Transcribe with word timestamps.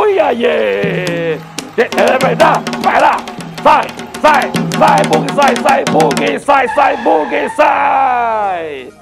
Malacatu 0.00 0.08
iaiê! 0.08 1.38
É 1.76 2.18
verdade? 2.24 2.64
Vai 2.82 3.00
lá! 3.00 3.16
Sai! 3.62 3.86
Sai! 4.20 4.52
Sai, 4.78 5.02
bug! 5.08 5.34
Sai! 5.34 5.56
Sai, 5.56 5.84
bug! 5.84 6.38
Sai! 6.38 6.68
Sai, 6.68 6.96
bug! 6.98 7.50
Sai! 7.56 8.92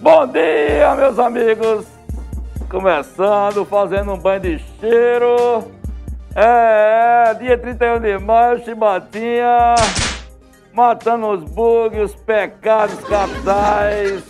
Bom 0.00 0.26
dia, 0.28 0.94
meus 0.96 1.18
amigos! 1.18 1.86
Começando, 2.70 3.64
fazendo 3.64 4.12
um 4.12 4.18
banho 4.18 4.40
de 4.40 4.58
cheiro. 4.80 5.64
É, 6.36 7.30
é 7.30 7.34
dia 7.34 7.58
31 7.58 8.00
de 8.00 8.18
maio, 8.18 8.64
chibatinha. 8.64 9.74
Matando 10.72 11.28
os 11.28 11.42
bugs, 11.44 12.12
os 12.12 12.14
pecados 12.14 12.98
capitais. 13.00 14.22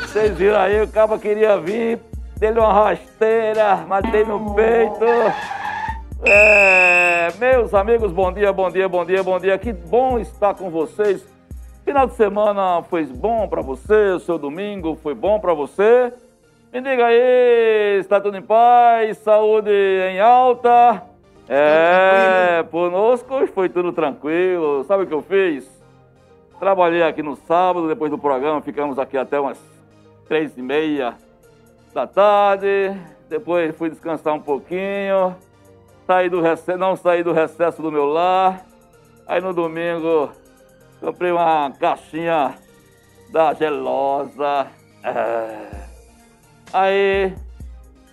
Vocês 0.00 0.36
viram 0.36 0.60
aí, 0.60 0.80
o 0.82 0.88
cabo 0.88 1.18
queria 1.18 1.58
vir, 1.58 1.98
dele 2.42 2.58
uma 2.58 2.72
rasteira, 2.72 3.76
matei 3.86 4.24
no 4.24 4.52
peito. 4.52 5.04
É, 6.24 7.28
meus 7.38 7.72
amigos, 7.72 8.10
bom 8.10 8.32
dia, 8.32 8.52
bom 8.52 8.68
dia, 8.68 8.88
bom 8.88 9.04
dia, 9.04 9.22
bom 9.22 9.38
dia. 9.38 9.56
Que 9.56 9.72
bom 9.72 10.18
estar 10.18 10.52
com 10.52 10.68
vocês. 10.68 11.24
Final 11.84 12.08
de 12.08 12.14
semana 12.14 12.82
foi 12.82 13.06
bom 13.06 13.46
para 13.46 13.62
você, 13.62 14.10
o 14.10 14.18
seu 14.18 14.38
domingo 14.38 14.96
foi 14.96 15.14
bom 15.14 15.38
para 15.38 15.54
você. 15.54 16.12
Me 16.72 16.80
diga 16.80 17.06
aí, 17.06 18.00
está 18.00 18.20
tudo 18.20 18.36
em 18.36 18.42
paz, 18.42 19.18
saúde 19.18 19.70
em 19.70 20.18
alta? 20.18 21.00
É, 21.48 22.64
conosco 22.72 23.46
foi 23.54 23.68
tudo 23.68 23.92
tranquilo. 23.92 24.82
Sabe 24.82 25.04
o 25.04 25.06
que 25.06 25.14
eu 25.14 25.22
fiz? 25.22 25.64
Trabalhei 26.58 27.04
aqui 27.04 27.22
no 27.22 27.36
sábado, 27.36 27.86
depois 27.86 28.10
do 28.10 28.18
programa, 28.18 28.60
ficamos 28.60 28.98
aqui 28.98 29.16
até 29.16 29.38
umas 29.38 29.60
três 30.26 30.58
e 30.58 30.62
meia 30.62 31.14
da 31.92 32.06
tarde. 32.06 32.96
Depois 33.28 33.74
fui 33.76 33.90
descansar 33.90 34.34
um 34.34 34.40
pouquinho. 34.40 35.34
Saí 36.06 36.28
do 36.28 36.40
recesso, 36.40 36.78
não 36.78 36.96
saí 36.96 37.22
do 37.22 37.32
recesso 37.32 37.80
do 37.80 37.92
meu 37.92 38.06
lar. 38.06 38.64
Aí 39.26 39.40
no 39.40 39.52
domingo 39.52 40.30
comprei 41.00 41.30
uma 41.32 41.70
caixinha 41.78 42.54
da 43.30 43.54
gelosa. 43.54 44.66
É 45.02 45.82
Aí, 46.72 47.34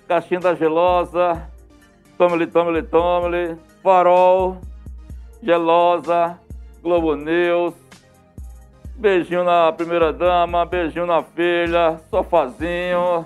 caixinha 0.05 0.41
da 0.41 0.53
gelosa, 0.53 1.49
tome-lhe, 2.17 2.45
tome-lhe, 2.45 2.83
tome-lhe, 2.83 3.55
farol, 3.81 4.57
gelosa, 5.41 6.37
Globo 6.83 7.15
News, 7.15 7.73
beijinho 8.97 9.45
na 9.45 9.71
primeira 9.71 10.11
dama, 10.11 10.65
beijinho 10.65 11.05
na 11.05 11.23
filha, 11.23 12.01
sofazinho, 12.09 13.25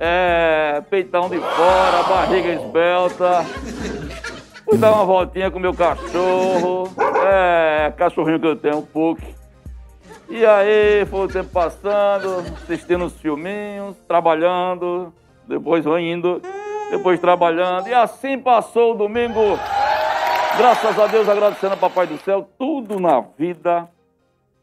é, 0.00 0.82
peitão 0.88 1.28
de 1.28 1.38
fora, 1.38 2.02
barriga 2.08 2.48
esbelta. 2.54 3.44
Fui 4.64 4.78
dar 4.78 4.92
uma 4.92 5.04
voltinha 5.04 5.50
com 5.50 5.58
meu 5.58 5.74
cachorro, 5.74 6.90
é, 7.22 7.92
cachorrinho 7.96 8.40
que 8.40 8.46
eu 8.46 8.56
tenho, 8.56 8.78
um 8.78 8.86
pouco. 8.86 9.20
E 10.30 10.46
aí 10.46 11.04
foi 11.06 11.26
o 11.26 11.28
tempo 11.28 11.50
passando, 11.50 12.38
assistindo 12.62 13.04
os 13.04 13.20
filminhos, 13.20 13.96
trabalhando, 14.08 15.12
depois 15.46 15.84
indo, 15.84 16.40
depois 16.90 17.20
trabalhando. 17.20 17.88
E 17.88 17.94
assim 17.94 18.38
passou 18.38 18.92
o 18.92 18.96
domingo. 18.96 19.58
Graças 20.56 20.98
a 20.98 21.06
Deus, 21.08 21.28
agradecendo 21.28 21.74
a 21.74 21.76
Papai 21.76 22.06
do 22.06 22.16
Céu. 22.18 22.48
Tudo 22.58 22.98
na 22.98 23.20
vida 23.20 23.88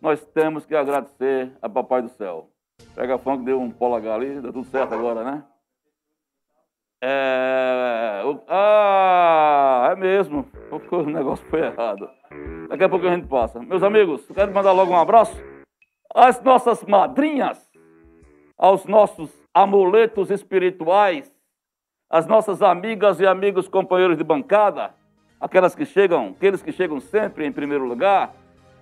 nós 0.01 0.19
temos 0.33 0.65
que 0.65 0.75
agradecer 0.75 1.51
a 1.61 1.69
Papai 1.69 2.01
do 2.01 2.09
Céu. 2.09 2.47
Pega 2.97 3.15
funk, 3.19 3.45
deu 3.45 3.61
um 3.61 3.69
polegar 3.69 4.15
ali, 4.15 4.41
deu 4.41 4.51
tudo 4.51 4.65
certo 4.69 4.95
agora, 4.95 5.23
né? 5.23 5.43
É. 6.99 8.23
Ah, 8.47 9.89
é 9.91 9.95
mesmo. 9.95 10.49
O 10.91 11.03
negócio 11.03 11.45
foi 11.45 11.61
errado. 11.61 12.09
Daqui 12.67 12.83
a 12.83 12.89
pouco 12.89 13.05
a 13.05 13.15
gente 13.15 13.27
passa. 13.27 13.59
Meus 13.59 13.83
amigos, 13.83 14.27
quero 14.33 14.51
mandar 14.51 14.71
logo 14.71 14.91
um 14.91 14.97
abraço 14.97 15.39
às 16.11 16.41
nossas 16.41 16.83
madrinhas, 16.85 17.69
aos 18.57 18.85
nossos 18.85 19.31
amuletos 19.53 20.31
espirituais, 20.31 21.31
às 22.09 22.25
nossas 22.25 22.63
amigas 22.63 23.19
e 23.19 23.27
amigos 23.27 23.67
companheiros 23.67 24.17
de 24.17 24.23
bancada, 24.23 24.95
aquelas 25.39 25.75
que 25.75 25.85
chegam, 25.85 26.33
aqueles 26.35 26.63
que 26.63 26.71
chegam 26.71 26.99
sempre 26.99 27.45
em 27.45 27.51
primeiro 27.51 27.85
lugar. 27.85 28.33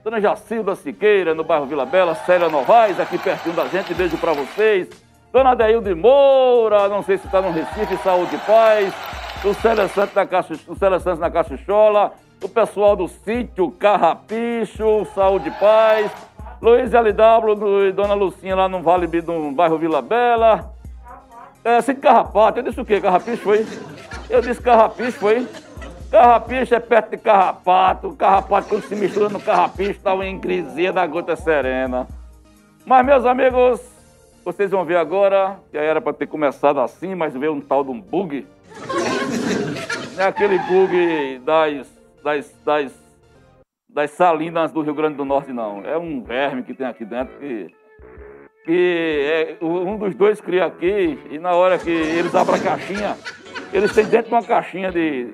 Dona 0.05 0.21
Jacilda 0.21 0.75
Siqueira, 0.75 1.33
no 1.33 1.43
bairro 1.43 1.65
Vila 1.65 1.83
Bela, 1.83 2.13
Célia 2.13 2.47
Novaes, 2.47 2.99
aqui 2.99 3.17
pertinho 3.17 3.55
da 3.55 3.65
gente, 3.65 3.91
beijo 3.91 4.15
para 4.19 4.33
vocês. 4.33 4.87
Dona 5.33 5.55
Deilde 5.55 5.95
Moura, 5.95 6.87
não 6.87 7.01
sei 7.01 7.17
se 7.17 7.25
está 7.25 7.41
no 7.41 7.49
Recife, 7.49 7.97
saúde 8.03 8.35
e 8.35 8.37
paz. 8.37 8.93
O 9.43 9.51
Célia 9.55 9.87
Santos 9.87 10.13
na, 10.13 10.27
Caixa, 10.27 10.53
o 10.67 10.75
Célia 10.75 10.99
Santos 10.99 11.19
na. 11.19 12.11
O 12.43 12.47
pessoal 12.47 12.95
do 12.95 13.07
sítio 13.07 13.71
Carrapicho, 13.71 15.07
saúde 15.15 15.49
e 15.49 15.51
paz. 15.53 16.11
Luiz 16.61 16.91
LW 16.93 17.87
e 17.87 17.91
Dona 17.91 18.13
Lucinha 18.13 18.55
lá 18.55 18.69
no 18.69 18.83
Vale 18.83 19.07
do 19.07 19.51
bairro 19.53 19.79
Vila 19.79 20.03
Bela. 20.03 20.71
É, 21.63 21.81
Cid 21.81 21.99
Carrapato, 21.99 22.59
eu 22.59 22.63
disse 22.63 22.79
o 22.79 22.85
quê? 22.85 23.01
Carrapicho 23.01 23.41
foi? 23.41 23.65
Eu 24.29 24.39
disse 24.39 24.61
carrapicho 24.61 25.13
foi? 25.13 25.47
Carrapicho 26.11 26.75
é 26.75 26.79
perto 26.79 27.11
de 27.11 27.17
carrapato. 27.17 28.15
Carrapato, 28.15 28.69
quando 28.69 28.83
se 28.83 28.95
mistura 28.95 29.29
no 29.29 29.39
carrapicho, 29.39 29.91
está 29.91 30.13
uma 30.13 30.27
encrizia 30.27 30.93
da 30.93 31.05
gota 31.05 31.35
serena. 31.35 32.07
Mas, 32.85 33.05
meus 33.05 33.25
amigos, 33.25 33.81
vocês 34.43 34.71
vão 34.71 34.85
ver 34.85 34.97
agora, 34.97 35.57
que 35.71 35.77
era 35.77 35.99
para 35.99 36.13
ter 36.13 36.27
começado 36.27 36.79
assim, 36.79 37.15
mas 37.15 37.33
veio 37.33 37.53
um 37.53 37.61
tal 37.61 37.83
de 37.83 37.91
um 37.91 37.99
bug. 37.99 38.45
É 40.17 40.23
aquele 40.23 40.57
bug 40.59 41.39
das, 41.43 41.87
das, 42.23 42.55
das 42.63 43.05
das 43.95 44.11
salinas 44.11 44.73
do 44.73 44.81
Rio 44.81 44.93
Grande 44.93 45.15
do 45.15 45.23
Norte, 45.23 45.53
não. 45.53 45.81
É 45.85 45.97
um 45.97 46.21
verme 46.21 46.63
que 46.63 46.73
tem 46.73 46.85
aqui 46.85 47.05
dentro 47.05 47.33
que, 47.39 47.73
que 48.65 49.57
é, 49.61 49.65
um 49.65 49.97
dos 49.97 50.13
dois 50.13 50.41
cria 50.41 50.65
aqui 50.65 51.17
e 51.31 51.39
na 51.39 51.53
hora 51.53 51.79
que 51.79 51.89
eles 51.89 52.35
abrem 52.35 52.59
a 52.59 52.63
caixinha, 52.63 53.17
eles 53.71 53.95
têm 53.95 54.05
dentro 54.05 54.27
de 54.27 54.35
uma 54.35 54.43
caixinha 54.43 54.91
de, 54.91 55.33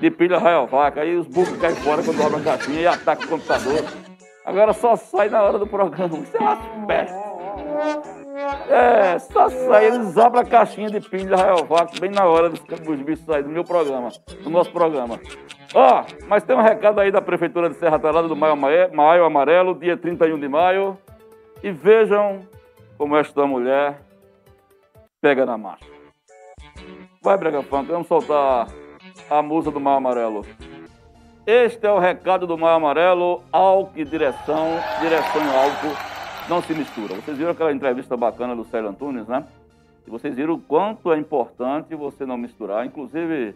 de 0.00 0.10
pilha 0.10 0.38
raio-vaca. 0.38 1.00
Aí 1.00 1.16
os 1.16 1.26
burros 1.26 1.56
caem 1.58 1.74
fora 1.76 2.02
quando 2.02 2.22
abrem 2.22 2.40
a 2.40 2.44
caixinha 2.44 2.80
e 2.80 2.86
atacam 2.86 3.26
o 3.26 3.28
computador. 3.28 3.84
Agora 4.44 4.72
só 4.72 4.96
sai 4.96 5.28
na 5.28 5.42
hora 5.42 5.58
do 5.58 5.66
programa. 5.66 6.18
Isso 6.18 6.36
é 6.36 6.40
uma 6.40 6.86
peste. 6.86 7.28
É, 8.70 9.18
só 9.18 9.48
sai, 9.48 9.86
eles 9.86 10.16
abrem 10.16 10.42
a 10.42 10.46
caixinha 10.46 10.88
de 10.88 11.00
pilha 11.00 11.36
raio-vaca 11.36 11.98
bem 12.00 12.10
na 12.10 12.24
hora 12.24 12.48
dos, 12.48 12.60
dos 12.60 13.00
bichos 13.02 13.24
saírem 13.24 13.44
do 13.44 13.50
meu 13.50 13.64
programa, 13.64 14.10
do 14.42 14.50
nosso 14.50 14.72
programa. 14.72 15.20
Ó, 15.74 16.00
oh, 16.00 16.26
mas 16.28 16.44
tem 16.44 16.56
um 16.56 16.62
recado 16.62 17.00
aí 17.00 17.10
da 17.10 17.20
Prefeitura 17.20 17.68
de 17.68 17.76
Serra 17.76 17.98
Talhada 17.98 18.26
do 18.26 18.36
Maio, 18.36 18.56
Maio 18.56 19.24
Amarelo, 19.24 19.74
dia 19.74 19.96
31 19.96 20.38
de 20.38 20.48
maio. 20.48 20.96
E 21.62 21.70
vejam 21.70 22.46
como 22.96 23.16
esta 23.16 23.46
mulher 23.46 24.00
pega 25.20 25.44
na 25.44 25.58
marcha. 25.58 25.84
Vai, 27.22 27.36
Brega 27.36 27.62
Funk, 27.62 27.90
vamos 27.90 28.06
soltar 28.06 28.68
a 29.30 29.42
música 29.42 29.72
do 29.72 29.80
Maio 29.80 29.98
Amarelo. 29.98 30.46
Este 31.46 31.86
é 31.86 31.92
o 31.92 31.98
recado 31.98 32.46
do 32.46 32.56
Maio 32.56 32.76
Amarelo, 32.76 33.42
e 33.94 34.04
direção, 34.04 34.68
direção 35.00 35.42
e 35.42 35.56
álcool 35.56 35.96
não 36.48 36.62
se 36.62 36.74
mistura. 36.74 37.14
Vocês 37.14 37.36
viram 37.36 37.50
aquela 37.50 37.72
entrevista 37.72 38.16
bacana 38.16 38.56
do 38.56 38.64
Célio 38.64 38.88
Antunes, 38.88 39.26
né? 39.26 39.44
E 40.06 40.10
vocês 40.10 40.34
viram 40.34 40.54
o 40.54 40.58
quanto 40.58 41.12
é 41.12 41.18
importante 41.18 41.94
você 41.94 42.24
não 42.24 42.38
misturar. 42.38 42.86
Inclusive, 42.86 43.54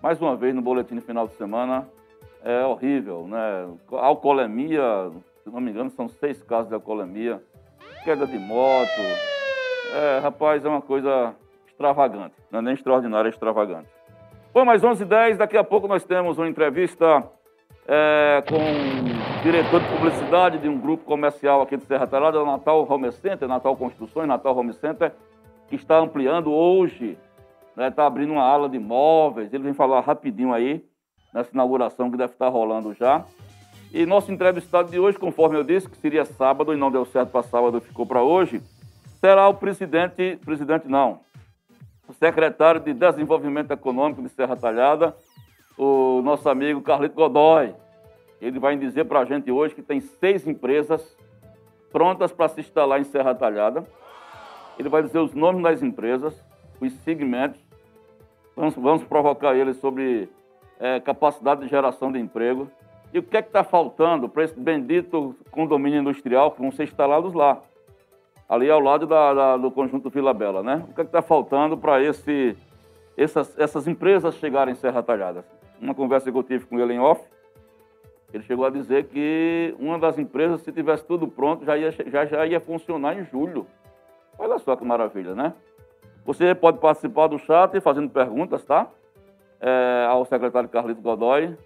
mais 0.00 0.20
uma 0.20 0.36
vez 0.36 0.54
no 0.54 0.62
boletim 0.62 1.00
final 1.00 1.26
de 1.26 1.34
semana, 1.34 1.88
é 2.44 2.64
horrível, 2.64 3.26
né? 3.26 3.68
Alcoolemia, 3.90 5.10
se 5.42 5.50
não 5.50 5.60
me 5.60 5.70
engano, 5.70 5.90
são 5.90 6.08
seis 6.08 6.40
casos 6.42 6.68
de 6.68 6.74
alcoolemia, 6.74 7.42
queda 8.04 8.24
de 8.24 8.38
moto. 8.38 9.00
É, 9.94 10.20
rapaz, 10.22 10.64
é 10.64 10.68
uma 10.68 10.82
coisa 10.82 11.34
extravagante. 11.66 12.34
Não 12.52 12.60
é 12.60 12.62
nem 12.62 12.74
extraordinária, 12.74 13.28
é 13.28 13.30
extravagante. 13.30 13.97
Bom, 14.58 14.64
mais 14.64 14.82
11 14.82 15.04
h 15.04 15.08
10 15.08 15.38
daqui 15.38 15.56
a 15.56 15.62
pouco 15.62 15.86
nós 15.86 16.04
temos 16.04 16.36
uma 16.36 16.48
entrevista 16.48 17.22
é, 17.86 18.42
com 18.48 18.58
diretor 19.40 19.80
de 19.80 19.86
publicidade 19.86 20.58
de 20.58 20.68
um 20.68 20.76
grupo 20.76 21.04
comercial 21.04 21.62
aqui 21.62 21.76
de 21.76 21.84
Serra 21.84 22.08
Talhada, 22.08 22.42
o 22.42 22.44
Natal 22.44 22.84
Home 22.90 23.12
Center, 23.12 23.46
Natal 23.46 23.76
Construções, 23.76 24.26
Natal 24.26 24.58
Home 24.58 24.72
Center, 24.72 25.12
que 25.68 25.76
está 25.76 26.00
ampliando 26.00 26.50
hoje, 26.52 27.16
está 27.68 27.82
né, 27.82 27.90
tá 27.92 28.04
abrindo 28.04 28.32
uma 28.32 28.42
ala 28.42 28.68
de 28.68 28.80
móveis. 28.80 29.54
Ele 29.54 29.62
vem 29.62 29.74
falar 29.74 30.00
rapidinho 30.00 30.52
aí 30.52 30.84
nessa 31.32 31.52
inauguração 31.52 32.10
que 32.10 32.16
deve 32.16 32.32
estar 32.32 32.48
rolando 32.48 32.92
já. 32.94 33.24
E 33.92 34.04
nosso 34.04 34.32
entrevistado 34.32 34.90
de 34.90 34.98
hoje, 34.98 35.16
conforme 35.20 35.56
eu 35.56 35.62
disse, 35.62 35.88
que 35.88 35.96
seria 35.98 36.24
sábado 36.24 36.74
e 36.74 36.76
não 36.76 36.90
deu 36.90 37.04
certo 37.04 37.30
para 37.30 37.44
sábado, 37.44 37.80
ficou 37.80 38.04
para 38.04 38.24
hoje, 38.24 38.60
será 39.20 39.48
o 39.48 39.54
presidente, 39.54 40.36
presidente 40.44 40.88
não, 40.88 41.12
o 41.12 41.27
secretário 42.18 42.80
de 42.80 42.92
Desenvolvimento 42.92 43.70
Econômico 43.70 44.20
de 44.22 44.28
Serra 44.28 44.56
Talhada, 44.56 45.16
o 45.76 46.20
nosso 46.22 46.48
amigo 46.48 46.82
Carlito 46.82 47.14
Godoy. 47.14 47.72
Ele 48.40 48.58
vai 48.58 48.76
dizer 48.76 49.04
para 49.04 49.20
a 49.20 49.24
gente 49.24 49.50
hoje 49.50 49.74
que 49.74 49.82
tem 49.82 50.00
seis 50.00 50.46
empresas 50.46 51.16
prontas 51.92 52.32
para 52.32 52.48
se 52.48 52.60
instalar 52.60 53.00
em 53.00 53.04
Serra 53.04 53.34
Talhada. 53.34 53.84
Ele 54.78 54.88
vai 54.88 55.02
dizer 55.02 55.18
os 55.18 55.32
nomes 55.32 55.62
das 55.62 55.82
empresas, 55.82 56.44
os 56.80 56.92
segmentos. 57.04 57.60
Vamos, 58.56 58.74
vamos 58.74 59.04
provocar 59.04 59.54
ele 59.54 59.72
sobre 59.74 60.28
é, 60.80 60.98
capacidade 60.98 61.60
de 61.62 61.68
geração 61.68 62.10
de 62.10 62.18
emprego. 62.18 62.68
E 63.12 63.20
o 63.20 63.22
que 63.22 63.36
é 63.36 63.42
que 63.42 63.48
está 63.48 63.62
faltando 63.62 64.28
para 64.28 64.44
esse 64.44 64.58
bendito 64.58 65.36
condomínio 65.52 66.00
industrial 66.00 66.50
que 66.50 66.60
vão 66.60 66.72
ser 66.72 66.82
instalados 66.82 67.32
lá? 67.32 67.62
Ali 68.48 68.70
ao 68.70 68.80
lado 68.80 69.06
da, 69.06 69.34
da, 69.34 69.56
do 69.56 69.70
conjunto 69.70 70.08
Vila 70.08 70.32
Bela, 70.32 70.62
né? 70.62 70.84
O 70.88 70.94
que 70.94 71.00
é 71.00 71.04
está 71.04 71.20
faltando 71.20 71.76
para 71.76 72.02
essas, 72.02 73.58
essas 73.58 73.86
empresas 73.86 74.36
chegarem 74.36 74.72
em 74.72 74.76
Serra 74.76 75.02
Talhada? 75.02 75.44
Uma 75.80 75.94
conversa 75.94 76.32
que 76.32 76.38
eu 76.38 76.42
tive 76.42 76.64
com 76.64 76.78
ele 76.80 76.94
em 76.94 76.98
off, 76.98 77.22
ele 78.32 78.42
chegou 78.42 78.66
a 78.66 78.70
dizer 78.70 79.04
que 79.04 79.74
uma 79.78 79.98
das 79.98 80.18
empresas, 80.18 80.60
se 80.60 80.70
tivesse 80.70 81.04
tudo 81.04 81.26
pronto, 81.26 81.64
já 81.64 81.76
ia, 81.76 81.90
já, 81.90 82.26
já 82.26 82.46
ia 82.46 82.60
funcionar 82.60 83.18
em 83.18 83.24
julho. 83.24 83.66
Olha 84.38 84.58
só 84.58 84.76
que 84.76 84.84
maravilha, 84.84 85.34
né? 85.34 85.54
Você 86.26 86.54
pode 86.54 86.78
participar 86.78 87.26
do 87.26 87.38
chat 87.38 87.80
fazendo 87.80 88.10
perguntas, 88.10 88.64
tá? 88.64 88.86
É, 89.60 90.06
ao 90.08 90.24
secretário 90.26 90.68
Carlito 90.68 91.00
Godoy. 91.00 91.56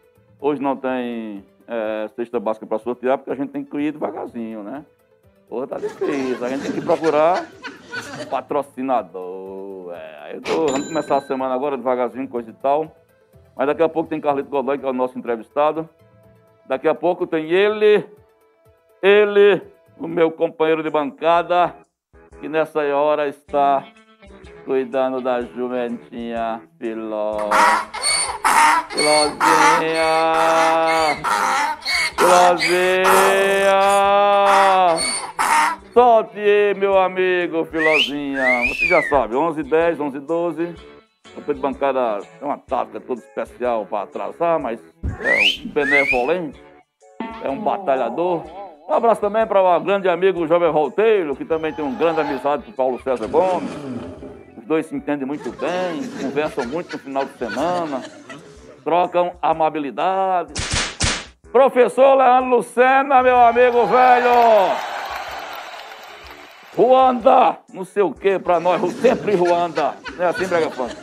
Hoje 0.41 0.63
não 0.63 0.77
tem 0.77 1.45
é, 1.67 2.09
cesta 2.15 2.39
básica 2.39 2.65
para 2.65 2.79
sortear, 2.79 3.19
porque 3.19 3.33
a 3.33 3.35
gente 3.35 3.51
tem 3.51 3.65
que 3.65 3.77
ir 3.79 3.93
devagarzinho, 3.93 4.63
né? 4.63 4.85
Porra, 5.49 5.67
tá 5.67 5.79
difícil. 5.79 6.45
A 6.45 6.49
gente 6.49 6.63
tem 6.63 6.73
que 6.73 6.81
procurar 6.81 7.47
um 8.21 8.27
patrocinador. 8.27 9.93
É, 9.95 10.19
aí 10.23 10.35
eu 10.37 10.43
tô, 10.43 10.67
vamos 10.67 10.89
começar 10.89 11.17
a 11.17 11.23
semana 11.23 11.55
agora 11.55 11.77
devagarzinho, 11.77 12.29
coisa 12.29 12.51
e 12.51 12.55
tal. 12.55 12.97
Mas 13.57 13.67
daqui 13.67 13.83
a 13.83 13.89
pouco 13.89 14.09
tem 14.09 14.21
Carlito 14.21 14.49
Godoy, 14.49 14.79
que 14.79 14.87
é 14.87 14.89
o 14.89 14.93
nosso 14.93 15.19
entrevistado. 15.19 15.89
Daqui 16.67 16.89
a 16.89 16.95
pouco 16.95 17.27
tem 17.27 17.51
ele, 17.51 18.07
ele, 19.03 19.61
o 19.99 20.09
meu 20.09 20.31
companheiro 20.31 20.83
de 20.83 20.89
bancada, 20.89 21.75
que 22.41 22.49
nessa 22.49 22.81
hora 22.97 23.29
está 23.29 23.85
cuidando 24.65 25.21
da 25.21 25.41
jumentinha 25.43 26.63
Filó. 26.79 27.51
Filózinha! 28.89 30.07
Filózinha! 32.17 33.03
Solte, 35.93 36.75
meu 36.79 36.99
amigo 36.99 37.67
Filozinha. 37.67 38.67
Você 38.69 38.87
já 38.87 39.03
sabe, 39.03 39.37
11 39.37 39.63
10, 39.63 40.01
11 40.01 40.21
12. 40.21 40.75
O 41.37 41.53
de 41.53 41.61
bancada 41.61 42.19
é 42.41 42.45
uma 42.45 42.57
tática 42.57 42.99
toda 42.99 43.21
especial 43.21 43.85
para 43.85 44.05
atrasar, 44.05 44.59
mas 44.59 44.81
é 45.21 45.67
um 45.67 45.69
benevolente, 45.69 46.63
é 47.43 47.51
um 47.51 47.59
batalhador. 47.59 48.43
Um 48.89 48.95
abraço 48.95 49.21
também 49.21 49.47
para 49.47 49.61
o 49.61 49.81
grande 49.81 50.09
amigo 50.09 50.47
Jovem 50.47 50.73
Volteiro, 50.73 51.37
que 51.37 51.45
também 51.45 51.75
tem 51.75 51.85
um 51.85 51.95
grande 51.95 52.21
amizade 52.21 52.63
com 52.65 52.73
Paulo 52.73 53.01
César 53.03 53.27
Gomes. 53.29 53.71
Os 54.57 54.65
dois 54.65 54.87
se 54.87 54.97
entendem 54.97 55.27
muito 55.27 55.51
bem, 55.53 56.03
conversam 56.23 56.67
muito 56.67 56.93
no 56.95 57.03
final 57.03 57.25
de 57.27 57.33
semana, 57.37 58.03
trocam 58.83 59.33
amabilidade. 59.43 60.55
Professor 61.51 62.15
Leandro 62.15 62.57
Lucena, 62.57 63.23
meu 63.23 63.37
amigo 63.37 63.87
velho! 63.87 64.92
Ruanda, 66.75 67.59
não 67.73 67.85
sei 67.85 68.03
o 68.03 68.13
que 68.13 68.39
para 68.39 68.59
nós, 68.59 68.81
sempre 68.95 69.35
Ruanda. 69.35 69.95
Não 70.17 70.25
é 70.25 70.29
assim, 70.29 70.47
Brega 70.47 70.71
Funk? 70.71 70.95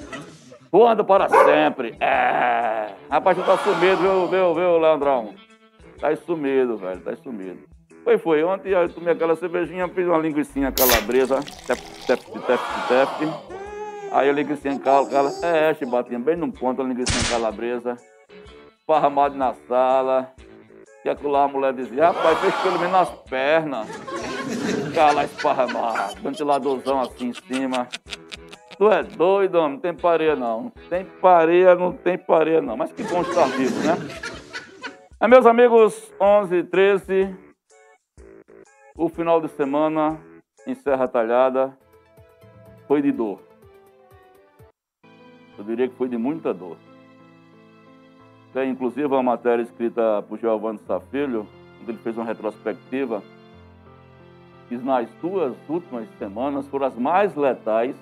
Voando 0.72 1.04
para 1.04 1.28
sempre. 1.30 1.96
É. 2.00 2.90
Rapaz, 3.10 3.38
tu 3.38 3.44
tá 3.44 3.58
sumido, 3.58 3.98
viu, 3.98 4.28
viu, 4.28 4.54
viu, 4.54 4.78
Leandrão? 4.78 5.34
Tá 6.00 6.16
sumido, 6.16 6.78
velho, 6.78 7.02
tá 7.02 7.16
sumido. 7.16 7.60
Foi, 8.04 8.18
foi. 8.18 8.44
Ontem 8.44 8.70
eu 8.70 8.88
tomei 8.90 9.14
aquela 9.14 9.36
cervejinha, 9.36 9.88
fiz 9.88 10.06
uma 10.08 10.18
linguiça 10.18 10.72
calabresa, 10.72 11.40
tep, 11.68 11.82
tep, 12.06 12.24
tep, 12.24 12.60
tep. 12.88 13.34
Aí 14.12 14.30
a 14.30 14.34
linguiça 14.34 14.70
cala, 14.80 15.32
é, 15.44 15.74
chibatinha, 15.74 16.20
bem 16.20 16.36
no 16.36 16.52
ponto, 16.52 16.82
a 16.82 16.86
linguiça 16.86 17.14
calabresa, 17.32 17.96
esparramado 18.80 19.36
na 19.36 19.54
sala. 19.68 20.32
E 21.04 21.10
acolá 21.10 21.46
a 21.46 21.48
mulher 21.48 21.74
dizia, 21.74 22.08
rapaz, 22.08 22.38
fez 22.40 22.56
pelo 22.56 22.80
menos 22.80 22.96
as 22.96 23.10
pernas. 23.30 23.88
Cala 25.00 25.24
esparramado, 25.24 26.22
ventiladorzão 26.22 27.00
assim 27.00 27.30
em 27.30 27.34
cima. 27.34 27.88
Tu 28.78 28.92
é 28.92 29.02
doido, 29.02 29.56
homem, 29.56 29.76
não 29.76 29.80
tem 29.80 29.94
pareia 29.94 30.36
não. 30.36 30.64
Não 30.64 30.70
tem 30.90 31.06
pareia, 31.06 31.74
não 31.74 31.94
tem 31.94 32.18
pareia 32.18 32.62
não. 32.62 32.76
Mas 32.76 32.92
que 32.92 33.04
bom 33.04 33.22
estar 33.22 33.46
vivo, 33.46 33.80
né? 33.80 33.96
É, 35.18 35.26
meus 35.26 35.46
amigos, 35.46 36.14
11 36.20 36.64
13, 36.66 37.34
o 38.98 39.08
final 39.08 39.40
de 39.40 39.48
semana 39.48 40.20
em 40.68 40.76
Serra 40.76 41.08
Talhada 41.08 41.78
foi 42.86 43.02
de 43.02 43.14
dor. 43.14 43.40
Eu 45.58 45.64
diria 45.64 45.88
que 45.88 45.96
foi 45.96 46.10
de 46.10 46.18
muita 46.18 46.54
dor. 46.54 46.76
Tem 48.52 48.70
inclusive 48.70 49.08
uma 49.08 49.24
matéria 49.24 49.64
escrita 49.64 50.22
por 50.28 50.38
Giovanni 50.38 50.80
Safilho, 50.80 51.48
onde 51.82 51.92
ele 51.92 52.00
fez 52.00 52.18
uma 52.18 52.26
retrospectiva, 52.26 53.24
que 54.70 54.78
nas 54.78 55.10
duas 55.22 55.54
últimas 55.68 56.08
semanas 56.18 56.68
foram 56.68 56.86
as 56.86 56.96
mais 56.96 57.36
letais 57.36 57.96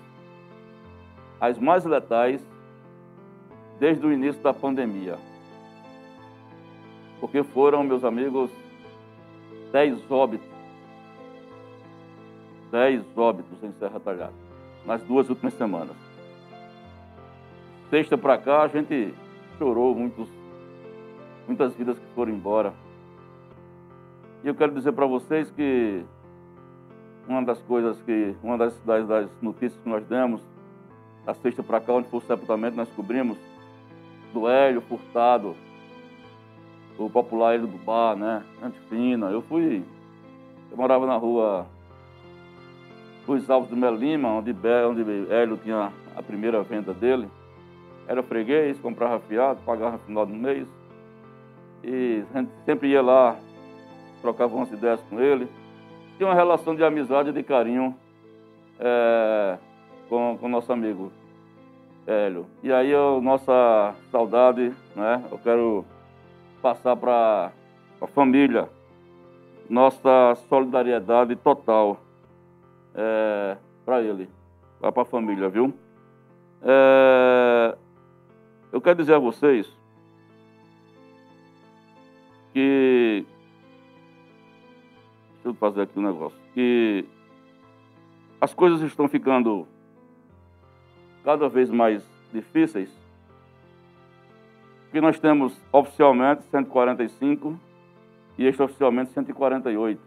as 1.40 1.58
mais 1.58 1.86
letais 1.86 2.42
desde 3.80 4.06
o 4.06 4.12
início 4.12 4.42
da 4.42 4.54
pandemia. 4.54 5.18
Porque 7.20 7.44
foram, 7.44 7.84
meus 7.84 8.04
amigos, 8.04 8.52
dez 9.72 10.00
óbitos. 10.10 10.48
Dez 12.72 13.04
óbitos 13.16 13.64
em 13.64 13.72
Serra 13.74 14.00
Talhada, 14.00 14.34
nas 14.86 15.02
duas 15.04 15.30
últimas 15.30 15.54
semanas. 15.54 15.96
Sexta 17.90 18.18
para 18.18 18.38
cá, 18.38 18.64
a 18.64 18.68
gente 18.68 19.14
chorou 19.58 19.96
muitos, 19.96 20.28
muitas 21.48 21.74
vidas 21.76 21.98
que 21.98 22.06
foram 22.14 22.34
embora. 22.34 22.74
E 24.44 24.48
eu 24.48 24.56
quero 24.56 24.74
dizer 24.74 24.92
para 24.92 25.06
vocês 25.06 25.50
que 25.52 26.04
uma 27.28 27.44
das 27.44 27.62
coisas 27.64 28.02
que, 28.02 28.36
uma 28.42 28.58
das, 28.58 28.78
das, 28.82 29.08
das 29.08 29.30
notícias 29.42 29.78
que 29.82 29.90
nós 29.90 30.06
demos 30.06 30.42
da 31.26 31.34
sexta 31.34 31.62
para 31.62 31.82
cá, 31.82 31.94
onde 31.94 32.08
foi 32.08 32.20
o 32.20 32.24
sepultamento, 32.24 32.78
nós 32.78 32.90
cobrimos 32.96 33.38
do 34.34 34.48
Hélio 34.48 34.82
Furtado, 34.82 35.56
o 36.98 37.10
popular 37.10 37.56
Hélio 37.56 37.68
do 37.68 37.78
Bar, 37.78 38.16
né? 38.16 38.44
Antifina. 38.62 39.28
Eu 39.28 39.42
fui. 39.42 39.84
Eu 40.72 40.78
morava 40.78 41.06
na 41.06 41.16
rua 41.16 41.68
Luiz 43.28 43.50
Alves 43.50 43.70
do 43.70 43.76
Melo 43.76 43.98
Lima, 43.98 44.30
onde, 44.30 44.52
onde 44.52 45.32
Hélio 45.32 45.58
tinha 45.58 45.92
a 46.16 46.24
primeira 46.24 46.64
venda 46.64 46.94
dele. 46.94 47.28
Era 48.08 48.24
freguês, 48.24 48.80
comprava 48.80 49.20
fiado, 49.20 49.60
pagava 49.66 49.94
no 49.94 50.00
final 50.00 50.26
do 50.26 50.34
mês. 50.34 50.68
E 51.84 52.24
a 52.34 52.40
gente 52.40 52.52
sempre 52.66 52.90
ia 52.90 53.02
lá, 53.02 53.38
trocava 54.22 54.56
umas 54.56 54.72
ideias 54.72 55.02
com 55.10 55.20
ele. 55.20 55.48
Tinha 56.18 56.28
uma 56.28 56.36
relação 56.36 56.76
de 56.76 56.84
amizade 56.84 57.30
e 57.30 57.34
de 57.34 57.44
carinho. 57.44 57.96
É, 58.80 59.58
com 60.10 60.38
o 60.42 60.48
nosso 60.48 60.72
amigo 60.72 61.12
Hélio. 62.06 62.46
E 62.64 62.72
aí, 62.72 62.94
a 62.94 63.20
nossa 63.22 63.94
saudade, 64.12 64.74
né? 64.96 65.24
Eu 65.30 65.38
quero 65.40 65.86
passar 66.62 66.96
para 66.96 67.52
a 68.00 68.08
família, 68.08 68.70
nossa 69.70 70.36
solidariedade 70.48 71.36
total 71.36 72.00
é, 72.96 73.58
para 73.86 74.02
ele, 74.02 74.30
para 74.80 75.02
a 75.02 75.06
família, 75.06 75.50
viu? 75.50 75.74
É, 76.62 77.78
eu 78.72 78.80
quero 78.80 78.98
dizer 78.98 79.16
a 79.16 79.20
vocês 79.20 79.68
que. 82.54 83.26
Eu 85.48 85.54
fazer 85.54 85.84
aqui 85.84 85.98
um 85.98 86.02
negócio. 86.02 86.38
Que 86.54 87.06
as 88.42 88.54
coisas 88.54 88.82
estão 88.82 89.08
ficando 89.08 89.66
cada 91.24 91.48
vez 91.48 91.70
mais 91.70 92.06
difíceis, 92.34 92.90
que 94.92 95.00
nós 95.00 95.18
temos 95.20 95.58
oficialmente 95.72 96.44
145 96.52 97.58
e 98.38 98.46
extraoficialmente 98.46 99.12
148 99.12 100.02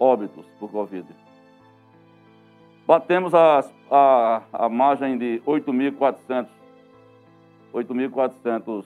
óbitos 0.00 0.46
por 0.58 0.70
Covid. 0.70 1.06
Batemos 2.86 3.34
a, 3.34 3.62
a, 3.90 4.42
a 4.52 4.68
margem 4.70 5.18
de 5.18 5.42
8.400 5.46 6.46
8.400 7.74 8.84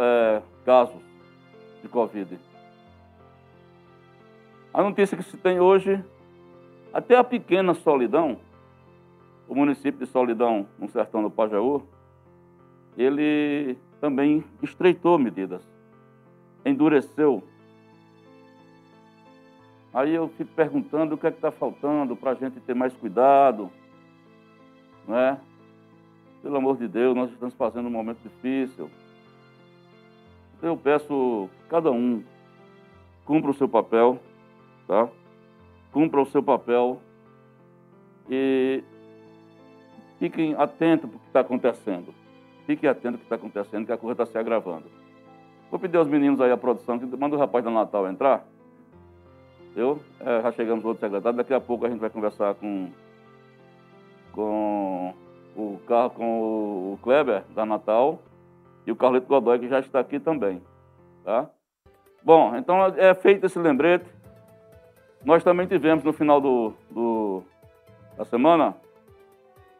é, 0.00 0.42
casos 0.64 1.00
de 1.82 1.88
Covid. 1.88 2.38
A 4.74 4.82
notícia 4.82 5.16
que 5.16 5.22
se 5.22 5.36
tem 5.36 5.60
hoje, 5.60 6.04
até 6.92 7.16
a 7.16 7.22
pequena 7.22 7.74
Solidão, 7.74 8.40
o 9.48 9.54
município 9.54 10.04
de 10.04 10.06
Solidão, 10.10 10.66
no 10.76 10.88
sertão 10.88 11.22
do 11.22 11.30
Pajaú, 11.30 11.80
ele 12.98 13.78
também 14.00 14.42
estreitou 14.60 15.16
medidas, 15.16 15.62
endureceu. 16.66 17.40
Aí 19.92 20.12
eu 20.12 20.26
fico 20.30 20.50
perguntando 20.56 21.14
o 21.14 21.18
que 21.18 21.28
é 21.28 21.30
que 21.30 21.38
está 21.38 21.52
faltando 21.52 22.16
para 22.16 22.32
a 22.32 22.34
gente 22.34 22.58
ter 22.58 22.74
mais 22.74 22.92
cuidado, 22.94 23.70
não 25.06 25.16
é? 25.16 25.38
Pelo 26.42 26.56
amor 26.56 26.78
de 26.78 26.88
Deus, 26.88 27.14
nós 27.14 27.30
estamos 27.30 27.54
fazendo 27.54 27.86
um 27.86 27.92
momento 27.92 28.18
difícil. 28.24 28.90
Eu 30.60 30.76
peço 30.76 31.48
cada 31.68 31.92
um 31.92 32.24
cumpra 33.24 33.52
o 33.52 33.54
seu 33.54 33.68
papel, 33.68 34.18
tá? 34.86 35.08
Cumpra 35.92 36.20
o 36.20 36.26
seu 36.26 36.42
papel 36.42 37.00
e 38.28 38.82
fiquem 40.18 40.54
atentos 40.54 41.08
para 41.10 41.16
o 41.16 41.20
que 41.20 41.26
está 41.26 41.40
acontecendo. 41.40 42.14
Fiquem 42.66 42.88
atentos 42.88 43.14
ao 43.14 43.18
que 43.18 43.24
está 43.24 43.36
acontecendo, 43.36 43.86
que 43.86 43.92
a 43.92 43.96
coisa 43.96 44.22
está 44.22 44.26
se 44.26 44.38
agravando. 44.38 44.86
Vou 45.70 45.78
pedir 45.78 45.96
aos 45.96 46.08
meninos 46.08 46.40
aí 46.40 46.50
a 46.50 46.56
produção, 46.56 46.98
que 46.98 47.04
manda 47.04 47.36
o 47.36 47.38
rapaz 47.38 47.64
da 47.64 47.70
Natal 47.70 48.08
entrar. 48.08 48.46
Eu, 49.76 50.00
é, 50.20 50.40
já 50.42 50.52
chegamos 50.52 50.84
outro 50.84 51.00
secretário, 51.00 51.36
daqui 51.36 51.52
a 51.52 51.60
pouco 51.60 51.84
a 51.84 51.90
gente 51.90 51.98
vai 51.98 52.10
conversar 52.10 52.54
com, 52.54 52.90
com 54.32 55.12
o 55.56 55.78
carro 55.86 56.10
com 56.10 56.92
o 56.92 56.98
Kleber 57.02 57.42
da 57.54 57.66
Natal 57.66 58.20
e 58.86 58.92
o 58.92 58.96
Carlito 58.96 59.26
Godoy 59.26 59.58
que 59.58 59.68
já 59.68 59.80
está 59.80 59.98
aqui 59.98 60.20
também, 60.20 60.62
tá? 61.24 61.50
Bom, 62.22 62.56
então 62.56 62.86
é 62.96 63.12
feito 63.14 63.46
esse 63.46 63.58
lembrete. 63.58 64.13
Nós 65.24 65.42
também 65.42 65.66
tivemos 65.66 66.04
no 66.04 66.12
final 66.12 66.40
do, 66.40 66.74
do 66.90 67.42
da 68.16 68.24
semana, 68.24 68.76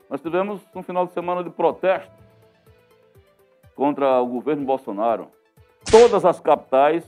nós 0.08 0.20
tivemos 0.20 0.60
um 0.74 0.82
final 0.82 1.06
de 1.06 1.12
semana 1.12 1.44
de 1.44 1.50
protesto 1.50 2.12
contra 3.74 4.20
o 4.20 4.26
governo 4.26 4.64
Bolsonaro. 4.64 5.28
Todas 5.90 6.24
as 6.24 6.40
capitais 6.40 7.04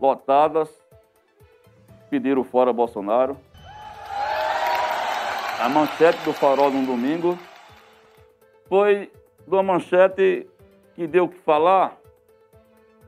lotadas 0.00 0.68
pediram 2.08 2.44
fora 2.44 2.72
Bolsonaro. 2.72 3.36
A 5.60 5.68
manchete 5.68 6.18
do 6.24 6.32
Farol 6.32 6.70
no 6.70 6.86
domingo 6.86 7.38
foi 8.68 9.10
de 9.46 9.54
uma 9.54 9.62
manchete 9.62 10.48
que 10.94 11.06
deu 11.06 11.24
o 11.24 11.28
que 11.28 11.38
falar, 11.38 11.96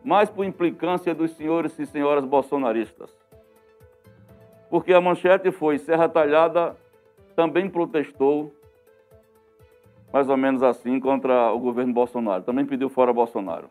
mais 0.04 0.28
por 0.28 0.44
implicância 0.44 1.14
dos 1.14 1.32
senhores 1.32 1.78
e 1.78 1.86
senhoras 1.86 2.24
bolsonaristas. 2.24 3.21
Porque 4.72 4.94
a 4.94 5.02
manchete 5.02 5.52
foi: 5.52 5.76
Serra 5.76 6.08
Talhada 6.08 6.74
também 7.36 7.68
protestou, 7.68 8.54
mais 10.10 10.30
ou 10.30 10.36
menos 10.38 10.62
assim, 10.62 10.98
contra 10.98 11.52
o 11.52 11.58
governo 11.58 11.92
Bolsonaro, 11.92 12.42
também 12.42 12.64
pediu 12.64 12.88
fora 12.88 13.12
Bolsonaro. 13.12 13.68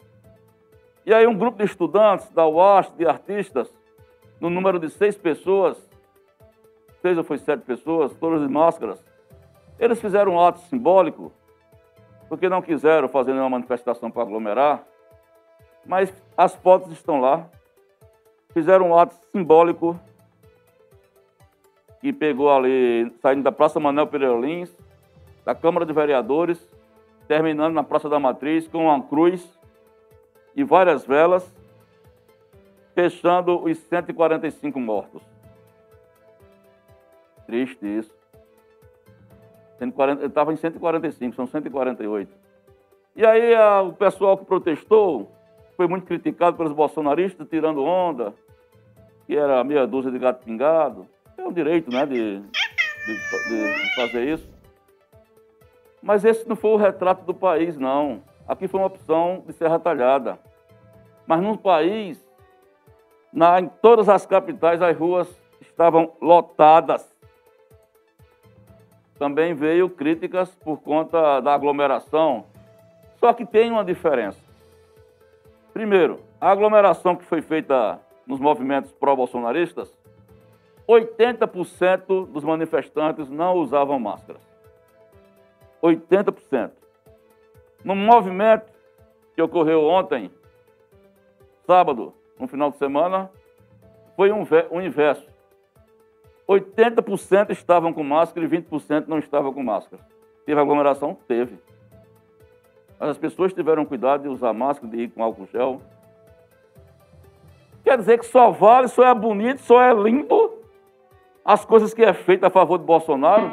E 1.03 1.11
aí, 1.11 1.25
um 1.25 1.35
grupo 1.35 1.57
de 1.57 1.63
estudantes 1.63 2.29
da 2.29 2.47
UAS, 2.47 2.93
de 2.95 3.07
artistas, 3.07 3.73
no 4.39 4.47
número 4.47 4.77
de 4.77 4.91
seis 4.91 5.17
pessoas, 5.17 5.75
seis 7.01 7.17
ou 7.17 7.23
foi 7.23 7.39
sete 7.39 7.61
pessoas, 7.61 8.13
todas 8.13 8.39
de 8.39 8.47
máscaras, 8.47 9.03
eles 9.79 9.99
fizeram 9.99 10.33
um 10.33 10.39
ato 10.39 10.59
simbólico 10.59 11.33
porque 12.29 12.47
não 12.47 12.61
quiseram 12.61 13.09
fazer 13.09 13.31
nenhuma 13.31 13.49
manifestação 13.49 14.11
para 14.11 14.21
aglomerar, 14.21 14.83
mas 15.83 16.13
as 16.37 16.53
fotos 16.57 16.91
estão 16.91 17.19
lá. 17.19 17.49
Fizeram 18.53 18.89
um 18.89 18.97
ato 18.99 19.15
simbólico 19.31 19.99
que 22.01 22.11
pegou 22.11 22.51
ali, 22.51 23.13
saindo 23.21 23.43
da 23.43 23.51
Praça 23.51 23.79
Manuel 23.79 24.07
Pereira 24.07 24.35
Lins, 24.35 24.75
da 25.45 25.53
Câmara 25.53 25.85
de 25.85 25.93
Vereadores, 25.93 26.59
terminando 27.27 27.73
na 27.73 27.83
Praça 27.83 28.09
da 28.09 28.19
Matriz 28.19 28.67
com 28.67 28.85
uma 28.85 29.01
cruz 29.01 29.47
e 30.55 30.63
várias 30.63 31.05
velas, 31.05 31.49
fechando 32.93 33.63
os 33.63 33.77
145 33.77 34.79
mortos. 34.79 35.21
Triste 37.45 37.85
isso. 37.85 38.11
140, 39.77 40.25
estava 40.25 40.53
em 40.53 40.55
145, 40.55 41.35
são 41.35 41.47
148. 41.47 42.31
E 43.15 43.25
aí 43.25 43.55
a, 43.55 43.81
o 43.81 43.93
pessoal 43.93 44.37
que 44.37 44.45
protestou 44.45 45.31
foi 45.75 45.87
muito 45.87 46.05
criticado 46.05 46.57
pelos 46.57 46.71
bolsonaristas, 46.71 47.47
tirando 47.49 47.83
onda, 47.83 48.33
que 49.25 49.35
era 49.35 49.63
meia 49.63 49.87
dúzia 49.87 50.11
de 50.11 50.19
gato 50.19 50.43
pingado. 50.43 51.07
É 51.41 51.47
um 51.47 51.51
direito, 51.51 51.91
né, 51.91 52.05
de, 52.05 52.39
de, 52.39 53.73
de 53.73 53.95
fazer 53.95 54.33
isso. 54.33 54.49
Mas 56.01 56.23
esse 56.23 56.47
não 56.47 56.55
foi 56.55 56.71
o 56.71 56.77
retrato 56.77 57.25
do 57.25 57.33
país, 57.33 57.77
não. 57.77 58.21
Aqui 58.47 58.67
foi 58.67 58.79
uma 58.79 58.87
opção 58.87 59.43
de 59.47 59.53
Serra 59.53 59.79
Talhada. 59.79 60.39
Mas 61.25 61.41
no 61.41 61.57
país, 61.57 62.23
na, 63.33 63.59
em 63.59 63.67
todas 63.67 64.07
as 64.07 64.25
capitais, 64.25 64.81
as 64.81 64.95
ruas 64.95 65.27
estavam 65.61 66.13
lotadas 66.21 67.11
também 69.21 69.53
veio 69.53 69.87
críticas 69.87 70.49
por 70.55 70.81
conta 70.81 71.39
da 71.41 71.53
aglomeração. 71.53 72.43
Só 73.19 73.31
que 73.31 73.45
tem 73.45 73.69
uma 73.69 73.85
diferença. 73.85 74.39
Primeiro, 75.71 76.21
a 76.39 76.49
aglomeração 76.49 77.15
que 77.15 77.23
foi 77.23 77.39
feita 77.39 77.99
nos 78.25 78.39
movimentos 78.39 78.91
pró-bolsonaristas, 78.91 79.95
80% 80.91 82.27
dos 82.27 82.43
manifestantes 82.43 83.29
não 83.29 83.55
usavam 83.55 83.97
máscaras. 83.97 84.41
80%. 85.81 86.71
No 87.83 87.95
movimento 87.95 88.69
que 89.33 89.41
ocorreu 89.41 89.85
ontem, 89.85 90.29
sábado, 91.65 92.13
no 92.37 92.47
final 92.47 92.69
de 92.71 92.77
semana, 92.77 93.31
foi 94.15 94.31
um, 94.31 94.45
um 94.69 94.81
inverso. 94.81 95.25
80% 96.47 97.51
estavam 97.51 97.93
com 97.93 98.03
máscara 98.03 98.45
e 98.45 98.49
20% 98.49 99.07
não 99.07 99.17
estavam 99.17 99.53
com 99.53 99.63
máscara. 99.63 100.03
Teve 100.45 100.59
aglomeração? 100.59 101.17
Teve. 101.27 101.57
Mas 102.99 103.11
as 103.11 103.17
pessoas 103.17 103.53
tiveram 103.53 103.85
cuidado 103.85 104.23
de 104.23 104.27
usar 104.27 104.53
máscara, 104.53 104.91
de 104.91 105.03
ir 105.03 105.09
com 105.09 105.23
álcool 105.23 105.47
gel. 105.47 105.81
Quer 107.83 107.97
dizer 107.97 108.19
que 108.19 108.25
só 108.25 108.51
vale, 108.51 108.89
só 108.89 109.03
é 109.05 109.15
bonito, 109.15 109.61
só 109.61 109.81
é 109.81 109.93
lindo 109.93 110.50
as 111.43 111.65
coisas 111.65 111.93
que 111.93 112.03
é 112.03 112.13
feita 112.13 112.47
a 112.47 112.49
favor 112.49 112.77
de 112.77 112.85
Bolsonaro. 112.85 113.51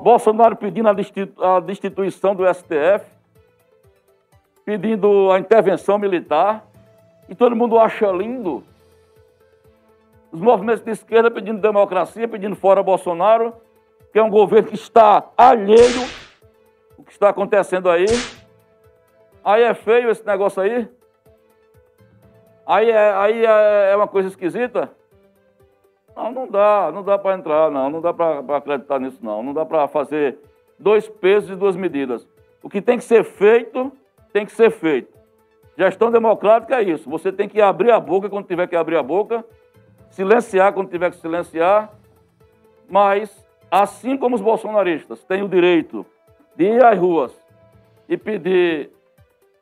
Bolsonaro 0.00 0.56
pedindo 0.56 0.88
a 0.88 1.60
destituição 1.60 2.34
do 2.34 2.44
STF, 2.52 3.04
pedindo 4.64 5.30
a 5.32 5.38
intervenção 5.38 5.98
militar, 5.98 6.64
e 7.28 7.34
todo 7.34 7.56
mundo 7.56 7.78
acha 7.78 8.10
lindo 8.10 8.62
os 10.30 10.40
movimentos 10.40 10.82
de 10.82 10.90
esquerda 10.90 11.30
pedindo 11.30 11.60
democracia, 11.60 12.28
pedindo 12.28 12.54
fora 12.54 12.82
Bolsonaro, 12.82 13.54
que 14.12 14.18
é 14.18 14.22
um 14.22 14.30
governo 14.30 14.68
que 14.68 14.74
está 14.74 15.24
alheio 15.36 16.06
o 16.98 17.04
que 17.04 17.12
está 17.12 17.28
acontecendo 17.28 17.88
aí. 17.88 18.06
Aí 19.44 19.62
é 19.62 19.72
feio 19.72 20.10
esse 20.10 20.26
negócio 20.26 20.60
aí. 20.60 20.88
Aí 22.66 22.90
é, 22.90 23.12
aí 23.12 23.46
é, 23.46 23.92
é 23.92 23.96
uma 23.96 24.08
coisa 24.08 24.28
esquisita. 24.28 24.90
Não, 26.18 26.32
não 26.32 26.48
dá, 26.48 26.90
não 26.92 27.04
dá 27.04 27.16
para 27.16 27.36
entrar, 27.36 27.70
não, 27.70 27.88
não 27.88 28.00
dá 28.00 28.12
para 28.12 28.56
acreditar 28.56 28.98
nisso, 28.98 29.20
não. 29.22 29.40
Não 29.40 29.54
dá 29.54 29.64
para 29.64 29.86
fazer 29.86 30.36
dois 30.76 31.08
pesos 31.08 31.50
e 31.50 31.54
duas 31.54 31.76
medidas. 31.76 32.26
O 32.60 32.68
que 32.68 32.82
tem 32.82 32.98
que 32.98 33.04
ser 33.04 33.22
feito, 33.22 33.92
tem 34.32 34.44
que 34.44 34.50
ser 34.50 34.72
feito. 34.72 35.16
Gestão 35.76 36.10
democrática 36.10 36.80
é 36.80 36.82
isso. 36.82 37.08
Você 37.08 37.30
tem 37.30 37.48
que 37.48 37.60
abrir 37.60 37.92
a 37.92 38.00
boca 38.00 38.28
quando 38.28 38.46
tiver 38.46 38.66
que 38.66 38.74
abrir 38.74 38.96
a 38.96 39.02
boca 39.02 39.44
silenciar 40.10 40.72
quando 40.72 40.90
tiver 40.90 41.10
que 41.10 41.18
silenciar, 41.18 41.92
mas, 42.88 43.46
assim 43.70 44.16
como 44.16 44.34
os 44.34 44.40
bolsonaristas 44.40 45.22
têm 45.24 45.42
o 45.42 45.48
direito 45.48 46.04
de 46.56 46.64
ir 46.64 46.84
às 46.84 46.98
ruas 46.98 47.32
e 48.08 48.16
pedir 48.16 48.90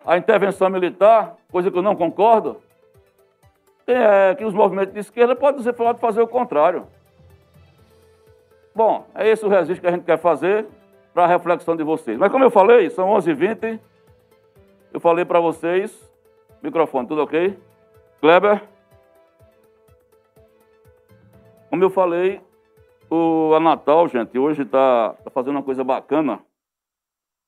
a 0.05 0.17
intervenção 0.17 0.71
militar, 0.71 1.37
coisa 1.51 1.71
que 1.71 1.77
eu 1.77 1.83
não 1.83 1.97
concordo, 1.97 2.57
é 3.87 4.35
que 4.35 4.45
os 4.45 4.55
movimentos 4.55 4.93
de 4.93 5.01
esquerda 5.01 5.37
podem 5.37 5.63
ser 5.63 5.75
falar 5.75 5.93
de 5.93 6.01
fazer 6.01 6.21
o 6.21 6.27
contrário. 6.27 6.87
Bom, 8.75 9.07
é 9.15 9.29
esse 9.29 9.45
o 9.45 9.49
registro 9.49 9.81
que 9.81 9.87
a 9.87 9.91
gente 9.91 10.05
quer 10.05 10.19
fazer 10.19 10.67
para 11.15 11.25
a 11.25 11.27
reflexão 11.27 11.77
de 11.77 11.83
vocês. 11.83 12.19
Mas 12.19 12.31
como 12.31 12.45
eu 12.45 12.51
falei, 12.51 12.91
são 12.91 13.09
11h20, 13.09 13.81
eu 14.93 15.01
falei 15.01 15.25
para 15.25 15.41
vocês, 15.41 16.13
microfone, 16.63 17.09
tudo 17.09 17.23
ok? 17.23 17.59
Kleber, 18.21 18.63
como 21.71 21.85
eu 21.85 21.91
falei, 21.91 22.41
o 23.11 23.53
a 23.55 23.61
Natal, 23.61 24.09
gente, 24.09 24.39
hoje 24.39 24.63
está 24.63 25.15
tá 25.25 25.31
fazendo 25.31 25.57
uma 25.57 25.63
coisa 25.63 25.85
bacana. 25.85 26.41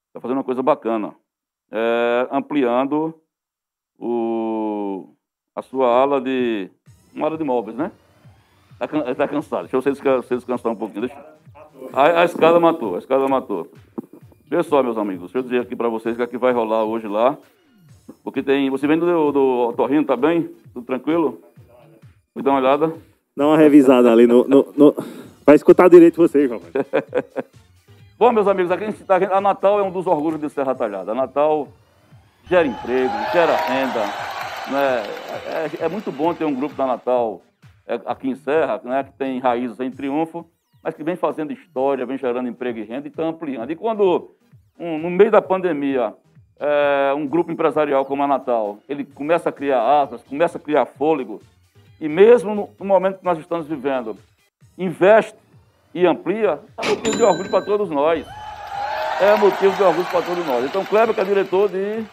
Está 0.09 0.21
fazendo 0.21 0.39
uma 0.39 0.45
coisa 0.45 0.63
bacana. 0.63 1.15
É, 1.71 2.29
ampliando 2.31 3.21
o, 3.99 4.48
a 5.59 5.63
sua 5.63 5.89
ala 5.89 6.21
de. 6.21 6.71
uma 7.13 7.27
ala 7.27 7.37
de 7.37 7.43
móveis, 7.43 7.77
né? 7.77 7.91
Está 8.81 9.15
tá 9.15 9.29
cansado. 9.29 9.63
Deixa 9.63 9.77
eu 9.77 9.83
você 9.83 9.91
descansar, 9.91 10.23
você 10.23 10.37
descansar 10.37 10.73
um 10.73 10.77
pouquinho. 10.77 11.01
Deixa... 11.01 11.17
A, 11.93 12.21
a 12.21 12.25
escada 12.25 12.61
matou, 12.61 12.95
a 12.95 12.99
escada 12.99 13.27
matou. 13.27 13.69
Veja 14.47 14.63
só, 14.63 14.83
meus 14.83 14.97
amigos, 14.97 15.33
deixa 15.33 15.39
eu 15.39 15.43
dizer 15.43 15.61
aqui 15.61 15.75
para 15.75 15.89
vocês 15.89 16.15
o 16.15 16.17
que, 16.17 16.23
é 16.23 16.27
que 16.29 16.39
vai 16.39 16.53
rolar 16.53 16.85
hoje 16.85 17.09
lá. 17.09 17.37
Porque 18.23 18.41
tem. 18.41 18.71
Você 18.71 18.87
vem 18.87 18.99
do, 18.99 19.33
do 19.33 19.73
Torrinho, 19.77 20.05
tá 20.05 20.17
bem? 20.17 20.49
Tudo 20.73 20.87
tranquilo? 20.87 21.41
Vou 22.33 22.43
dar 22.43 22.53
uma 22.53 22.61
olhada. 22.61 22.93
Dá 23.37 23.47
uma 23.47 23.57
revisada 23.57 24.13
ali 24.13 24.29
no. 24.29 24.47
no, 24.47 24.73
no... 24.77 24.95
Vai 25.45 25.57
escutar 25.57 25.89
direito 25.91 26.17
vocês, 26.19 26.49
João. 26.49 26.61
Bom, 28.17 28.33
meus 28.33 28.47
amigos, 28.47 28.71
aqui 28.71 28.85
a, 28.85 28.91
gente 28.91 29.05
tá, 29.05 29.17
a 29.17 29.41
Natal 29.41 29.81
é 29.81 29.83
um 29.83 29.91
dos 29.91 30.07
orgulhos 30.07 30.41
de 30.41 30.49
Serra 30.51 30.75
Talhada. 30.75 31.13
A 31.13 31.15
Natal 31.15 31.69
gera 32.49 32.67
emprego, 32.67 33.13
gera 33.33 33.57
renda. 33.57 34.48
Né? 34.71 35.03
É, 35.81 35.85
é, 35.85 35.89
muito 35.89 36.13
bom 36.13 36.35
ter 36.35 36.45
um 36.45 36.55
grupo 36.55 36.75
da 36.75 36.87
Natal 36.87 37.41
é, 37.87 38.01
aqui 38.05 38.29
em 38.29 38.37
Serra, 38.37 38.81
né, 38.85 39.05
que 39.05 39.13
tem 39.13 39.39
raízes 39.39 39.81
em 39.81 39.91
triunfo, 39.91 40.47
mas 40.83 40.95
que 40.95 41.03
vem 41.03 41.17
fazendo 41.17 41.53
história, 41.53 42.05
vem 42.05 42.19
gerando 42.19 42.49
emprego 42.49 42.79
e 42.79 42.85
renda 42.85 43.09
e 43.09 43.11
está 43.11 43.23
ampliando. 43.25 43.71
E 43.71 43.77
quando, 43.77 44.35
um, 44.79 44.99
no 44.99 45.11
meio 45.11 45.31
da 45.31 45.41
pandemia, 45.41 46.15
é, 46.61 47.15
um 47.17 47.27
grupo 47.27 47.51
empresarial 47.51 48.05
como 48.05 48.23
a 48.23 48.27
Natal, 48.27 48.79
ele 48.89 49.05
começa 49.05 49.49
a 49.49 49.53
criar 49.53 49.81
asas, 49.81 50.23
começa 50.23 50.59
a 50.59 50.61
criar 50.61 50.87
fôlego, 50.87 51.41
e 52.01 52.09
mesmo 52.09 52.55
no, 52.55 52.69
no 52.79 52.85
momento 52.85 53.19
que 53.19 53.25
nós 53.25 53.39
estamos 53.39 53.67
vivendo, 53.67 54.17
investe 54.77 55.37
e 55.95 56.07
amplia, 56.07 56.61
é 56.77 56.89
motivo 56.89 57.17
de 57.17 57.23
orgulho 57.23 57.51
para 57.51 57.65
todos 57.65 57.91
nós. 57.91 58.27
É 59.21 59.35
motivo 59.37 59.75
de 59.75 59.83
orgulho 59.83 60.07
para 60.07 60.23
todos 60.23 60.47
nós. 60.47 60.65
Então, 60.65 60.85
Kleber, 60.85 61.13
que 61.13 61.21
é 61.21 61.25
diretor 61.25 61.69
de. 61.69 62.05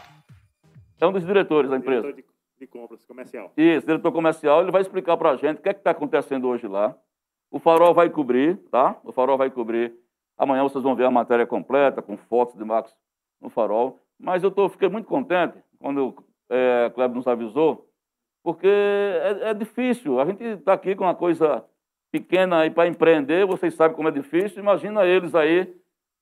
É 1.00 1.06
um 1.06 1.12
dos 1.12 1.24
diretores 1.24 1.70
da 1.70 1.78
empresa. 1.78 2.16
De, 2.60 2.68
compras 2.68 3.06
comercial. 3.06 3.52
Isso, 3.58 3.86
diretor 3.86 4.12
comercial, 4.12 4.62
ele 4.62 4.72
vai 4.72 4.82
explicar 4.82 5.18
para 5.18 5.32
a 5.32 5.36
gente 5.36 5.60
o 5.60 5.62
que 5.62 5.70
é 5.70 5.72
está 5.72 5.92
acontecendo 5.92 6.48
hoje 6.48 6.68
lá. 6.68 6.96
O 7.52 7.60
Farol 7.60 7.94
vai 7.94 8.10
cobrir, 8.10 8.58
tá? 8.72 9.00
O 9.04 9.12
Farol 9.12 9.38
vai 9.38 9.50
cobrir. 9.50 9.94
Amanhã 10.38 10.64
vocês 10.64 10.84
vão 10.84 10.96
ver 10.96 11.06
a 11.06 11.12
matéria 11.12 11.46
completa, 11.46 12.02
com 12.02 12.18
fotos 12.18 12.56
de 12.56 12.64
Max 12.64 12.96
no 13.42 13.50
Farol. 13.50 14.00
Mas 14.20 14.44
eu 14.44 14.52
tô, 14.52 14.68
fiquei 14.70 14.90
muito 14.90 15.08
contente 15.08 15.58
quando 15.80 16.16
é, 16.50 16.92
Kleber 16.94 17.16
nos 17.16 17.28
avisou, 17.28 17.90
porque 18.44 18.68
é, 18.68 19.50
é 19.50 19.54
difícil. 19.54 20.20
A 20.20 20.26
gente 20.26 20.44
está 20.44 20.74
aqui 20.74 20.96
com 20.96 21.04
uma 21.04 21.16
coisa 21.16 21.64
pequena 22.12 22.60
aí 22.60 22.70
para 22.70 22.88
empreender, 22.88 23.46
vocês 23.46 23.74
sabem 23.74 23.96
como 23.96 24.08
é 24.08 24.12
difícil. 24.12 24.60
Imagina 24.62 25.06
eles 25.06 25.36
aí 25.36 25.74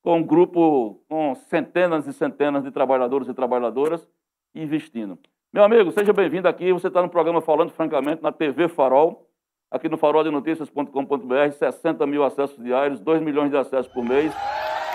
com 0.02 0.18
um 0.18 0.22
grupo 0.22 1.00
com 1.08 1.34
centenas 1.34 2.06
e 2.06 2.12
centenas 2.12 2.64
de 2.64 2.70
trabalhadores 2.70 3.28
e 3.28 3.34
trabalhadoras 3.34 4.08
investindo. 4.54 5.18
Meu 5.54 5.62
amigo, 5.62 5.92
seja 5.92 6.12
bem-vindo 6.12 6.48
aqui. 6.48 6.72
Você 6.72 6.88
está 6.88 7.00
no 7.00 7.08
programa 7.08 7.40
Falando 7.40 7.70
Francamente 7.70 8.20
na 8.20 8.32
TV 8.32 8.66
Farol, 8.66 9.30
aqui 9.70 9.88
no 9.88 9.96
faroldenoticias.com.br, 9.96 11.52
60 11.56 12.04
mil 12.08 12.24
acessos 12.24 12.60
diários, 12.60 12.98
2 12.98 13.22
milhões 13.22 13.52
de 13.52 13.56
acessos 13.56 13.86
por 13.86 14.04
mês. 14.04 14.34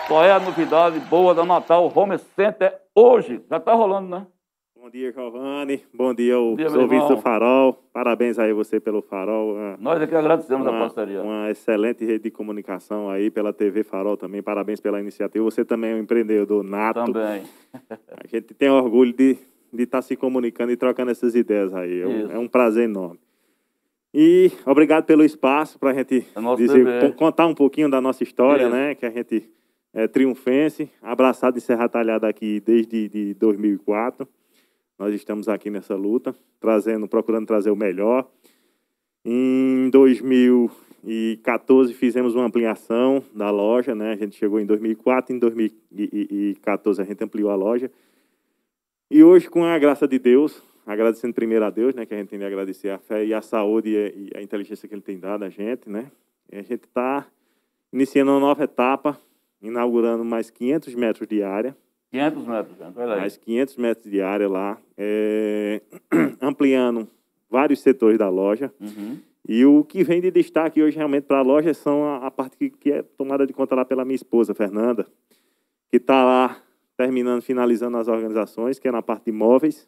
Qual 0.06 0.22
é 0.22 0.34
a 0.34 0.38
novidade 0.38 1.00
boa 1.10 1.34
da 1.34 1.46
Natal 1.46 1.90
Home 1.96 2.18
Center 2.36 2.78
hoje? 2.94 3.42
Já 3.50 3.56
está 3.56 3.74
rolando, 3.74 4.10
né? 4.10 4.28
Bom 4.76 4.90
dia, 4.90 5.14
Giovanni. 5.14 5.82
Bom 5.94 6.14
dia 6.14 6.36
aos 6.36 6.76
ouvintes 6.76 7.08
do 7.08 7.18
Farol. 7.20 7.82
Parabéns 7.94 8.38
aí 8.38 8.52
você 8.52 8.82
pelo 8.82 9.02
Farol. 9.02 9.56
Nós 9.80 10.02
aqui 10.02 10.14
agradecemos 10.14 10.68
uma, 10.68 10.76
a 10.76 10.80
parceria. 10.82 11.22
Uma 11.22 11.50
excelente 11.50 12.04
rede 12.04 12.26
de 12.26 12.32
comunicação 12.32 13.10
aí 13.10 13.32
pela 13.32 13.54
TV 13.54 13.82
Farol 13.82 14.18
também. 14.18 14.44
Parabéns 14.44 14.82
pela 14.82 15.00
iniciativa. 15.00 15.42
Você 15.46 15.64
também 15.64 15.92
é 15.92 15.96
um 15.96 16.00
empreendedor 16.00 16.66
nato. 16.66 17.14
Também. 17.14 17.44
a 17.72 18.28
gente 18.28 18.54
tem 18.54 18.70
orgulho 18.70 19.14
de 19.14 19.38
de 19.72 19.84
estar 19.84 20.00
tá 20.00 20.02
se 20.02 20.16
comunicando 20.16 20.72
e 20.72 20.78
trocando 20.78 21.12
essas 21.12 21.36
ideias 21.36 21.74
aí. 21.74 22.02
É 22.02 22.08
um, 22.08 22.32
é 22.32 22.40
um 22.40 22.48
prazer 22.48 22.86
enorme. 22.86 23.20
E 24.14 24.52
obrigado 24.66 25.06
pelo 25.06 25.24
espaço 25.24 25.78
para 25.78 25.92
a 25.92 25.94
gente 25.94 26.26
é 26.36 26.56
dizer, 26.56 27.16
contar 27.16 27.46
um 27.46 27.54
pouquinho 27.54 27.90
da 27.90 28.02
nossa 28.02 28.24
história, 28.24 28.68
né? 28.68 28.96
Que 28.96 29.06
a 29.06 29.10
gente 29.10 29.48
é 29.94 30.08
triunfense, 30.08 30.90
abraçado 31.02 31.58
em 31.58 31.62
Serra 31.62 31.88
Talhada 31.88 32.28
aqui 32.28 32.60
desde 32.60 33.08
de 33.08 33.36
2004. 33.36 34.28
Nós 34.98 35.14
estamos 35.14 35.48
aqui 35.48 35.70
nessa 35.70 35.96
luta, 35.96 36.36
trazendo, 36.60 37.08
procurando 37.08 37.46
trazer 37.46 37.70
o 37.70 37.76
melhor. 37.76 38.28
Em 39.24 39.90
2014 39.92 41.94
fizemos 41.94 42.36
uma 42.36 42.46
ampliação 42.46 43.24
da 43.34 43.52
loja, 43.52 43.94
né? 43.94 44.14
A 44.14 44.16
gente 44.16 44.36
chegou 44.36 44.60
em 44.60 44.66
2004, 44.66 45.36
em 45.36 45.40
2014 45.40 47.02
a 47.02 47.06
gente 47.06 47.24
ampliou 47.24 47.52
a 47.52 47.56
loja. 47.56 47.92
E 49.12 49.24
hoje, 49.24 49.50
com 49.50 49.64
a 49.64 49.78
graça 49.80 50.08
de 50.08 50.20
Deus, 50.20 50.62
agradecendo 50.86 51.34
primeiro 51.34 51.66
a 51.66 51.70
Deus, 51.70 51.96
né, 51.96 52.06
que 52.06 52.14
a 52.14 52.18
gente 52.18 52.30
tem 52.30 52.38
de 52.38 52.46
agradecer 52.46 52.90
a 52.90 53.00
fé 53.00 53.26
e 53.26 53.34
a 53.34 53.42
saúde 53.42 53.90
e 53.90 54.32
a 54.38 54.42
inteligência 54.42 54.88
que 54.88 54.94
Ele 54.94 55.02
tem 55.02 55.20
dado 55.20 55.44
a 55.44 55.50
gente, 55.50 55.90
né? 55.90 56.12
E 56.52 56.58
a 56.58 56.62
gente 56.62 56.86
está 56.86 57.26
iniciando 57.92 58.32
uma 58.32 58.40
nova 58.40 58.64
etapa, 58.64 59.20
inaugurando 59.62 60.24
mais 60.24 60.50
500 60.50 60.94
metros 60.96 61.28
de 61.28 61.42
área. 61.42 61.76
500 62.12 62.48
metros, 62.48 62.78
gente, 62.78 63.00
olha 63.00 63.14
aí. 63.14 63.20
Mais 63.20 63.38
500 63.38 63.78
metros 63.78 64.12
de 64.12 64.22
área 64.22 64.48
lá, 64.48 64.78
é, 64.98 65.82
ampliando 66.42 67.08
vários 67.50 67.82
setores 67.82 68.18
da 68.18 68.30
loja. 68.30 68.72
Uhum. 68.80 69.18
E 69.48 69.66
o 69.66 69.84
que 69.84 70.04
vem 70.04 70.22
de 70.22 70.30
destaque 70.30 70.82
hoje 70.82 70.98
realmente 70.98 71.24
para 71.24 71.40
a 71.40 71.44
loja 71.44 71.74
são 71.74 72.04
a, 72.04 72.28
a 72.28 72.32
parte 72.32 72.58
que, 72.58 72.70
que, 72.70 72.92
é 72.92 73.02
tomada 73.02 73.48
de 73.48 73.54
conta 73.54 73.74
lá 73.74 73.84
pela 73.84 74.06
minha 74.06 74.16
esposa, 74.16 74.54
Fernanda, 74.54 75.08
que 75.90 75.98
está 75.98 76.24
lá 76.24 76.62
terminando, 77.00 77.42
finalizando 77.42 77.96
as 77.96 78.10
organizações, 78.10 78.78
que 78.78 78.86
é 78.86 78.92
na 78.92 79.02
parte 79.02 79.28
de 79.28 79.32
móveis 79.32 79.88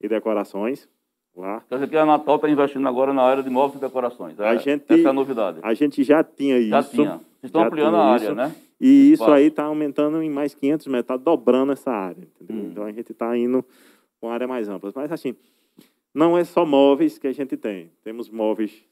e 0.00 0.08
decorações. 0.08 0.88
Lá. 1.36 1.62
Quer 1.68 1.74
dizer 1.74 1.90
que 1.90 1.96
a 1.96 2.06
Natal 2.06 2.36
está 2.36 2.48
investindo 2.48 2.88
agora 2.88 3.12
na 3.12 3.22
área 3.22 3.42
de 3.42 3.50
móveis 3.50 3.78
e 3.78 3.84
decorações. 3.84 4.40
É, 4.40 4.48
a 4.48 4.56
gente, 4.56 4.82
essa 4.88 5.08
é 5.08 5.10
a 5.10 5.12
novidade. 5.12 5.58
A 5.62 5.74
gente 5.74 6.02
já 6.02 6.24
tinha 6.24 6.58
isso. 6.58 6.70
Já 6.70 6.82
tinha. 6.82 7.10
Vocês 7.10 7.44
estão 7.44 7.62
ampliando 7.62 7.96
a 7.96 8.04
área, 8.12 8.24
isso, 8.24 8.34
né? 8.34 8.56
E 8.80 9.12
isso 9.12 9.24
aí 9.24 9.48
está 9.48 9.64
aumentando 9.64 10.22
em 10.22 10.30
mais 10.30 10.54
500 10.54 10.86
metros, 10.86 11.02
está 11.02 11.16
dobrando 11.18 11.72
essa 11.72 11.90
área. 11.90 12.26
Hum. 12.48 12.70
Então 12.70 12.84
a 12.84 12.92
gente 12.92 13.12
está 13.12 13.36
indo 13.36 13.62
com 14.18 14.30
área 14.30 14.48
mais 14.48 14.70
ampla. 14.70 14.90
Mas 14.96 15.12
assim, 15.12 15.36
não 16.14 16.36
é 16.36 16.44
só 16.44 16.64
móveis 16.64 17.18
que 17.18 17.26
a 17.26 17.32
gente 17.32 17.58
tem. 17.58 17.90
Temos 18.02 18.30
móveis 18.30 18.82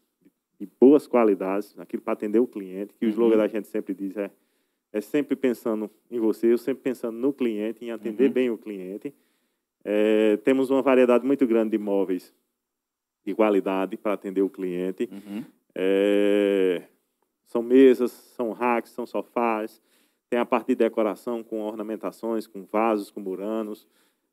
de 0.61 0.69
boas 0.79 1.07
qualidades, 1.07 1.75
aquilo 1.79 2.03
para 2.03 2.13
atender 2.13 2.39
o 2.39 2.47
cliente, 2.47 2.93
que 3.01 3.07
o 3.07 3.09
slogan 3.09 3.37
uhum. 3.37 3.41
da 3.41 3.49
gente 3.49 3.67
sempre 3.67 3.95
diz 3.95 4.15
é 4.15 4.31
é 4.97 5.01
sempre 5.01 5.37
pensando 5.37 5.91
em 6.11 6.19
você, 6.19 6.51
eu 6.51 6.59
sempre 6.59 6.83
pensando 6.83 7.19
no 7.19 7.33
cliente, 7.33 7.85
em 7.85 7.91
atender 7.91 8.29
uhum. 8.29 8.33
bem 8.33 8.51
o 8.51 8.57
cliente. 8.57 9.15
É, 9.85 10.39
temos 10.39 10.71
uma 10.71 10.81
variedade 10.81 11.25
muito 11.25 11.47
grande 11.47 11.73
de 11.73 11.79
móveis 11.79 12.35
de 13.25 13.35
qualidade 13.35 13.97
para 13.99 14.15
atender 14.15 14.41
o 14.41 14.49
cliente. 14.49 15.09
Uhum. 15.13 15.45
É, 15.75 16.83
são 17.45 17.63
mesas, 17.63 18.11
são 18.11 18.53
racks, 18.53 18.93
são 18.93 19.07
sofás. 19.07 19.83
Tem 20.31 20.39
a 20.39 20.47
parte 20.47 20.69
de 20.69 20.77
decoração 20.77 21.43
com 21.43 21.61
ornamentações, 21.61 22.47
com 22.47 22.65
vasos, 22.65 23.11
com 23.11 23.21
muranos. 23.21 23.87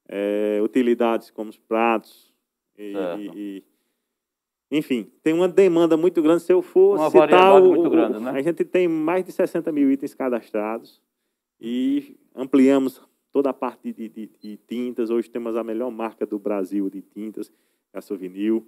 É, 0.07 0.59
utilidades 0.63 1.29
como 1.29 1.49
os 1.49 1.57
pratos 1.57 2.33
e, 2.77 2.93
e, 3.35 3.63
enfim, 4.75 5.11
tem 5.21 5.35
uma 5.35 5.47
demanda 5.47 5.95
muito 5.95 6.19
grande. 6.19 6.41
Se 6.41 6.51
eu 6.51 6.63
for 6.63 6.97
uma 6.97 7.11
citar 7.11 7.61
o, 7.61 7.75
muito 7.75 7.89
grande, 7.91 8.19
né? 8.19 8.31
a 8.31 8.41
gente 8.41 8.65
tem 8.65 8.87
mais 8.87 9.23
de 9.23 9.31
60 9.31 9.71
mil 9.71 9.91
itens 9.91 10.15
cadastrados 10.15 10.99
e 11.61 12.17
ampliamos 12.35 12.99
toda 13.31 13.51
a 13.51 13.53
parte 13.53 13.93
de, 13.93 14.09
de, 14.09 14.27
de 14.41 14.57
tintas. 14.67 15.11
Hoje 15.11 15.29
temos 15.29 15.55
a 15.55 15.63
melhor 15.63 15.91
marca 15.91 16.25
do 16.25 16.39
Brasil 16.39 16.89
de 16.89 17.03
tintas, 17.03 17.51
a 17.93 18.01
Souvenir. 18.01 18.63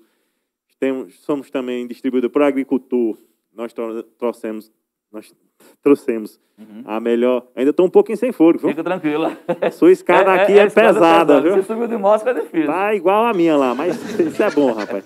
Temos, 0.80 1.16
somos 1.22 1.50
também 1.50 1.88
distribuídos 1.88 2.32
para 2.32 2.44
o 2.44 2.46
agricultor. 2.46 3.18
Nós 3.52 3.74
trouxemos, 4.20 4.72
nós 5.16 5.34
trouxemos 5.82 6.40
uhum. 6.60 6.84
a 6.86 7.00
melhor. 7.00 7.48
Ainda 7.56 7.72
estou 7.72 7.86
um 7.86 7.90
pouquinho 7.90 8.18
sem 8.18 8.32
fôlego. 8.32 8.68
Fica 8.68 8.84
tranquila. 8.84 9.38
Sua 9.72 9.92
escada 9.92 10.32
é, 10.36 10.44
aqui 10.44 10.54
é, 10.54 10.58
é, 10.58 10.62
é 10.64 10.70
pesada, 10.70 11.42
viu? 11.42 11.56
Você 11.56 11.64
subiu 11.64 11.88
de 11.88 11.98
máscara 11.98 12.40
é 12.40 12.44
difícil. 12.44 12.68
Tá 12.68 12.94
igual 12.94 13.26
a 13.26 13.34
minha 13.34 13.56
lá, 13.56 13.74
mas 13.74 13.96
isso 14.20 14.44
é 14.44 14.52
bom, 14.52 14.74
rapaz. 14.74 15.06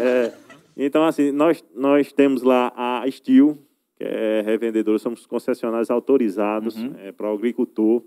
É, 0.00 0.32
então, 0.76 1.04
assim, 1.04 1.30
nós, 1.30 1.64
nós 1.74 2.12
temos 2.12 2.42
lá 2.42 2.72
a 2.76 3.04
Steel, 3.10 3.56
que 3.96 4.04
é 4.04 4.42
revendedora, 4.44 4.98
somos 4.98 5.24
concessionários 5.26 5.90
autorizados 5.90 6.76
uhum. 6.76 6.92
é, 6.98 7.12
para 7.12 7.30
o 7.30 7.34
agricultor 7.34 8.02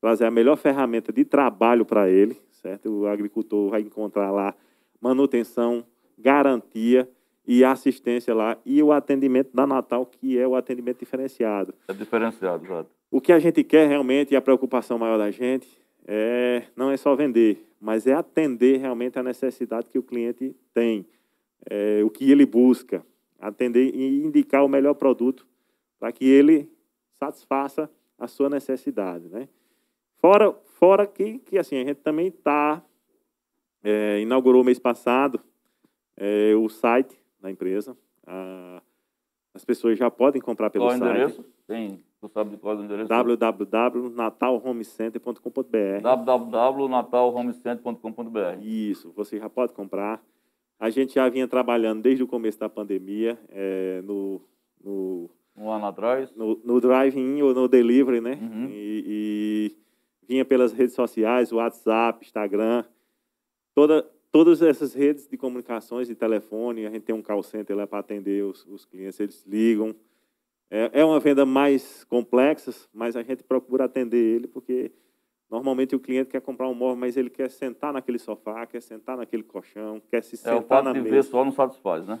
trazer 0.00 0.24
a 0.24 0.30
melhor 0.30 0.56
ferramenta 0.56 1.12
de 1.12 1.24
trabalho 1.24 1.84
para 1.84 2.08
ele, 2.08 2.40
certo? 2.62 2.88
O 2.88 3.06
agricultor 3.06 3.70
vai 3.70 3.80
encontrar 3.80 4.30
lá 4.30 4.54
manutenção, 5.00 5.84
garantia 6.16 7.08
e 7.48 7.64
assistência 7.64 8.34
lá 8.34 8.58
e 8.62 8.82
o 8.82 8.92
atendimento 8.92 9.48
da 9.54 9.66
Natal, 9.66 10.04
que 10.04 10.38
é 10.38 10.46
o 10.46 10.54
atendimento 10.54 10.98
diferenciado. 10.98 11.74
É 11.88 11.94
diferenciado, 11.94 12.62
exato. 12.66 12.90
O 13.10 13.22
que 13.22 13.32
a 13.32 13.38
gente 13.38 13.64
quer 13.64 13.88
realmente 13.88 14.34
e 14.34 14.36
a 14.36 14.40
preocupação 14.42 14.98
maior 14.98 15.16
da 15.16 15.30
gente 15.30 15.66
é, 16.06 16.64
não 16.76 16.90
é 16.90 16.96
só 16.98 17.16
vender, 17.16 17.66
mas 17.80 18.06
é 18.06 18.12
atender 18.12 18.76
realmente 18.76 19.18
a 19.18 19.22
necessidade 19.22 19.88
que 19.88 19.98
o 19.98 20.02
cliente 20.02 20.54
tem, 20.74 21.06
é, 21.70 22.02
o 22.04 22.10
que 22.10 22.30
ele 22.30 22.44
busca, 22.44 23.02
atender 23.40 23.94
e 23.94 24.22
indicar 24.26 24.62
o 24.62 24.68
melhor 24.68 24.92
produto 24.92 25.46
para 25.98 26.12
que 26.12 26.26
ele 26.26 26.70
satisfaça 27.18 27.90
a 28.18 28.26
sua 28.26 28.50
necessidade, 28.50 29.26
né? 29.28 29.48
Fora, 30.18 30.52
fora 30.78 31.06
que, 31.06 31.38
que 31.38 31.56
assim, 31.56 31.76
a 31.76 31.84
gente 31.84 32.00
também 32.00 32.26
está, 32.26 32.84
é, 33.82 34.20
inaugurou 34.20 34.62
mês 34.62 34.78
passado 34.78 35.40
é, 36.14 36.54
o 36.54 36.68
site 36.68 37.16
da 37.40 37.50
empresa. 37.50 37.96
A, 38.26 38.82
as 39.54 39.64
pessoas 39.64 39.98
já 39.98 40.10
podem 40.10 40.40
comprar 40.40 40.70
pelo 40.70 40.84
Qual 40.86 40.96
site. 40.96 41.10
endereço? 41.10 41.44
Tem, 41.66 42.02
tu 42.20 42.28
sabe 42.28 42.50
de 42.50 42.56
qual 42.56 42.76
é 42.76 42.80
o 42.80 42.84
endereço? 42.84 43.08
www.natalhomecenter.com.br 43.08 46.00
www.natalhomecenter.com.br 46.02 48.62
Isso, 48.62 49.12
você 49.14 49.38
já 49.38 49.48
pode 49.48 49.72
comprar. 49.72 50.22
A 50.78 50.90
gente 50.90 51.14
já 51.14 51.28
vinha 51.28 51.48
trabalhando 51.48 52.02
desde 52.02 52.22
o 52.22 52.26
começo 52.26 52.58
da 52.58 52.68
pandemia 52.68 53.38
é, 53.48 54.00
no, 54.04 54.40
no, 54.82 55.28
Um 55.56 55.70
ano 55.70 55.86
atrás. 55.86 56.32
no, 56.36 56.60
no 56.64 56.80
drive-in 56.80 57.42
ou 57.42 57.52
no 57.52 57.66
delivery, 57.66 58.20
né? 58.20 58.38
Uhum. 58.40 58.68
E, 58.70 59.04
e 59.06 59.76
vinha 60.28 60.44
pelas 60.44 60.72
redes 60.72 60.94
sociais, 60.94 61.50
WhatsApp, 61.52 62.24
Instagram, 62.24 62.84
toda, 63.74 64.08
todas 64.30 64.62
essas 64.62 64.94
redes 64.94 65.26
de 65.28 65.36
comunicações, 65.36 66.08
de 66.08 66.14
telefone, 66.14 66.86
a 66.86 66.90
gente 66.90 67.02
tem 67.04 67.14
um 67.14 67.22
call 67.22 67.42
center 67.42 67.76
lá 67.76 67.86
para 67.86 67.98
atender 68.00 68.44
os, 68.44 68.64
os 68.66 68.84
clientes, 68.84 69.18
eles 69.20 69.44
ligam. 69.46 69.94
É, 70.70 71.00
é 71.00 71.04
uma 71.04 71.18
venda 71.18 71.46
mais 71.46 72.04
complexa, 72.04 72.72
mas 72.92 73.16
a 73.16 73.22
gente 73.22 73.42
procura 73.42 73.84
atender 73.84 74.18
ele, 74.18 74.46
porque 74.46 74.92
normalmente 75.50 75.96
o 75.96 76.00
cliente 76.00 76.28
quer 76.30 76.42
comprar 76.42 76.68
um 76.68 76.74
móvel, 76.74 76.96
mas 76.96 77.16
ele 77.16 77.30
quer 77.30 77.50
sentar 77.50 77.92
naquele 77.92 78.18
sofá, 78.18 78.66
quer 78.66 78.82
sentar 78.82 79.16
naquele 79.16 79.42
colchão, 79.42 80.00
quer 80.10 80.22
se 80.22 80.34
É, 80.36 80.38
o 80.54 80.60
sentar 80.60 80.62
fato 80.64 80.84
na 80.84 80.92
de 80.92 81.00
ver 81.00 81.10
mesa. 81.12 81.30
só 81.30 81.42
não 81.44 81.52
satisfaz, 81.52 82.06
né? 82.06 82.20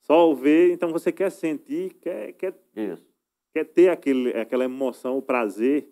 Só 0.00 0.30
o 0.30 0.34
ver, 0.34 0.72
então 0.72 0.90
você 0.92 1.10
quer 1.12 1.30
sentir, 1.30 1.94
quer, 1.94 2.32
quer 2.32 2.54
Isso. 2.76 3.06
quer 3.54 3.64
ter 3.64 3.88
aquele, 3.88 4.30
aquela 4.36 4.64
emoção, 4.64 5.16
o 5.16 5.22
prazer 5.22 5.88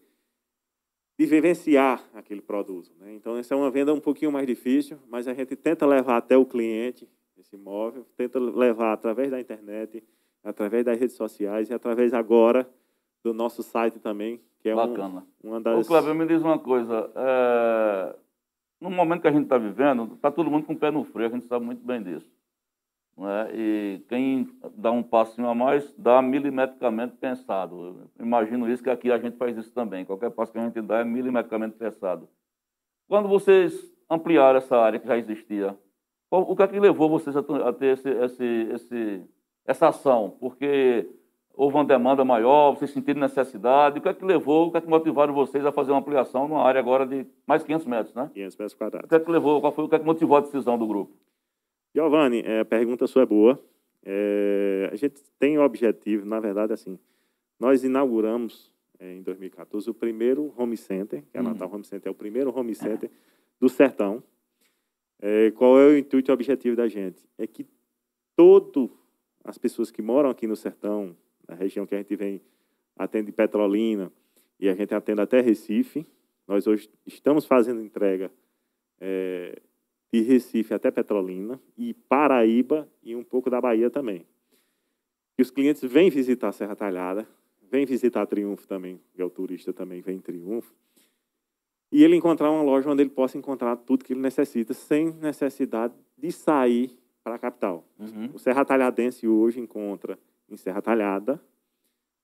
de 1.21 1.27
vivenciar 1.27 2.03
aquele 2.15 2.41
produto. 2.41 2.91
Né? 2.99 3.13
Então, 3.13 3.37
essa 3.37 3.53
é 3.53 3.57
uma 3.57 3.71
venda 3.71 3.93
um 3.93 4.01
pouquinho 4.01 4.33
mais 4.33 4.47
difícil, 4.47 4.97
mas 5.07 5.29
a 5.29 5.35
gente 5.35 5.55
tenta 5.55 5.85
levar 5.85 6.17
até 6.17 6.35
o 6.35 6.47
cliente 6.47 7.07
esse 7.39 7.57
imóvel, 7.57 8.07
tenta 8.17 8.39
levar 8.39 8.95
através 8.95 9.31
da 9.31 9.39
internet, 9.39 10.03
através 10.43 10.83
das 10.83 10.99
redes 10.99 11.17
sociais 11.17 11.69
e 11.69 11.75
através 11.75 12.15
agora 12.15 12.67
do 13.23 13.35
nosso 13.35 13.63
site 13.63 13.99
também, 13.99 14.41
que 14.61 14.71
é 14.71 14.73
um, 14.73 14.77
Bacana. 14.77 15.27
uma 15.45 15.59
Ô, 15.59 15.61
das... 15.61 15.87
Cleber, 15.87 16.15
me 16.15 16.27
diz 16.27 16.41
uma 16.41 16.59
coisa. 16.59 17.11
É... 17.15 18.17
No 18.81 18.89
momento 18.89 19.21
que 19.21 19.29
a 19.29 19.33
gente 19.33 19.45
está 19.45 19.59
vivendo, 19.59 20.15
está 20.15 20.31
todo 20.31 20.51
mundo 20.51 20.65
com 20.65 20.73
o 20.73 20.79
pé 20.79 20.91
no 20.91 21.05
freio, 21.05 21.29
a 21.29 21.33
gente 21.33 21.45
sabe 21.45 21.67
muito 21.67 21.85
bem 21.85 22.03
disso. 22.03 22.33
Não 23.21 23.29
é? 23.29 23.51
E 23.55 24.03
quem 24.09 24.49
dá 24.79 24.91
um 24.91 25.03
passinho 25.03 25.47
a 25.47 25.55
mais, 25.55 25.93
dá 25.99 26.23
milimetricamente 26.23 27.17
pensado. 27.19 28.09
Eu 28.19 28.25
imagino 28.25 28.67
isso, 28.67 28.83
que 28.83 28.89
aqui 28.89 29.13
a 29.13 29.19
gente 29.19 29.37
faz 29.37 29.59
isso 29.59 29.71
também. 29.75 30.07
Qualquer 30.07 30.31
passo 30.31 30.51
que 30.51 30.59
a 30.59 30.63
gente 30.63 30.81
dá 30.81 31.01
é 31.01 31.05
milimetricamente 31.05 31.77
pensado. 31.77 32.27
Quando 33.07 33.29
vocês 33.29 33.95
ampliaram 34.09 34.57
essa 34.57 34.75
área 34.75 34.99
que 34.99 35.07
já 35.07 35.19
existia, 35.19 35.77
o 36.31 36.57
que 36.57 36.63
é 36.63 36.67
que 36.67 36.81
levou 36.81 37.11
vocês 37.11 37.37
a 37.37 37.73
ter 37.75 37.99
esse, 37.99 38.09
esse, 38.09 38.45
esse, 38.73 39.23
essa 39.67 39.89
ação? 39.89 40.39
Porque 40.41 41.07
houve 41.55 41.77
uma 41.77 41.85
demanda 41.85 42.25
maior, 42.25 42.71
vocês 42.71 42.91
sentiram 42.91 43.21
necessidade. 43.21 43.99
O 43.99 44.03
que 44.03 44.09
é 44.09 44.15
que 44.15 44.25
levou, 44.25 44.69
o 44.69 44.71
que 44.71 44.79
é 44.79 44.81
que 44.81 44.89
motivaram 44.89 45.35
vocês 45.35 45.67
a 45.67 45.73
fazer 45.73 45.91
uma 45.93 46.01
ampliação 46.01 46.49
numa 46.49 46.63
área 46.63 46.81
agora 46.81 47.05
de 47.05 47.27
mais 47.47 47.63
500 47.63 47.87
metros, 47.87 48.15
né? 48.15 48.31
500 48.33 48.57
metros 48.57 48.73
O 48.73 48.79
quadrados. 48.79 49.09
que 49.11 49.15
é 49.15 49.21
que 49.21 49.31
levou, 49.31 49.61
qual 49.61 49.73
foi, 49.73 49.85
o 49.85 49.89
que 49.91 49.97
é 49.97 49.99
que 49.99 50.07
motivou 50.07 50.39
a 50.39 50.41
decisão 50.41 50.79
do 50.79 50.87
grupo? 50.87 51.13
Giovanni, 51.95 52.43
é, 52.45 52.61
a 52.61 52.65
pergunta 52.65 53.07
sua 53.07 53.23
é 53.23 53.27
boa. 53.27 53.63
É, 54.03 54.89
a 54.93 54.97
gente 54.97 55.23
tem 55.39 55.59
o 55.59 55.63
objetivo, 55.63 56.25
na 56.25 56.41
verdade, 56.41 56.73
assim, 56.73 56.99
nós 57.59 57.85
inauguramos 57.85 58.73
é, 58.99 59.15
em 59.15 59.23
2014 59.23 59.91
o 59.91 59.95
primeiro 59.95 60.53
home 60.57 60.77
center, 60.77 61.23
que 61.31 61.37
é 61.37 61.41
a 61.41 61.43
Uhum. 61.43 61.51
Natal 61.51 61.73
Home 61.73 61.85
Center, 61.85 62.09
é 62.09 62.11
o 62.11 62.15
primeiro 62.15 62.57
home 62.57 62.75
center 62.75 63.11
do 63.59 63.69
Sertão. 63.69 64.23
É, 65.21 65.51
qual 65.51 65.79
é 65.79 65.87
o 65.87 65.99
intuito 65.99 66.31
e 66.31 66.33
o 66.33 66.35
objetivo 66.35 66.77
da 66.77 66.89
gente? 66.89 67.29
É 67.37 67.47
que 67.47 67.67
todas 68.37 68.89
as 69.45 69.59
pessoas 69.59 69.91
que 69.91 70.01
moram 70.01 70.31
aqui 70.31 70.47
no 70.47 70.57
Sertão, 70.57 71.17
na 71.47 71.55
região 71.55 71.87
que 71.87 71.95
a 71.95 71.99
gente 71.99 72.15
vem, 72.17 72.41
atende 72.97 73.33
Petrolina 73.33 74.13
e 74.59 74.69
a 74.69 74.75
gente 74.75 74.95
atende 74.95 75.21
até 75.21 75.41
Recife, 75.41 76.07
nós 76.47 76.67
hoje 76.67 76.91
estamos 77.07 77.45
fazendo 77.45 77.83
entrega 77.83 78.31
é, 79.01 79.61
de 80.13 80.21
Recife 80.23 80.75
até 80.75 80.91
Petrolina 80.91 81.61
e 81.77 81.95
Paraíba 81.95 82.89
e 83.03 83.15
um 83.15 83.23
pouco 83.23 83.49
da 83.49 83.61
Bahia 83.61 83.91
também. 83.91 84.27
E 85.39 85.43
os 85.43 85.51
clientes 85.51 85.83
vêm 85.83 86.11
visitar 86.11 86.49
a 86.49 86.53
Serra 86.53 86.75
Talhada, 86.77 87.27
vêm 87.71 87.87
visitar 87.87 88.27
Triunfo 88.27 88.67
também, 88.67 89.01
que 89.15 89.23
é 89.23 89.25
o 89.25 89.31
turista 89.31 89.73
também 89.73 90.01
vem 90.01 90.17
em 90.17 90.21
Triunfo, 90.21 90.75
e 91.93 92.05
ele 92.05 92.17
encontrar 92.17 92.51
uma 92.51 92.63
loja 92.63 92.89
onde 92.91 93.03
ele 93.03 93.11
possa 93.11 93.37
encontrar 93.39 93.77
tudo 93.77 94.05
que 94.05 94.13
ele 94.13 94.21
necessita 94.21 94.73
sem 94.75 95.13
necessidade 95.15 95.95
de 96.17 96.31
sair 96.31 96.97
para 97.23 97.35
a 97.35 97.39
capital. 97.39 97.85
Uhum. 97.99 98.31
O 98.35 98.39
Serra 98.39 98.65
Talhadense 98.65 99.27
hoje 99.27 99.61
encontra 99.61 100.19
em 100.49 100.57
Serra 100.57 100.81
Talhada, 100.83 101.41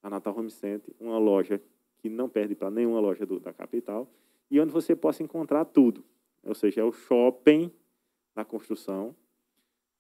a 0.03 0.11
Natal 0.11 0.37
Home 0.38 0.51
Center, 0.51 0.94
uma 1.01 1.18
loja 1.18 1.61
que 1.99 2.09
não 2.09 2.29
perde 2.29 2.55
para 2.55 2.70
nenhuma 2.70 3.01
loja 3.01 3.25
do- 3.27 3.40
da 3.40 3.53
capital 3.53 4.09
e 4.51 4.61
onde 4.61 4.70
você 4.72 4.94
possa 4.94 5.22
encontrar 5.22 5.64
tudo. 5.64 6.05
Ou 6.46 6.54
seja, 6.54 6.80
é 6.80 6.85
o 6.85 6.92
shopping 6.92 7.70
da 8.35 8.44
construção, 8.44 9.14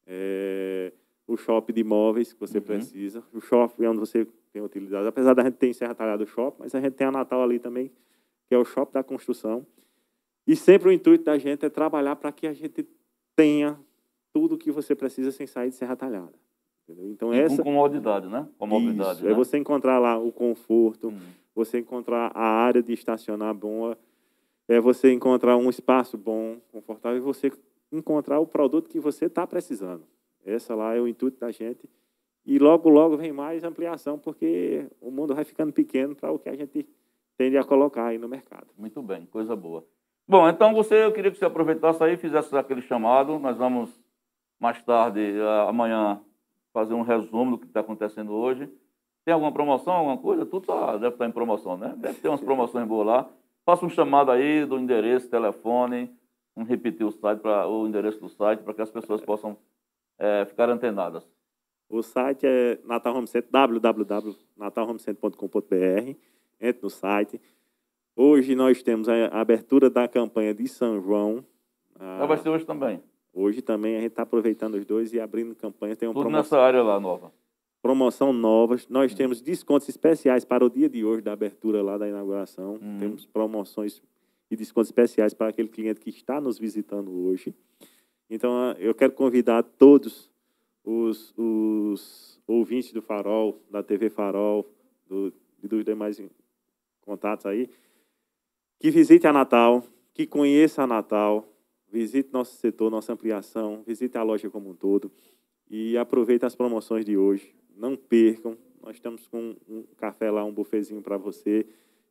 é 0.06 0.92
o 1.26 1.36
shopping 1.36 1.72
de 1.72 1.80
imóveis 1.80 2.32
que 2.32 2.38
você 2.40 2.58
Uhum. 2.58 2.64
precisa, 2.64 3.22
o 3.32 3.40
shopping 3.40 3.84
é 3.84 3.90
onde 3.90 3.98
você 3.98 4.26
tem 4.52 4.62
utilidade. 4.62 5.06
Apesar 5.08 5.34
da 5.34 5.42
gente 5.42 5.54
ter 5.54 5.68
em 5.68 5.72
Serra 5.72 5.94
Talhada 5.94 6.22
o 6.22 6.26
shopping, 6.26 6.58
mas 6.60 6.74
a 6.74 6.80
gente 6.80 6.94
tem 6.94 7.06
a 7.06 7.10
Natal 7.10 7.42
ali 7.42 7.58
também, 7.58 7.90
que 8.48 8.54
é 8.54 8.58
o 8.58 8.64
shopping 8.64 8.92
da 8.92 9.02
construção. 9.02 9.66
E 10.46 10.54
sempre 10.54 10.88
o 10.88 10.92
intuito 10.92 11.24
da 11.24 11.36
gente 11.36 11.66
é 11.66 11.68
trabalhar 11.68 12.14
para 12.16 12.30
que 12.30 12.46
a 12.46 12.52
gente 12.52 12.86
tenha 13.34 13.78
tudo 14.32 14.56
que 14.56 14.70
você 14.70 14.94
precisa 14.94 15.32
sem 15.32 15.46
sair 15.46 15.70
de 15.70 15.74
Serra 15.74 15.96
Talhada. 15.96 16.32
Entendeu? 16.88 17.10
Então, 17.10 17.34
E 17.34 17.40
essa. 17.40 17.56
Com 17.56 17.64
comodidade, 17.64 18.28
né? 18.28 18.46
Comodidade, 18.56 19.16
Isso, 19.18 19.24
né? 19.24 19.32
é 19.32 19.34
você 19.34 19.58
encontrar 19.58 19.98
lá 19.98 20.16
o 20.16 20.30
conforto, 20.30 21.08
Uhum. 21.08 21.18
você 21.52 21.80
encontrar 21.80 22.30
a 22.32 22.44
área 22.46 22.80
de 22.80 22.92
estacionar 22.92 23.52
boa, 23.52 23.98
é 24.68 24.80
você 24.80 25.12
encontrar 25.12 25.56
um 25.56 25.68
espaço 25.68 26.18
bom, 26.18 26.58
confortável, 26.72 27.18
e 27.18 27.20
você 27.20 27.52
encontrar 27.92 28.40
o 28.40 28.46
produto 28.46 28.88
que 28.88 28.98
você 28.98 29.26
está 29.26 29.46
precisando. 29.46 30.04
Essa 30.44 30.74
lá 30.74 30.94
é 30.94 31.00
o 31.00 31.08
intuito 31.08 31.38
da 31.38 31.50
gente. 31.50 31.88
E 32.44 32.58
logo, 32.58 32.88
logo 32.88 33.16
vem 33.16 33.32
mais 33.32 33.64
ampliação, 33.64 34.18
porque 34.18 34.86
o 35.00 35.10
mundo 35.10 35.34
vai 35.34 35.44
ficando 35.44 35.72
pequeno 35.72 36.14
para 36.14 36.30
o 36.30 36.38
que 36.38 36.48
a 36.48 36.56
gente 36.56 36.88
tende 37.36 37.58
a 37.58 37.64
colocar 37.64 38.06
aí 38.06 38.18
no 38.18 38.28
mercado. 38.28 38.68
Muito 38.78 39.02
bem, 39.02 39.26
coisa 39.26 39.56
boa. 39.56 39.84
Bom, 40.28 40.48
então 40.48 40.74
você, 40.74 41.04
eu 41.04 41.12
queria 41.12 41.30
que 41.30 41.38
você 41.38 41.44
aproveitasse 41.44 42.02
aí 42.02 42.14
e 42.14 42.16
fizesse 42.16 42.56
aquele 42.56 42.82
chamado. 42.82 43.38
Nós 43.38 43.56
vamos, 43.56 43.90
mais 44.58 44.80
tarde, 44.82 45.20
amanhã, 45.68 46.20
fazer 46.72 46.94
um 46.94 47.02
resumo 47.02 47.52
do 47.52 47.58
que 47.58 47.66
está 47.66 47.80
acontecendo 47.80 48.32
hoje. 48.32 48.68
Tem 49.24 49.34
alguma 49.34 49.52
promoção, 49.52 49.92
alguma 49.92 50.18
coisa? 50.18 50.46
Tudo 50.46 50.66
tá, 50.66 50.92
deve 50.92 51.14
estar 51.14 51.26
em 51.26 51.32
promoção, 51.32 51.76
né? 51.76 51.94
Deve 51.96 52.20
ter 52.20 52.28
umas 52.28 52.40
promoções 52.42 52.86
boas 52.86 53.06
lá. 53.06 53.30
Faça 53.66 53.84
um 53.84 53.90
chamado 53.90 54.30
aí 54.30 54.64
do 54.64 54.78
endereço, 54.78 55.28
telefone, 55.28 56.08
vamos 56.54 56.70
repetir 56.70 57.04
o 57.04 57.10
site, 57.10 57.40
pra, 57.40 57.66
o 57.66 57.84
endereço 57.84 58.20
do 58.20 58.28
site, 58.28 58.60
para 58.62 58.72
que 58.72 58.80
as 58.80 58.90
pessoas 58.90 59.20
possam 59.20 59.58
eh, 60.20 60.44
ficar 60.44 60.70
antenadas. 60.70 61.28
O 61.88 62.00
site 62.00 62.46
é 62.46 62.78
Natal 62.84 63.16
Home 63.16 63.26
Center, 63.26 63.50
www.natalhomecenter.com.br. 63.50 66.14
Entre 66.60 66.82
no 66.82 66.88
site. 66.90 67.40
Hoje 68.14 68.54
nós 68.54 68.82
temos 68.84 69.08
a 69.08 69.26
a 69.26 69.40
abertura 69.40 69.90
da 69.90 70.06
campanha 70.08 70.54
de 70.54 70.66
São 70.68 71.02
João. 71.02 71.44
Ah, 71.98 72.22
Ah, 72.22 72.26
vai 72.26 72.38
ser 72.38 72.48
hoje 72.48 72.64
também. 72.64 73.02
Hoje 73.32 73.60
também 73.62 73.96
a 73.96 74.00
gente 74.00 74.12
está 74.12 74.22
aproveitando 74.22 74.74
os 74.76 74.86
dois 74.86 75.12
e 75.12 75.18
abrindo 75.20 75.54
campanha. 75.56 75.94
Tem 75.96 76.08
uma 76.08 76.14
Tudo 76.14 76.22
promoção, 76.22 76.58
nessa 76.58 76.66
área 76.66 76.82
lá 76.82 76.98
nova. 77.00 77.30
Promoção 77.86 78.32
nova. 78.32 78.76
Nós 78.88 79.14
temos 79.14 79.40
descontos 79.40 79.88
especiais 79.88 80.44
para 80.44 80.64
o 80.64 80.68
dia 80.68 80.88
de 80.88 81.04
hoje 81.04 81.22
da 81.22 81.32
abertura 81.32 81.82
lá 81.82 81.96
da 81.96 82.08
inauguração. 82.08 82.80
Hum. 82.82 82.98
Temos 82.98 83.24
promoções 83.26 84.02
e 84.50 84.56
descontos 84.56 84.88
especiais 84.88 85.32
para 85.32 85.48
aquele 85.48 85.68
cliente 85.68 86.00
que 86.00 86.10
está 86.10 86.40
nos 86.40 86.58
visitando 86.58 87.12
hoje. 87.12 87.54
Então, 88.28 88.72
eu 88.72 88.92
quero 88.92 89.12
convidar 89.12 89.62
todos 89.62 90.28
os, 90.84 91.32
os 91.36 92.40
ouvintes 92.44 92.92
do 92.92 93.00
Farol, 93.00 93.60
da 93.70 93.84
TV 93.84 94.10
Farol, 94.10 94.68
do, 95.06 95.32
e 95.62 95.68
dos 95.68 95.84
demais 95.84 96.20
contatos 97.02 97.46
aí, 97.46 97.70
que 98.80 98.90
visite 98.90 99.28
a 99.28 99.32
Natal, 99.32 99.84
que 100.12 100.26
conheça 100.26 100.82
a 100.82 100.86
Natal, 100.88 101.48
visite 101.88 102.30
nosso 102.32 102.56
setor, 102.56 102.90
nossa 102.90 103.12
ampliação, 103.12 103.84
visite 103.86 104.18
a 104.18 104.24
loja 104.24 104.50
como 104.50 104.70
um 104.70 104.74
todo 104.74 105.08
e 105.70 105.96
aproveite 105.96 106.44
as 106.44 106.56
promoções 106.56 107.04
de 107.04 107.16
hoje. 107.16 107.54
Não 107.76 107.96
percam, 107.96 108.56
nós 108.82 108.96
estamos 108.96 109.28
com 109.28 109.54
um 109.68 109.84
café 109.96 110.30
lá, 110.30 110.44
um 110.44 110.52
bufezinho 110.52 111.02
para 111.02 111.16
você 111.16 111.66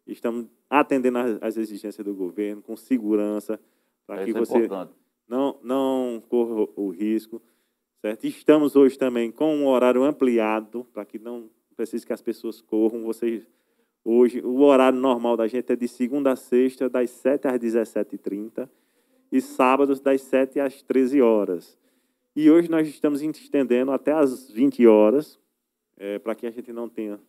Estamos 0.08 0.45
atendendo 0.69 1.17
às 1.41 1.58
exigências 1.58 2.06
do 2.06 2.13
governo 2.13 2.62
com 2.62 2.75
segurança, 2.75 3.60
para 4.06 4.23
que 4.23 4.30
é 4.30 4.34
você 4.34 4.58
importante. 4.60 4.93
não, 5.28 5.58
não 5.63 6.23
corra 6.30 6.67
o 6.75 6.89
risco. 6.89 7.41
Certo? 8.01 8.25
Estamos 8.25 8.75
hoje 8.75 8.99
também 8.99 9.32
com 9.32 9.56
um 9.56 9.65
horário 9.65 10.04
ampliado, 10.04 10.86
para 10.93 11.06
que 11.06 11.17
não 11.17 11.49
precise 11.75 12.06
que 12.06 12.13
as 12.13 12.21
pessoas 12.21 12.62
corram. 12.62 13.01
Vocês, 13.01 13.47
hoje, 14.04 14.41
o 14.41 14.62
horário 14.62 14.99
normal 14.99 15.36
da 15.36 15.47
gente 15.47 15.71
é 15.71 15.75
de 15.75 15.88
segunda 15.88 16.34
a 16.34 16.36
sexta, 16.36 16.88
das 16.88 17.10
7 17.10 17.47
às 17.47 17.60
17h30, 17.60 18.69
e 19.32 19.41
sábados, 19.41 19.99
das 19.99 20.21
7 20.21 20.60
às 20.60 20.84
13 20.84 21.19
horas. 21.19 21.80
E 22.36 22.51
hoje 22.51 22.69
nós 22.69 22.88
estamos 22.88 23.23
estendendo 23.23 23.91
até 23.91 24.12
às 24.12 24.51
20 24.51 24.86
horas, 24.86 25.39
é, 25.97 26.19
para 26.19 26.36
que 26.36 26.45
a 26.47 26.51
gente 26.51 26.71
não 26.71 26.89
tenha 26.89 27.19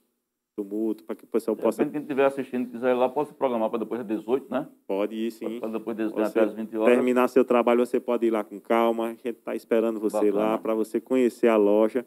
tumulto, 0.57 1.05
para 1.05 1.15
que 1.15 1.25
o 1.25 1.27
pessoal 1.27 1.55
possa. 1.57 1.85
Quem 1.85 2.01
estiver 2.01 2.25
assistindo 2.25 2.71
quiser 2.71 2.95
ir 2.95 2.99
lá, 2.99 3.09
pode 3.09 3.29
se 3.29 3.35
programar 3.35 3.69
para 3.69 3.81
depois 3.81 4.01
das 4.01 4.19
18, 4.19 4.51
né? 4.51 4.67
Pode 4.87 5.15
ir, 5.15 5.31
sim. 5.31 5.61
Para 5.61 5.69
depois 5.69 5.97
das 5.97 6.13
até 6.17 6.41
as 6.41 6.55
20 6.55 6.77
horas. 6.79 6.95
Terminar 6.95 7.29
seu 7.29 7.45
trabalho, 7.45 7.85
você 7.85 8.01
pode 8.01 8.27
ir 8.27 8.31
lá 8.31 8.43
com 8.43 8.59
calma. 8.59 9.07
A 9.07 9.09
gente 9.11 9.29
está 9.29 9.55
esperando 9.55 10.01
você 10.01 10.33
Bacana. 10.33 10.35
lá 10.35 10.59
para 10.59 10.75
você 10.75 11.01
conhecer 11.01 11.49
a 11.49 11.57
loja. 11.57 12.07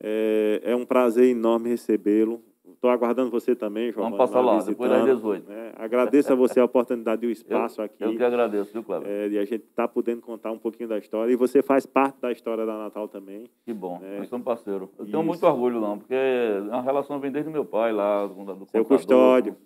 É, 0.00 0.60
é 0.64 0.76
um 0.76 0.84
prazer 0.84 1.28
enorme 1.30 1.68
recebê-lo. 1.68 2.42
Estou 2.84 2.92
aguardando 2.92 3.30
você 3.30 3.54
também, 3.56 3.90
João. 3.90 4.10
Vamos 4.10 4.18
passar 4.18 4.42
lá, 4.42 4.62
depois 4.62 4.90
das 4.90 5.06
18. 5.06 5.50
É, 5.50 5.72
agradeço 5.78 6.30
a 6.30 6.36
você 6.36 6.60
a 6.60 6.66
oportunidade 6.66 7.24
e 7.24 7.28
o 7.28 7.30
espaço 7.30 7.80
eu, 7.80 7.84
aqui. 7.86 8.04
Eu 8.04 8.14
que 8.14 8.22
agradeço, 8.22 8.74
viu, 8.74 8.84
Cláudio? 8.84 9.08
É, 9.08 9.26
e 9.26 9.38
a 9.38 9.44
gente 9.46 9.64
está 9.64 9.88
podendo 9.88 10.20
contar 10.20 10.52
um 10.52 10.58
pouquinho 10.58 10.90
da 10.90 10.98
história. 10.98 11.32
E 11.32 11.34
você 11.34 11.62
faz 11.62 11.86
parte 11.86 12.20
da 12.20 12.30
história 12.30 12.66
da 12.66 12.76
Natal 12.76 13.08
também. 13.08 13.46
Que 13.64 13.72
bom, 13.72 14.02
é, 14.04 14.18
nós 14.18 14.28
somos 14.28 14.44
parceiros. 14.44 14.90
Eu 14.98 15.04
Isso. 15.04 15.12
tenho 15.12 15.24
muito 15.24 15.46
orgulho, 15.46 15.80
não, 15.80 15.98
porque 15.98 16.14
a 16.70 16.82
relação 16.82 17.18
vem 17.18 17.32
desde 17.32 17.50
meu 17.50 17.64
pai 17.64 17.90
lá, 17.90 18.26
do, 18.26 18.54
do 18.54 18.66
Seu 18.66 18.84
custódio. 18.84 19.56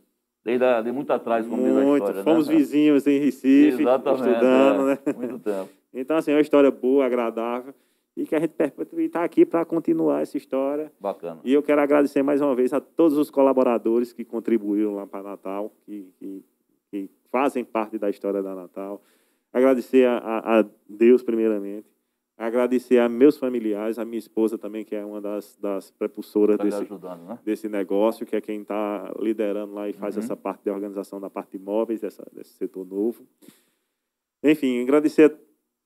Desde, 0.44 0.64
a, 0.64 0.80
de 0.80 0.92
muito 0.92 1.12
atrás, 1.12 1.44
como 1.44 1.60
muito, 1.60 1.74
diz 1.74 1.84
a 1.84 1.94
história. 1.94 2.14
Né, 2.18 2.22
fomos 2.22 2.46
né, 2.46 2.54
vizinhos 2.54 3.04
em 3.08 3.18
Recife, 3.18 3.82
Exatamente, 3.82 4.28
estudando, 4.28 4.80
é, 4.82 4.84
né? 4.94 4.98
Muito 5.16 5.38
tempo. 5.40 5.68
Então, 5.92 6.16
assim, 6.16 6.30
é 6.30 6.34
uma 6.36 6.40
história 6.40 6.70
boa, 6.70 7.04
agradável 7.04 7.74
e 8.18 8.26
que 8.26 8.34
a 8.34 8.40
gente 8.40 8.52
está 8.98 9.22
aqui 9.22 9.46
para 9.46 9.64
continuar 9.64 10.22
essa 10.22 10.36
história. 10.36 10.92
Bacana. 10.98 11.40
E 11.44 11.52
eu 11.52 11.62
quero 11.62 11.80
agradecer 11.80 12.20
mais 12.22 12.40
uma 12.40 12.54
vez 12.54 12.72
a 12.72 12.80
todos 12.80 13.16
os 13.16 13.30
colaboradores 13.30 14.12
que 14.12 14.24
contribuíram 14.24 14.96
lá 14.96 15.06
para 15.06 15.22
Natal, 15.22 15.72
que, 15.86 16.12
que, 16.18 16.44
que, 16.90 17.10
fazem 17.30 17.64
parte 17.64 17.96
da 17.96 18.10
história 18.10 18.42
da 18.42 18.56
Natal. 18.56 19.00
Agradecer 19.52 20.06
a, 20.06 20.58
a, 20.60 20.64
Deus, 20.88 21.22
primeiramente. 21.22 21.86
Agradecer 22.36 22.98
a 22.98 23.08
meus 23.08 23.36
familiares, 23.36 23.98
a 23.98 24.04
minha 24.04 24.18
esposa 24.18 24.58
também, 24.58 24.84
que 24.84 24.96
é 24.96 25.04
uma 25.04 25.20
das, 25.20 25.56
das 25.60 25.90
prepulsoras 25.90 26.56
tá 26.56 26.64
desse, 26.64 26.92
né? 26.92 27.38
desse 27.44 27.68
negócio, 27.68 28.26
que 28.26 28.34
é 28.34 28.40
quem 28.40 28.62
está 28.62 29.12
liderando 29.20 29.74
lá 29.74 29.88
e 29.88 29.92
faz 29.92 30.16
uhum. 30.16 30.22
essa 30.22 30.36
parte 30.36 30.64
da 30.64 30.72
organização 30.72 31.20
da 31.20 31.30
parte 31.30 31.52
de 31.52 31.56
imóveis, 31.56 32.00
dessa, 32.00 32.24
desse 32.32 32.54
setor 32.54 32.86
novo. 32.86 33.24
Enfim, 34.42 34.80
agradecer 34.82 35.36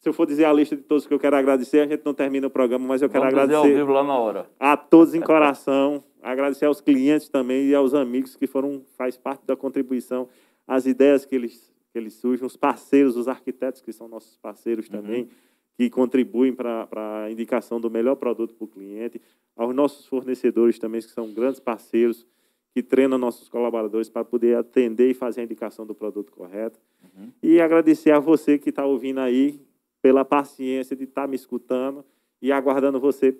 se 0.02 0.08
eu 0.08 0.12
for 0.12 0.26
dizer 0.26 0.44
a 0.44 0.52
lista 0.52 0.74
de 0.74 0.82
todos 0.82 1.06
que 1.06 1.14
eu 1.14 1.18
quero 1.18 1.36
agradecer, 1.36 1.78
a 1.78 1.86
gente 1.86 2.04
não 2.04 2.12
termina 2.12 2.48
o 2.48 2.50
programa, 2.50 2.84
mas 2.84 3.00
eu 3.00 3.08
quero 3.08 3.22
Vamos 3.22 3.34
agradecer 3.38 3.56
ao 3.56 3.64
vivo 3.64 3.92
lá 3.92 4.02
na 4.02 4.18
hora. 4.18 4.50
a 4.58 4.76
todos 4.76 5.14
em 5.14 5.20
coração, 5.20 6.02
agradecer 6.20 6.64
aos 6.66 6.80
clientes 6.80 7.28
também 7.28 7.68
e 7.68 7.74
aos 7.74 7.94
amigos 7.94 8.34
que 8.34 8.48
foram 8.48 8.82
faz 8.98 9.16
parte 9.16 9.46
da 9.46 9.54
contribuição, 9.54 10.28
as 10.66 10.86
ideias 10.86 11.24
que 11.24 11.36
eles 11.36 11.72
que 11.92 11.98
eles 11.98 12.14
surgem, 12.14 12.46
os 12.46 12.56
parceiros, 12.56 13.18
os 13.18 13.28
arquitetos 13.28 13.82
que 13.82 13.92
são 13.92 14.08
nossos 14.08 14.38
parceiros 14.38 14.86
uhum. 14.86 14.92
também, 14.92 15.28
que 15.76 15.90
contribuem 15.90 16.54
para 16.54 16.88
a 17.26 17.30
indicação 17.30 17.78
do 17.78 17.90
melhor 17.90 18.16
produto 18.16 18.54
para 18.54 18.64
o 18.64 18.68
cliente, 18.68 19.20
aos 19.54 19.74
nossos 19.74 20.06
fornecedores 20.06 20.78
também 20.78 21.02
que 21.02 21.10
são 21.10 21.30
grandes 21.32 21.60
parceiros 21.60 22.26
que 22.74 22.82
treinam 22.82 23.18
nossos 23.18 23.48
colaboradores 23.48 24.08
para 24.08 24.24
poder 24.24 24.56
atender 24.56 25.10
e 25.10 25.14
fazer 25.14 25.42
a 25.42 25.44
indicação 25.44 25.84
do 25.86 25.94
produto 25.94 26.32
correto. 26.32 26.80
Uhum. 27.04 27.30
E 27.42 27.60
agradecer 27.60 28.10
a 28.10 28.18
você 28.18 28.58
que 28.58 28.70
está 28.70 28.86
ouvindo 28.86 29.20
aí, 29.20 29.60
pela 30.02 30.24
paciência 30.24 30.96
de 30.96 31.04
estar 31.04 31.22
tá 31.22 31.28
me 31.28 31.36
escutando 31.36 32.04
e 32.42 32.50
aguardando 32.50 32.98
você, 32.98 33.38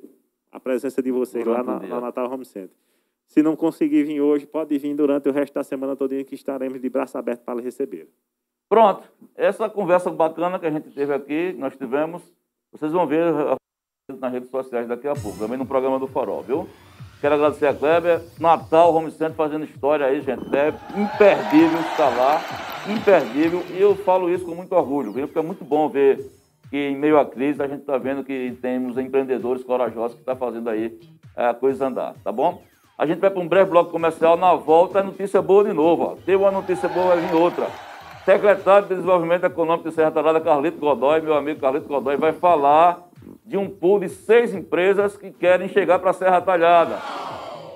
a 0.51 0.61
presença 0.61 1.03
de 1.03 1.11
vocês 1.11 1.44
lá 1.44 1.62
na, 1.62 1.81
na, 1.81 2.01
Natal 2.01 2.33
Home 2.33 2.44
Center. 2.44 2.77
Se 3.27 3.42
não 3.42 3.57
conseguir 3.57 4.05
vir 4.05 4.20
hoje, 4.20 4.46
pode 4.46 4.79
vir 4.79 4.94
durante 4.94 5.29
o 5.29 5.33
resto 5.33 5.55
da 5.55 5.64
semana 5.64 5.96
toda 5.96 6.22
que 6.22 6.37
estaremos 6.37 6.81
de 6.81 6.88
braço 6.88 7.18
aberto 7.18 7.42
para 7.42 7.57
lhe 7.57 7.62
receber. 7.62 8.09
Pronto. 8.68 9.11
Essa 9.35 9.68
conversa 9.68 10.11
bacana 10.11 10.59
que 10.59 10.66
a 10.66 10.70
gente 10.70 10.90
teve 10.90 11.12
aqui, 11.12 11.53
nós 11.59 11.77
tivemos, 11.77 12.22
vocês 12.70 12.92
vão 12.92 13.07
ver 13.07 13.25
nas 14.20 14.33
redes 14.33 14.48
sociais 14.48 14.87
daqui 14.87 15.09
a 15.09 15.14
pouco, 15.14 15.38
também 15.38 15.59
no 15.59 15.66
programa 15.66 15.98
do 15.98 16.07
Farol, 16.07 16.42
viu? 16.42 16.68
Quero 17.20 17.35
agradecer 17.35 17.66
a 17.66 17.75
Kleber. 17.75 18.20
Natal 18.38 18.94
Home 18.94 19.11
Center 19.11 19.35
fazendo 19.35 19.64
história 19.64 20.07
aí, 20.07 20.20
gente. 20.20 20.44
É 20.57 20.68
imperdível 21.01 21.81
estar 21.81 22.09
lá. 22.09 22.40
Imperdível. 22.88 23.62
E 23.70 23.81
eu 23.81 23.94
falo 23.94 24.29
isso 24.29 24.44
com 24.44 24.55
muito 24.55 24.72
orgulho, 24.72 25.12
viu? 25.12 25.27
Porque 25.27 25.38
é 25.38 25.42
muito 25.42 25.64
bom 25.64 25.88
ver 25.88 26.18
que 26.72 26.88
em 26.88 26.96
meio 26.96 27.18
à 27.18 27.26
crise 27.26 27.62
a 27.62 27.68
gente 27.68 27.80
está 27.80 27.98
vendo 27.98 28.24
que 28.24 28.56
temos 28.62 28.96
empreendedores 28.96 29.62
corajosos 29.62 30.14
que 30.14 30.22
estão 30.22 30.35
tá 30.35 30.40
fazendo 30.42 30.70
aí 30.70 30.98
a 31.37 31.52
coisa 31.52 31.87
andar, 31.87 32.14
tá 32.24 32.32
bom? 32.32 32.62
A 32.96 33.04
gente 33.04 33.20
vai 33.20 33.28
para 33.28 33.42
um 33.42 33.46
breve 33.46 33.68
bloco 33.68 33.90
comercial, 33.90 34.38
na 34.38 34.54
volta 34.54 35.00
é 35.00 35.02
notícia 35.02 35.42
boa 35.42 35.64
de 35.64 35.72
novo. 35.74 36.02
Ó. 36.02 36.16
Tem 36.24 36.35
uma 36.35 36.50
notícia 36.50 36.88
boa, 36.88 37.08
vai 37.08 37.20
vir 37.26 37.35
outra. 37.35 37.66
Secretário 38.24 38.88
de 38.88 38.94
Desenvolvimento 38.94 39.44
Econômico 39.44 39.87
de 39.87 39.94
Serra 39.94 40.11
Talhada, 40.11 40.40
Carlito 40.40 40.78
Godoy, 40.78 41.20
meu 41.20 41.35
amigo 41.35 41.61
Carlito 41.61 41.87
Godoy, 41.87 42.16
vai 42.16 42.32
falar 42.32 43.06
de 43.44 43.58
um 43.58 43.68
pool 43.68 44.00
de 44.00 44.08
seis 44.08 44.54
empresas 44.54 45.14
que 45.14 45.30
querem 45.30 45.68
chegar 45.68 45.98
para 45.98 46.08
a 46.08 46.14
Serra 46.14 46.40
Talhada. 46.40 46.96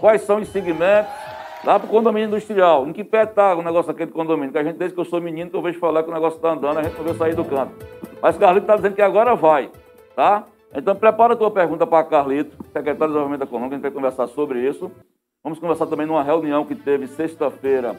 Quais 0.00 0.22
são 0.22 0.40
os 0.40 0.48
segmentos? 0.48 1.25
Lá 1.66 1.80
para 1.80 1.88
o 1.88 1.90
condomínio 1.90 2.28
industrial. 2.28 2.86
Em 2.86 2.92
que 2.92 3.02
pé 3.02 3.24
está 3.24 3.56
o 3.56 3.60
negócio 3.60 3.92
do 3.92 4.12
condomínio? 4.12 4.52
Que 4.52 4.58
a 4.58 4.62
gente, 4.62 4.76
desde 4.76 4.94
que 4.94 5.00
eu 5.00 5.04
sou 5.04 5.20
menino, 5.20 5.50
que 5.50 5.56
eu 5.56 5.60
vejo 5.60 5.80
falar 5.80 6.04
que 6.04 6.08
o 6.08 6.14
negócio 6.14 6.36
está 6.36 6.52
andando, 6.52 6.78
a 6.78 6.82
gente 6.84 6.96
não 6.96 7.04
vê 7.04 7.14
sair 7.14 7.34
do 7.34 7.44
canto. 7.44 7.74
Mas 8.22 8.38
Carlito 8.38 8.62
está 8.62 8.76
dizendo 8.76 8.94
que 8.94 9.02
agora 9.02 9.34
vai, 9.34 9.68
tá? 10.14 10.44
Então 10.72 10.94
prepara 10.94 11.32
a 11.32 11.36
tua 11.36 11.50
pergunta 11.50 11.84
para 11.84 12.04
Carlito, 12.04 12.56
secretário 12.66 12.98
de 12.98 13.06
Desenvolvimento 13.06 13.42
Econômico, 13.42 13.74
a 13.74 13.76
gente 13.78 13.82
vai 13.82 13.90
conversar 13.90 14.28
sobre 14.28 14.60
isso. 14.60 14.92
Vamos 15.42 15.58
conversar 15.58 15.86
também 15.86 16.06
numa 16.06 16.22
reunião 16.22 16.64
que 16.64 16.76
teve 16.76 17.08
sexta-feira 17.08 17.96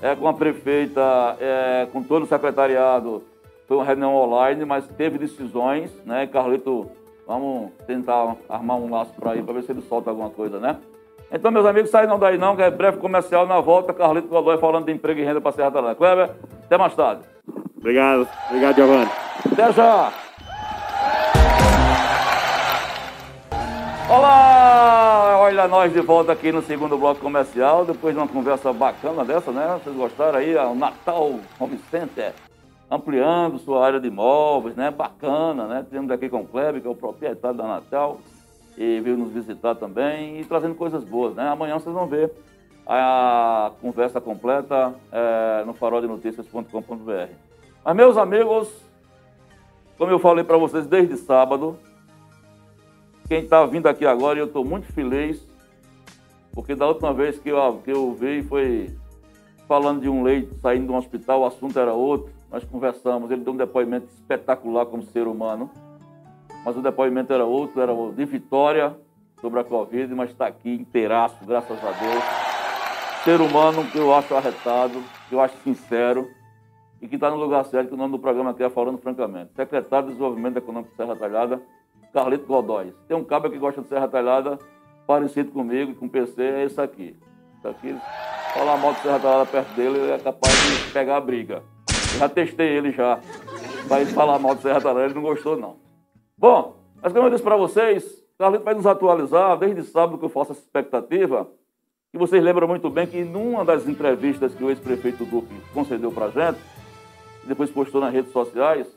é, 0.00 0.14
com 0.14 0.28
a 0.28 0.32
prefeita, 0.32 1.36
é, 1.40 1.88
com 1.92 2.04
todo 2.04 2.22
o 2.22 2.26
secretariado. 2.26 3.24
Foi 3.66 3.76
uma 3.76 3.84
reunião 3.84 4.14
online, 4.14 4.64
mas 4.64 4.86
teve 4.86 5.18
decisões, 5.18 5.92
né? 6.06 6.28
Carlito, 6.28 6.88
vamos 7.26 7.72
tentar 7.88 8.36
armar 8.48 8.76
um 8.76 8.88
laço 8.88 9.12
para 9.14 9.34
ir, 9.34 9.42
para 9.42 9.54
ver 9.54 9.64
se 9.64 9.72
ele 9.72 9.82
solta 9.82 10.10
alguma 10.10 10.30
coisa, 10.30 10.60
né? 10.60 10.76
Então, 11.32 11.52
meus 11.52 11.64
amigos, 11.64 11.90
saem 11.90 12.08
não 12.08 12.18
daí 12.18 12.36
não, 12.36 12.56
que 12.56 12.62
é 12.62 12.70
breve 12.70 12.98
comercial 12.98 13.46
na 13.46 13.60
volta. 13.60 13.94
Carlito 13.94 14.26
Godoy 14.26 14.58
falando 14.58 14.86
de 14.86 14.92
emprego 14.92 15.20
e 15.20 15.24
renda 15.24 15.40
para 15.40 15.52
Serra 15.52 15.70
Talada. 15.70 15.94
Kleber, 15.94 16.30
até 16.64 16.76
mais 16.76 16.92
tarde. 16.94 17.22
Obrigado. 17.76 18.28
Obrigado, 18.48 18.74
Giovanni. 18.74 19.10
Até 19.52 19.72
já. 19.72 20.12
Olá! 24.08 25.38
Olha 25.38 25.68
nós 25.68 25.92
de 25.92 26.00
volta 26.00 26.32
aqui 26.32 26.50
no 26.50 26.62
segundo 26.62 26.98
bloco 26.98 27.20
comercial, 27.20 27.84
depois 27.84 28.12
de 28.12 28.20
uma 28.20 28.26
conversa 28.26 28.72
bacana 28.72 29.24
dessa, 29.24 29.52
né? 29.52 29.78
Vocês 29.82 29.94
gostaram 29.94 30.36
aí, 30.36 30.56
o 30.56 30.74
Natal 30.74 31.38
Home 31.60 31.78
Center, 31.92 32.32
ampliando 32.90 33.58
sua 33.60 33.86
área 33.86 34.00
de 34.00 34.08
imóveis, 34.08 34.74
né? 34.74 34.90
Bacana, 34.90 35.66
né? 35.66 35.86
Temos 35.88 36.10
aqui 36.10 36.28
com 36.28 36.40
o 36.40 36.46
Kleber, 36.46 36.82
que 36.82 36.88
é 36.88 36.90
o 36.90 36.94
proprietário 36.96 37.56
da 37.56 37.68
Natal 37.68 38.18
e 38.80 38.98
veio 38.98 39.18
nos 39.18 39.30
visitar 39.30 39.74
também 39.74 40.40
e 40.40 40.44
trazendo 40.46 40.74
coisas 40.74 41.04
boas. 41.04 41.34
Né? 41.34 41.46
Amanhã 41.46 41.78
vocês 41.78 41.94
vão 41.94 42.06
ver 42.06 42.32
a 42.86 43.72
conversa 43.78 44.22
completa 44.22 44.94
é, 45.12 45.64
no 45.66 45.74
faroldenoticias.com.br. 45.74 47.30
Mas, 47.84 47.96
meus 47.96 48.16
amigos, 48.16 48.72
como 49.98 50.10
eu 50.10 50.18
falei 50.18 50.42
para 50.44 50.56
vocês 50.56 50.86
desde 50.86 51.18
sábado, 51.18 51.78
quem 53.28 53.42
está 53.42 53.66
vindo 53.66 53.86
aqui 53.86 54.06
agora, 54.06 54.38
eu 54.38 54.46
estou 54.46 54.64
muito 54.64 54.90
feliz, 54.94 55.46
porque 56.50 56.74
da 56.74 56.88
última 56.88 57.12
vez 57.12 57.38
que 57.38 57.50
eu, 57.50 57.82
que 57.84 57.92
eu 57.92 58.14
vi 58.14 58.42
foi 58.42 58.96
falando 59.68 60.00
de 60.00 60.08
um 60.08 60.22
leito 60.22 60.54
saindo 60.54 60.86
de 60.86 60.92
um 60.92 60.96
hospital, 60.96 61.42
o 61.42 61.46
assunto 61.46 61.78
era 61.78 61.92
outro, 61.92 62.32
nós 62.50 62.64
conversamos, 62.64 63.30
ele 63.30 63.44
deu 63.44 63.52
um 63.52 63.58
depoimento 63.58 64.06
espetacular 64.06 64.86
como 64.86 65.02
ser 65.02 65.26
humano 65.26 65.70
mas 66.64 66.76
o 66.76 66.82
depoimento 66.82 67.32
era 67.32 67.44
outro, 67.44 67.80
era 67.80 67.92
de 68.12 68.24
vitória 68.24 68.96
sobre 69.40 69.60
a 69.60 69.64
Covid, 69.64 70.14
mas 70.14 70.30
está 70.30 70.46
aqui 70.46 70.70
inteiraço, 70.70 71.36
graças 71.44 71.78
a 71.82 71.92
Deus. 71.92 72.24
Ser 73.24 73.40
humano 73.40 73.84
que 73.90 73.98
eu 73.98 74.14
acho 74.14 74.34
arretado, 74.34 75.02
que 75.28 75.34
eu 75.34 75.40
acho 75.40 75.56
sincero 75.58 76.28
e 77.00 77.08
que 77.08 77.14
está 77.14 77.30
no 77.30 77.36
lugar 77.36 77.64
certo, 77.64 77.88
que 77.88 77.94
o 77.94 77.96
nome 77.96 78.12
do 78.12 78.18
programa 78.18 78.50
aqui 78.50 78.62
é 78.62 78.70
Falando 78.70 78.98
Francamente. 78.98 79.52
Secretário 79.54 80.08
de 80.08 80.12
Desenvolvimento 80.12 80.58
Econômico 80.58 80.90
de 80.90 80.96
Serra 80.96 81.16
Talhada, 81.16 81.62
Carlito 82.12 82.46
Godoy. 82.46 82.94
Tem 83.08 83.16
um 83.16 83.24
cabo 83.24 83.48
que 83.48 83.58
gosta 83.58 83.80
de 83.80 83.88
Serra 83.88 84.08
Talhada, 84.08 84.58
parecido 85.06 85.50
comigo, 85.50 85.94
com 85.94 86.08
PC, 86.08 86.42
é 86.42 86.64
esse 86.64 86.80
aqui. 86.80 87.16
Isso 87.58 87.68
aqui, 87.68 87.96
falar 88.54 88.76
mal 88.76 88.92
de 88.92 89.00
Serra 89.00 89.18
Talhada 89.18 89.46
perto 89.46 89.74
dele, 89.74 89.98
ele 89.98 90.12
é 90.12 90.18
capaz 90.18 90.52
de 90.52 90.92
pegar 90.92 91.16
a 91.16 91.20
briga. 91.20 91.62
Eu 92.14 92.18
já 92.18 92.28
testei 92.28 92.68
ele 92.68 92.90
já. 92.92 93.18
Para 93.88 94.04
falar 94.06 94.38
mal 94.38 94.54
de 94.54 94.62
Serra 94.62 94.80
Talhada, 94.80 95.04
ele 95.04 95.14
não 95.14 95.22
gostou 95.22 95.56
não. 95.56 95.89
Bom, 96.40 96.76
mas 97.02 97.12
como 97.12 97.26
eu 97.26 97.30
disse 97.30 97.42
para 97.42 97.54
vocês, 97.54 98.24
Carlito 98.38 98.64
vai 98.64 98.72
nos 98.72 98.86
atualizar 98.86 99.58
desde 99.58 99.82
sábado 99.82 100.16
que 100.16 100.24
eu 100.24 100.30
faço 100.30 100.52
essa 100.52 100.62
expectativa 100.62 101.46
E 102.14 102.16
vocês 102.16 102.42
lembram 102.42 102.66
muito 102.66 102.88
bem 102.88 103.06
que 103.06 103.22
numa 103.22 103.62
das 103.62 103.86
entrevistas 103.86 104.54
que 104.54 104.64
o 104.64 104.70
ex-prefeito 104.70 105.26
Duque 105.26 105.54
concedeu 105.74 106.10
para 106.10 106.24
a 106.24 106.30
gente, 106.30 106.58
depois 107.44 107.70
postou 107.70 108.00
nas 108.00 108.10
redes 108.10 108.32
sociais, 108.32 108.88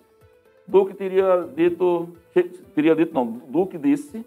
Duque 0.66 0.94
teria 0.94 1.46
dito, 1.54 2.08
teria 2.74 2.96
dito 2.96 3.14
não, 3.14 3.26
Duque 3.26 3.78
disse 3.78 4.26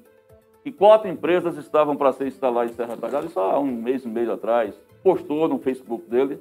que 0.63 0.71
quatro 0.71 1.09
empresas 1.09 1.57
estavam 1.57 1.97
para 1.97 2.13
ser 2.13 2.27
instaladas 2.27 2.73
em 2.73 2.75
Serra 2.75 2.99
Talhada, 2.99 3.25
isso 3.25 3.41
há 3.41 3.59
um 3.59 3.65
mês 3.65 4.05
e 4.05 4.09
meio 4.09 4.31
atrás, 4.31 4.79
postou 5.03 5.49
no 5.49 5.59
Facebook 5.59 6.05
dele. 6.11 6.39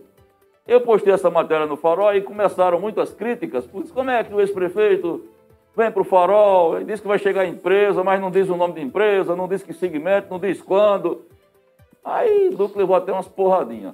Eu 0.67 0.81
postei 0.81 1.13
essa 1.13 1.29
matéria 1.29 1.67
no 1.67 1.77
Farol 1.77 2.13
e 2.15 2.21
começaram 2.21 2.81
muitas 2.81 3.13
críticas, 3.13 3.65
Putz, 3.65 3.93
como 3.93 4.09
é 4.09 4.21
que 4.25 4.33
o 4.33 4.41
ex-prefeito 4.41 5.35
vem 5.75 5.91
para 5.91 6.01
o 6.01 6.05
Farol 6.05 6.83
diz 6.83 6.99
que 6.99 7.07
vai 7.07 7.19
chegar 7.19 7.41
a 7.41 7.47
empresa, 7.47 8.03
mas 8.03 8.19
não 8.19 8.31
diz 8.31 8.49
o 8.49 8.55
nome 8.55 8.73
da 8.73 8.81
empresa, 8.81 9.35
não 9.35 9.47
diz 9.47 9.61
que 9.63 9.73
segmento, 9.73 10.27
não 10.29 10.39
diz 10.39 10.61
quando. 10.61 11.25
Aí 12.03 12.51
Duque 12.51 12.77
levou 12.77 12.95
até 12.95 13.11
umas 13.11 13.27
porradinhas. 13.27 13.93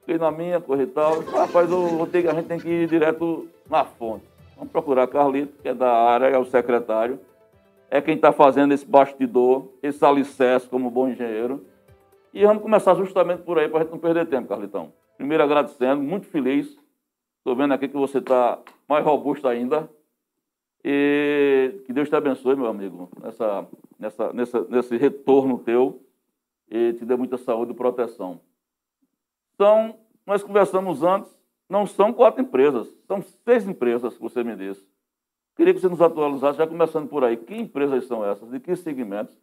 Fiquei 0.00 0.18
na 0.18 0.30
minha, 0.30 0.60
corri 0.60 0.84
e 0.84 0.86
tal. 0.86 1.20
Rapaz, 1.20 1.70
eu 1.70 1.88
vou 1.88 2.06
ter, 2.06 2.28
a 2.28 2.34
gente 2.34 2.46
tem 2.46 2.58
que 2.58 2.68
ir 2.68 2.88
direto 2.88 3.48
na 3.68 3.84
fonte. 3.84 4.24
Vamos 4.56 4.70
procurar 4.70 5.06
Carlito, 5.06 5.60
que 5.60 5.68
é 5.68 5.74
da 5.74 5.90
área, 5.90 6.26
é 6.26 6.38
o 6.38 6.44
secretário. 6.44 7.18
É 7.90 8.00
quem 8.00 8.14
está 8.14 8.32
fazendo 8.32 8.72
esse 8.72 8.86
bastidor, 8.86 9.68
esse 9.82 10.04
alicerce 10.04 10.68
como 10.68 10.90
bom 10.90 11.08
engenheiro. 11.08 11.64
E 12.32 12.44
vamos 12.44 12.62
começar 12.62 12.94
justamente 12.94 13.42
por 13.42 13.58
aí, 13.58 13.68
para 13.68 13.78
a 13.78 13.82
gente 13.82 13.92
não 13.92 13.98
perder 13.98 14.26
tempo, 14.26 14.48
Carlitão. 14.48 14.92
Primeiro 15.16 15.42
agradecendo, 15.42 16.02
muito 16.02 16.26
feliz. 16.26 16.76
Estou 17.38 17.56
vendo 17.56 17.72
aqui 17.72 17.88
que 17.88 17.96
você 17.96 18.18
está 18.18 18.58
mais 18.88 19.04
robusto 19.04 19.46
ainda. 19.48 19.88
E 20.88 21.80
que 21.84 21.92
Deus 21.92 22.08
te 22.08 22.14
abençoe, 22.14 22.54
meu 22.54 22.68
amigo, 22.68 23.10
nessa, 23.20 23.66
nessa, 23.98 24.32
nessa, 24.32 24.64
nesse 24.68 24.96
retorno 24.96 25.58
teu 25.58 26.00
e 26.70 26.92
te 26.92 27.04
dê 27.04 27.16
muita 27.16 27.36
saúde 27.36 27.72
e 27.72 27.74
proteção. 27.74 28.40
Então, 29.56 29.96
nós 30.24 30.44
conversamos 30.44 31.02
antes, 31.02 31.36
não 31.68 31.88
são 31.88 32.12
quatro 32.12 32.40
empresas, 32.40 32.86
são 33.08 33.20
seis 33.20 33.66
empresas 33.66 34.14
que 34.14 34.22
você 34.22 34.44
me 34.44 34.54
disse. 34.54 34.86
Queria 35.56 35.74
que 35.74 35.80
você 35.80 35.88
nos 35.88 36.00
atualizasse, 36.00 36.58
já 36.58 36.68
começando 36.68 37.08
por 37.08 37.24
aí, 37.24 37.36
que 37.36 37.56
empresas 37.56 38.04
são 38.04 38.24
essas, 38.24 38.48
de 38.48 38.60
que 38.60 38.76
segmentos, 38.76 39.36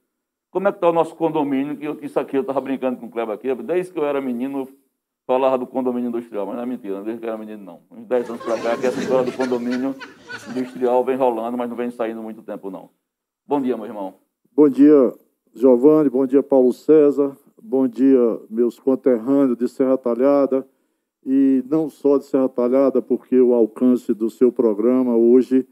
como 0.49 0.69
é 0.69 0.71
que 0.71 0.77
está 0.77 0.87
o 0.87 0.93
nosso 0.93 1.13
condomínio, 1.13 1.75
que 1.75 2.05
isso 2.05 2.17
aqui 2.21 2.37
eu 2.37 2.41
estava 2.41 2.61
brincando 2.61 3.01
com 3.01 3.07
o 3.07 3.11
Kleber 3.11 3.35
aqui, 3.35 3.53
desde 3.55 3.91
que 3.91 3.99
eu 3.99 4.05
era 4.05 4.21
menino, 4.21 4.69
falava 5.25 5.57
do 5.57 5.67
condomínio 5.67 6.09
industrial, 6.09 6.45
mas 6.45 6.55
não 6.55 6.63
é 6.63 6.65
mentira, 6.65 7.01
desde 7.01 7.19
que 7.19 7.25
eu 7.25 7.29
era 7.29 7.37
menino 7.37 7.63
não. 7.63 7.81
Uns 7.91 8.05
10 8.05 8.29
anos 8.29 8.43
para 8.43 8.61
cá, 8.61 8.77
que 8.77 8.85
essa 8.85 8.99
história 8.99 9.31
do 9.31 9.37
condomínio 9.37 9.95
industrial 10.49 11.03
vem 11.03 11.15
rolando, 11.15 11.57
mas 11.57 11.69
não 11.69 11.75
vem 11.75 11.91
saindo 11.91 12.21
muito 12.21 12.41
tempo 12.41 12.69
não. 12.69 12.89
Bom 13.45 13.61
dia, 13.61 13.75
meu 13.77 13.85
irmão. 13.85 14.15
Bom 14.55 14.69
dia, 14.69 15.13
Giovanni, 15.53 16.09
bom 16.09 16.25
dia, 16.25 16.43
Paulo 16.43 16.73
César, 16.73 17.35
bom 17.61 17.87
dia, 17.87 18.39
meus 18.49 18.79
conterrâneos 18.79 19.57
de 19.57 19.67
Serra 19.67 19.97
Talhada, 19.97 20.67
e 21.25 21.63
não 21.69 21.89
só 21.89 22.17
de 22.17 22.25
Serra 22.25 22.49
Talhada, 22.49 23.01
porque 23.01 23.39
o 23.39 23.53
alcance 23.53 24.13
do 24.13 24.29
seu 24.29 24.51
programa 24.51 25.15
hoje, 25.15 25.65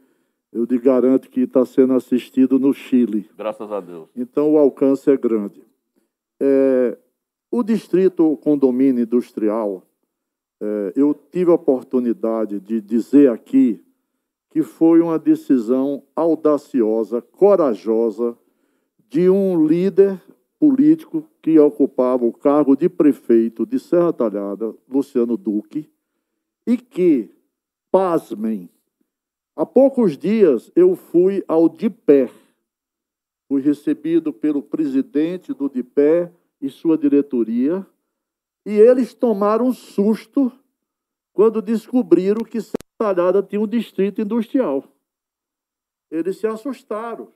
eu 0.51 0.63
lhe 0.63 0.79
garanto 0.79 1.29
que 1.29 1.41
está 1.41 1.65
sendo 1.65 1.93
assistido 1.93 2.57
no 2.57 2.73
Chile. 2.73 3.29
Graças 3.37 3.71
a 3.71 3.79
Deus. 3.81 4.09
Então 4.15 4.53
o 4.53 4.57
alcance 4.57 5.09
é 5.11 5.17
grande. 5.17 5.61
É, 6.39 6.97
o 7.51 7.61
distrito 7.61 8.37
condomínio 8.37 9.03
industrial, 9.03 9.83
é, 10.61 10.93
eu 10.95 11.13
tive 11.13 11.51
a 11.51 11.55
oportunidade 11.55 12.61
de 12.61 12.79
dizer 12.79 13.29
aqui 13.29 13.83
que 14.49 14.63
foi 14.63 15.01
uma 15.01 15.19
decisão 15.19 16.03
audaciosa, 16.15 17.21
corajosa, 17.21 18.37
de 19.09 19.29
um 19.29 19.65
líder 19.67 20.21
político 20.57 21.27
que 21.41 21.59
ocupava 21.59 22.23
o 22.25 22.31
cargo 22.31 22.75
de 22.75 22.87
prefeito 22.87 23.65
de 23.65 23.79
Serra 23.79 24.13
Talhada, 24.13 24.73
Luciano 24.89 25.35
Duque, 25.35 25.89
e 26.65 26.77
que, 26.77 27.29
pasmem, 27.91 28.69
há 29.55 29.65
poucos 29.65 30.17
dias 30.17 30.71
eu 30.75 30.95
fui 30.95 31.43
ao 31.47 31.67
DIPé, 31.67 32.29
fui 33.47 33.61
recebido 33.61 34.31
pelo 34.31 34.61
presidente 34.61 35.53
do 35.53 35.69
DIPé 35.69 36.31
e 36.61 36.69
sua 36.69 36.97
diretoria, 36.97 37.85
e 38.65 38.73
eles 38.73 39.13
tomaram 39.13 39.67
um 39.67 39.73
susto 39.73 40.51
quando 41.33 41.61
descobriram 41.61 42.43
que 42.43 42.61
Serra 42.61 42.75
Talhada 42.97 43.41
tinha 43.41 43.59
um 43.59 43.67
distrito 43.67 44.21
industrial. 44.21 44.83
Eles 46.11 46.37
se 46.37 46.45
assustaram. 46.45 47.29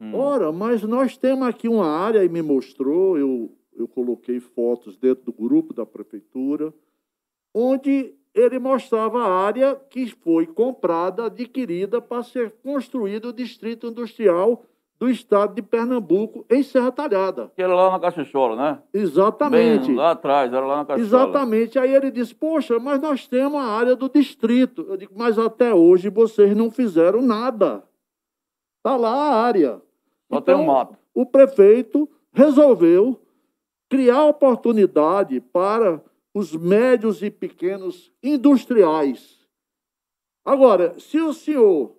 Hum. 0.00 0.14
Ora, 0.14 0.52
mas 0.52 0.82
nós 0.82 1.16
temos 1.16 1.46
aqui 1.48 1.68
uma 1.68 1.86
área, 1.86 2.24
e 2.24 2.28
me 2.28 2.42
mostrou, 2.42 3.16
eu, 3.16 3.56
eu 3.74 3.88
coloquei 3.88 4.38
fotos 4.40 4.96
dentro 4.96 5.24
do 5.24 5.32
grupo 5.32 5.72
da 5.72 5.86
prefeitura, 5.86 6.74
onde 7.54 8.14
ele 8.34 8.58
mostrava 8.58 9.22
a 9.22 9.32
área 9.32 9.74
que 9.74 10.06
foi 10.08 10.46
comprada, 10.46 11.26
adquirida 11.26 12.00
para 12.00 12.22
ser 12.22 12.52
construído 12.62 13.28
o 13.28 13.32
distrito 13.32 13.86
industrial 13.86 14.64
do 14.98 15.08
estado 15.08 15.54
de 15.54 15.62
Pernambuco, 15.62 16.44
em 16.50 16.62
Serra 16.62 16.90
Talhada. 16.90 17.52
Que 17.54 17.62
era 17.62 17.74
lá 17.74 17.92
na 17.92 18.00
Caxixola, 18.00 18.56
né? 18.56 18.82
Exatamente. 18.92 19.86
Bem, 19.86 19.96
lá 19.96 20.10
atrás, 20.10 20.52
era 20.52 20.66
lá 20.66 20.78
na 20.78 20.84
Caxixola. 20.84 21.22
Exatamente. 21.24 21.78
Aí 21.78 21.94
ele 21.94 22.10
disse, 22.10 22.34
poxa, 22.34 22.78
mas 22.80 23.00
nós 23.00 23.28
temos 23.28 23.60
a 23.60 23.64
área 23.64 23.94
do 23.94 24.08
distrito. 24.08 24.84
Eu 24.88 24.96
digo, 24.96 25.12
mas 25.16 25.38
até 25.38 25.72
hoje 25.72 26.10
vocês 26.10 26.56
não 26.56 26.70
fizeram 26.70 27.22
nada. 27.22 27.84
Está 28.78 28.96
lá 28.96 29.12
a 29.12 29.42
área. 29.42 29.80
Só 30.28 30.38
então, 30.38 30.42
tem 30.42 30.54
um 30.56 30.62
então, 30.62 30.74
mato. 30.74 30.98
O 31.14 31.24
prefeito 31.24 32.08
resolveu 32.32 33.20
criar 33.88 34.24
oportunidade 34.26 35.40
para 35.40 36.02
os 36.34 36.54
médios 36.54 37.22
e 37.22 37.30
pequenos 37.30 38.12
industriais. 38.22 39.38
Agora, 40.44 40.98
se 40.98 41.20
o 41.20 41.32
senhor 41.32 41.97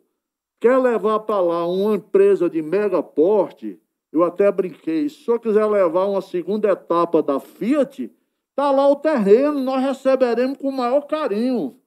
quer 0.59 0.77
levar 0.77 1.19
para 1.21 1.39
lá 1.39 1.67
uma 1.67 1.95
empresa 1.95 2.49
de 2.49 2.61
mega 2.61 3.01
porte, 3.01 3.79
eu 4.11 4.23
até 4.23 4.51
brinquei, 4.51 5.07
se 5.07 5.21
o 5.21 5.25
senhor 5.25 5.39
quiser 5.39 5.65
levar 5.65 6.05
uma 6.05 6.21
segunda 6.21 6.69
etapa 6.69 7.21
da 7.21 7.39
Fiat, 7.39 8.11
está 8.49 8.71
lá 8.71 8.87
o 8.87 8.95
terreno, 8.95 9.59
nós 9.59 9.81
receberemos 9.81 10.57
com 10.57 10.69
o 10.69 10.73
maior 10.73 11.01
carinho. 11.01 11.79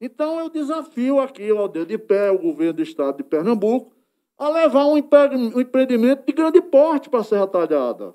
Então 0.00 0.38
eu 0.38 0.50
desafio 0.50 1.20
aqui 1.20 1.50
ao 1.50 1.68
de 1.68 1.98
pé 1.98 2.30
o 2.30 2.38
governo 2.38 2.74
do 2.74 2.82
estado 2.82 3.18
de 3.18 3.22
Pernambuco 3.22 3.92
a 4.38 4.48
levar 4.48 4.86
um 4.86 4.98
empreendimento 4.98 6.26
de 6.26 6.32
grande 6.32 6.60
porte 6.60 7.08
para 7.08 7.20
a 7.20 7.24
Serra 7.24 7.46
Talhada. 7.46 8.14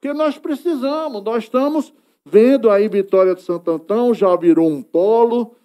Porque 0.00 0.14
nós 0.16 0.38
precisamos, 0.38 1.22
nós 1.22 1.44
estamos 1.44 1.92
vendo 2.24 2.70
aí 2.70 2.88
Vitória 2.88 3.34
de 3.34 3.42
Santo 3.42 3.70
Antão, 3.70 4.14
já 4.14 4.34
virou 4.36 4.68
um 4.68 4.82
polo, 4.82 5.56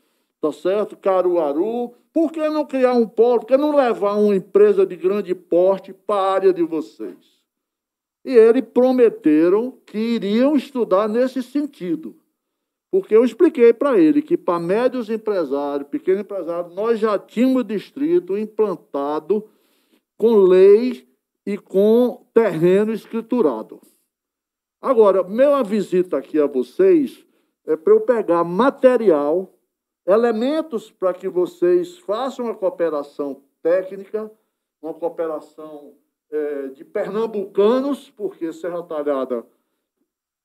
tá 0.46 0.52
certo? 0.52 0.98
Caruaru. 0.98 1.94
Por 2.14 2.32
que 2.32 2.48
não 2.50 2.66
criar 2.66 2.94
um 2.94 3.08
polo? 3.08 3.42
Por 3.42 3.48
que 3.48 3.58
não 3.58 3.76
levar 3.76 4.16
uma 4.16 4.36
empresa 4.36 4.86
de 4.86 4.96
grande 4.96 5.34
porte 5.34 5.94
para 5.94 6.22
a 6.22 6.34
área 6.34 6.54
de 6.54 6.64
vocês? 6.64 7.36
E 8.24 8.34
eles 8.34 8.64
prometeram 8.74 9.78
que 9.86 9.98
iriam 9.98 10.56
estudar 10.56 11.08
nesse 11.08 11.44
sentido. 11.44 12.16
Porque 12.90 13.16
eu 13.16 13.26
expliquei 13.26 13.74
para 13.74 14.00
ele 14.00 14.22
que 14.22 14.38
para 14.38 14.60
médios 14.60 15.10
empresários, 15.10 15.90
pequenos 15.90 16.22
empresários, 16.22 16.74
nós 16.74 17.00
já 17.00 17.20
tínhamos 17.20 17.66
distrito 17.66 18.38
implantado 18.38 19.44
com 20.18 20.38
lei 20.38 21.08
e 21.46 21.58
com 21.58 22.26
terreno 22.34 22.94
escriturado. 22.94 23.82
Agora, 24.82 25.24
minha 25.24 25.62
visita 25.64 26.18
aqui 26.18 26.40
a 26.40 26.46
vocês 26.46 27.26
é 27.66 27.76
para 27.76 27.94
eu 27.94 28.02
pegar 28.02 28.44
material, 28.44 29.55
elementos 30.06 30.92
para 30.92 31.14
que 31.14 31.28
vocês 31.28 31.98
façam 32.00 32.46
uma 32.46 32.56
cooperação 32.56 33.42
técnica, 33.62 34.32
uma 34.82 34.94
cooperação 34.94 35.94
é, 36.32 36.68
de 36.68 36.84
pernambucanos, 36.84 38.10
porque 38.10 38.54
Serra 38.54 38.84
Talhada 38.84 39.46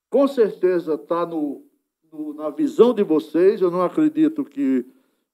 com 0.09 0.27
certeza 0.27 0.95
está 0.95 1.25
no, 1.25 1.65
no, 2.13 2.35
na 2.35 2.51
visão 2.51 2.93
de 2.95 3.03
vocês. 3.03 3.61
Eu 3.61 3.71
não 3.71 3.83
acredito 3.83 4.45
que 4.45 4.85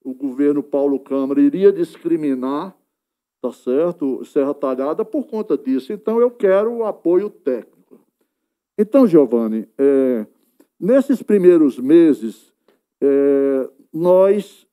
o 0.05 0.13
governo 0.13 0.63
Paulo 0.63 0.99
Câmara 1.01 1.41
iria 1.41 1.73
discriminar 1.73 2.77
tá 3.47 3.53
certo? 3.53 4.25
Serra 4.25 4.55
Talhada 4.55 5.05
por 5.05 5.27
conta 5.27 5.57
disso. 5.57 5.93
Então, 5.93 6.21
eu 6.21 6.31
quero 6.31 6.73
o 6.73 6.85
apoio 6.85 7.31
técnico. 7.31 8.01
Então, 8.79 9.07
Giovanni, 9.07 9.69
é, 9.79 10.27
nesses 10.79 11.23
primeiros 11.23 11.79
meses, 11.79 12.53
é, 13.01 13.71
nós 13.97 14.67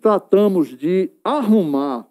tratamos 0.00 0.68
de 0.68 1.10
arrumar 1.22 2.08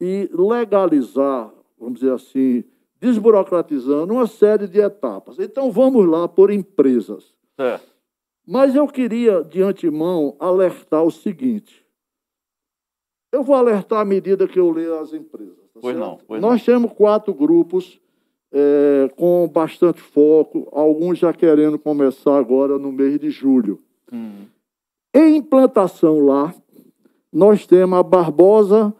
e 0.00 0.28
legalizar, 0.32 1.50
vamos 1.78 2.00
dizer 2.00 2.12
assim, 2.12 2.64
desburocratizando 3.00 4.12
uma 4.12 4.26
série 4.26 4.66
de 4.68 4.78
etapas. 4.78 5.38
Então, 5.38 5.72
vamos 5.72 6.06
lá 6.06 6.28
por 6.28 6.50
empresas. 6.50 7.34
É. 7.58 7.80
Mas 8.46 8.74
eu 8.74 8.86
queria, 8.86 9.42
de 9.42 9.62
antemão, 9.62 10.36
alertar 10.38 11.02
o 11.02 11.10
seguinte: 11.10 11.84
eu 13.32 13.42
vou 13.42 13.56
alertar 13.56 14.00
à 14.00 14.04
medida 14.04 14.46
que 14.46 14.60
eu 14.60 14.70
leio 14.70 14.98
as 15.00 15.14
empresas. 15.14 15.56
Tá 15.72 15.80
pois, 15.80 15.96
não, 15.96 16.18
pois 16.26 16.40
Nós 16.42 16.60
não. 16.60 16.74
temos 16.74 16.92
quatro 16.92 17.32
grupos 17.32 17.98
é, 18.52 19.08
com 19.16 19.48
bastante 19.48 20.00
foco, 20.00 20.68
alguns 20.72 21.18
já 21.18 21.32
querendo 21.32 21.78
começar 21.78 22.36
agora 22.36 22.78
no 22.78 22.92
mês 22.92 23.18
de 23.18 23.30
julho. 23.30 23.82
Hum. 24.12 24.44
Em 25.14 25.36
implantação 25.36 26.18
lá, 26.26 26.52
nós 27.32 27.66
temos 27.66 27.96
a 27.96 28.02
Barbosa 28.02 28.92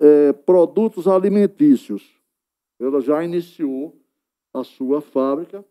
é, 0.00 0.32
Produtos 0.32 1.06
Alimentícios. 1.06 2.02
Ela 2.80 3.00
já 3.00 3.22
iniciou 3.22 3.96
a 4.52 4.64
sua 4.64 5.00
fábrica 5.00 5.64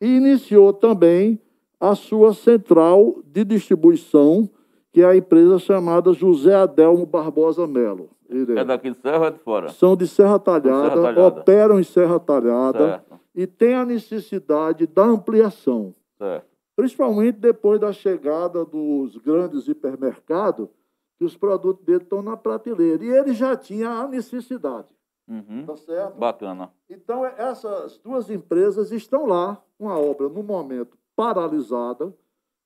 e 0.00 0.06
iniciou 0.06 0.72
também 0.72 1.38
a 1.78 1.94
sua 1.94 2.32
central 2.32 3.20
de 3.26 3.44
distribuição, 3.44 4.48
que 4.90 5.02
é 5.02 5.04
a 5.04 5.16
empresa 5.16 5.58
chamada 5.58 6.12
José 6.12 6.54
Adelmo 6.54 7.04
Barbosa 7.04 7.66
Melo. 7.66 8.08
É 8.56 8.64
daqui 8.64 8.90
de 8.90 8.96
Serra 8.96 9.18
ou 9.18 9.24
é 9.26 9.30
de 9.30 9.38
fora? 9.38 9.68
São 9.68 9.94
de 9.94 10.06
Serra 10.08 10.38
Talhada, 10.38 10.90
Serra 10.90 11.02
Talhada. 11.02 11.40
operam 11.40 11.78
em 11.78 11.84
Serra 11.84 12.18
Talhada 12.18 12.78
certo. 12.78 13.20
e 13.34 13.46
tem 13.46 13.74
a 13.74 13.84
necessidade 13.84 14.86
da 14.86 15.04
ampliação. 15.04 15.94
Certo. 16.16 16.51
Principalmente 16.74 17.38
depois 17.38 17.80
da 17.80 17.92
chegada 17.92 18.64
dos 18.64 19.16
grandes 19.18 19.68
hipermercados, 19.68 20.68
que 21.18 21.24
os 21.24 21.36
produtos 21.36 21.84
dele 21.84 22.02
estão 22.02 22.22
na 22.22 22.36
prateleira. 22.36 23.04
E 23.04 23.08
ele 23.08 23.34
já 23.34 23.56
tinha 23.56 23.90
a 23.90 24.08
necessidade. 24.08 24.88
Uhum. 25.28 25.64
Tá 25.66 25.76
certo? 25.76 26.18
Bacana. 26.18 26.72
Então, 26.90 27.24
essas 27.24 27.98
duas 27.98 28.28
empresas 28.28 28.90
estão 28.90 29.26
lá 29.26 29.62
com 29.78 29.88
a 29.88 29.98
obra, 29.98 30.28
no 30.28 30.42
momento, 30.42 30.98
paralisada, 31.14 32.12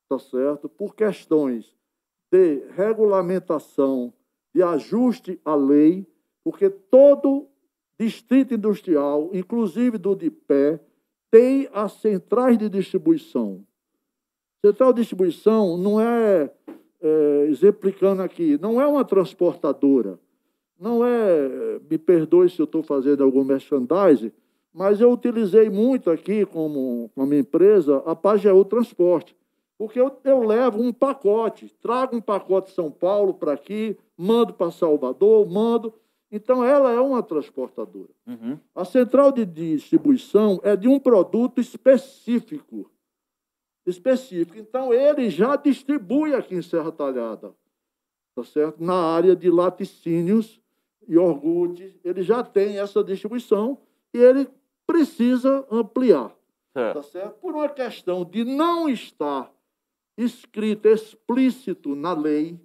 tá 0.08 0.18
certo? 0.18 0.68
Por 0.68 0.94
questões 0.94 1.76
de 2.30 2.66
regulamentação 2.70 4.12
de 4.54 4.62
ajuste 4.62 5.40
à 5.44 5.54
lei, 5.54 6.06
porque 6.42 6.70
todo 6.70 7.46
distrito 7.98 8.54
industrial, 8.54 9.30
inclusive 9.32 9.98
do 9.98 10.14
de 10.14 10.30
pé, 10.30 10.80
tem 11.30 11.68
as 11.72 11.92
centrais 11.92 12.56
de 12.56 12.68
distribuição. 12.68 13.64
Central 14.66 14.92
de 14.92 15.00
distribuição 15.00 15.76
não 15.76 16.00
é, 16.00 16.50
é 17.00 17.46
exemplificando 17.48 18.20
aqui, 18.20 18.58
não 18.60 18.80
é 18.80 18.86
uma 18.86 19.04
transportadora, 19.04 20.18
não 20.78 21.04
é, 21.04 21.78
me 21.88 21.96
perdoe 21.96 22.50
se 22.50 22.60
eu 22.60 22.64
estou 22.64 22.82
fazendo 22.82 23.22
algum 23.22 23.44
merchandising, 23.44 24.32
mas 24.72 25.00
eu 25.00 25.12
utilizei 25.12 25.70
muito 25.70 26.10
aqui 26.10 26.44
como, 26.44 27.08
como 27.14 27.32
empresa 27.32 28.02
a 28.04 28.16
Pageu 28.16 28.64
Transporte. 28.64 29.36
Porque 29.78 30.00
eu, 30.00 30.10
eu 30.24 30.42
levo 30.42 30.82
um 30.82 30.92
pacote, 30.92 31.72
trago 31.80 32.16
um 32.16 32.20
pacote 32.20 32.70
de 32.70 32.74
São 32.74 32.90
Paulo 32.90 33.34
para 33.34 33.52
aqui, 33.52 33.96
mando 34.16 34.52
para 34.52 34.72
Salvador, 34.72 35.48
mando. 35.48 35.94
Então, 36.30 36.64
ela 36.64 36.90
é 36.90 37.00
uma 37.00 37.22
transportadora. 37.22 38.08
Uhum. 38.26 38.58
A 38.74 38.84
central 38.84 39.30
de 39.30 39.46
distribuição 39.46 40.58
é 40.62 40.74
de 40.74 40.88
um 40.88 40.98
produto 40.98 41.60
específico. 41.60 42.90
Específico. 43.86 44.58
Então, 44.58 44.92
ele 44.92 45.30
já 45.30 45.56
distribui 45.56 46.34
aqui 46.34 46.54
em 46.54 46.62
Serra 46.62 46.90
Talhada, 46.90 47.54
tá 48.34 48.42
certo? 48.42 48.82
na 48.82 48.94
área 48.94 49.36
de 49.36 49.48
laticínios 49.50 50.60
e 51.06 51.12
iogurte. 51.12 51.98
Ele 52.02 52.22
já 52.22 52.42
tem 52.42 52.78
essa 52.78 53.04
distribuição 53.04 53.78
e 54.12 54.18
ele 54.18 54.48
precisa 54.86 55.66
ampliar. 55.70 56.34
Tá 56.74 57.02
certo? 57.02 57.40
Por 57.40 57.54
uma 57.54 57.68
questão 57.68 58.24
de 58.24 58.44
não 58.44 58.88
estar 58.88 59.50
escrito 60.16 60.88
explícito 60.88 61.94
na 61.94 62.12
lei, 62.12 62.58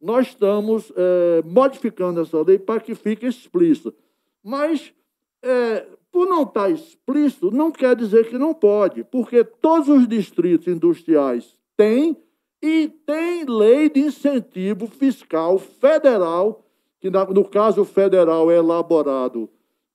nós 0.00 0.28
estamos 0.28 0.90
é, 0.96 1.42
modificando 1.42 2.20
essa 2.20 2.40
lei 2.42 2.58
para 2.58 2.80
que 2.80 2.94
fique 2.94 3.26
explícito. 3.26 3.94
Mas, 4.42 4.94
é, 5.42 5.86
por 6.10 6.26
não 6.26 6.42
estar 6.42 6.70
explícito, 6.70 7.50
não 7.50 7.70
quer 7.70 7.94
dizer 7.94 8.28
que 8.28 8.36
não 8.36 8.52
pode, 8.52 9.04
porque 9.04 9.44
todos 9.44 9.88
os 9.88 10.08
distritos 10.08 10.66
industriais 10.66 11.56
têm 11.76 12.16
e 12.62 12.88
tem 13.06 13.44
lei 13.44 13.88
de 13.88 14.00
incentivo 14.00 14.86
fiscal 14.86 15.58
federal, 15.58 16.64
que 17.00 17.08
no 17.08 17.44
caso 17.44 17.84
federal 17.84 18.50
é 18.50 18.56
elaborado 18.56 19.48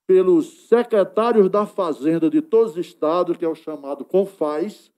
pelos 0.06 0.68
secretários 0.68 1.48
da 1.48 1.66
Fazenda 1.66 2.30
de 2.30 2.40
todos 2.40 2.72
os 2.72 2.78
estados, 2.78 3.36
que 3.36 3.44
é 3.44 3.48
o 3.48 3.54
chamado 3.54 4.04
CONFAS, 4.04 4.90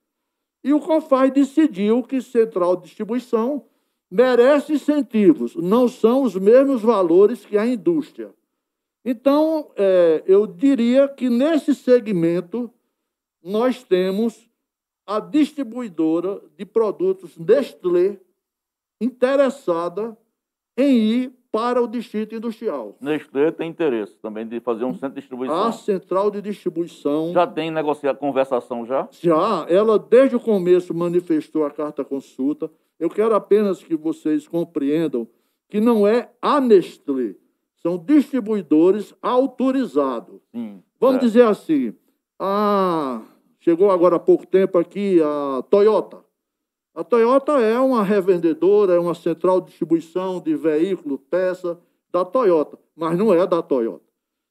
e 0.63 0.73
o 0.73 0.79
CONFAS 0.79 1.31
decidiu 1.31 2.03
que 2.03 2.21
central 2.21 2.75
de 2.75 2.83
distribuição 2.83 3.65
merece 4.09 4.73
incentivos, 4.73 5.55
não 5.55 5.87
são 5.87 6.23
os 6.23 6.35
mesmos 6.35 6.81
valores 6.81 7.45
que 7.45 7.57
a 7.57 7.65
indústria. 7.65 8.33
Então, 9.11 9.71
é, 9.75 10.21
eu 10.27 10.45
diria 10.45 11.07
que 11.07 11.31
nesse 11.31 11.73
segmento 11.73 12.71
nós 13.43 13.81
temos 13.81 14.47
a 15.03 15.19
distribuidora 15.19 16.39
de 16.55 16.63
produtos 16.63 17.35
Nestlé 17.35 18.19
interessada 19.01 20.15
em 20.77 20.95
ir 20.95 21.33
para 21.51 21.81
o 21.81 21.87
distrito 21.87 22.35
industrial. 22.35 22.95
Nestlé 23.01 23.49
tem 23.49 23.71
interesse 23.71 24.15
também 24.19 24.47
de 24.47 24.59
fazer 24.59 24.83
um 24.83 24.93
centro 24.93 25.15
de 25.15 25.21
distribuição. 25.21 25.63
A 25.63 25.71
central 25.71 26.29
de 26.29 26.39
distribuição. 26.43 27.33
Já 27.33 27.47
tem 27.47 27.71
negociado 27.71 28.19
conversação 28.19 28.85
já? 28.85 29.09
Já. 29.09 29.65
Ela, 29.67 29.97
desde 29.97 30.35
o 30.35 30.39
começo, 30.39 30.93
manifestou 30.93 31.65
a 31.65 31.71
carta 31.71 32.05
consulta. 32.05 32.69
Eu 32.99 33.09
quero 33.09 33.33
apenas 33.33 33.81
que 33.81 33.95
vocês 33.95 34.47
compreendam 34.47 35.27
que 35.67 35.81
não 35.81 36.05
é 36.05 36.29
a 36.39 36.61
Nestlé, 36.61 37.33
são 37.81 37.97
distribuidores 37.97 39.13
autorizados. 39.21 40.41
Sim, 40.51 40.83
Vamos 40.99 41.17
é. 41.17 41.19
dizer 41.19 41.45
assim, 41.45 41.93
a... 42.37 43.21
chegou 43.59 43.89
agora 43.89 44.17
há 44.17 44.19
pouco 44.19 44.45
tempo 44.45 44.77
aqui 44.77 45.21
a 45.21 45.61
Toyota. 45.63 46.23
A 46.93 47.03
Toyota 47.03 47.53
é 47.53 47.79
uma 47.79 48.03
revendedora, 48.03 48.93
é 48.93 48.99
uma 48.99 49.15
central 49.15 49.61
de 49.61 49.67
distribuição 49.67 50.41
de 50.41 50.55
veículo, 50.55 51.17
peça 51.17 51.79
da 52.11 52.25
Toyota, 52.25 52.77
mas 52.95 53.17
não 53.17 53.33
é 53.33 53.45
da 53.47 53.61
Toyota. 53.61 54.03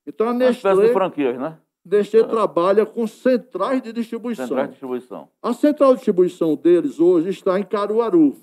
Então 0.06 0.28
a 0.28 0.32
Nestlé. 0.32 0.72
Uma 0.72 0.86
de 0.86 0.92
franquias, 0.92 1.38
né? 1.38 1.58
Nestlé 1.84 2.22
trabalha 2.24 2.86
com 2.86 3.06
centrais 3.06 3.82
de 3.82 3.92
distribuição. 3.92 4.46
Centrais 4.46 4.68
de 4.68 4.72
distribuição. 4.72 5.28
A 5.42 5.52
central 5.52 5.90
de 5.90 5.96
distribuição 5.96 6.54
deles 6.54 6.98
hoje 6.98 7.28
está 7.28 7.58
em 7.58 7.64
Caruaru. 7.64 8.34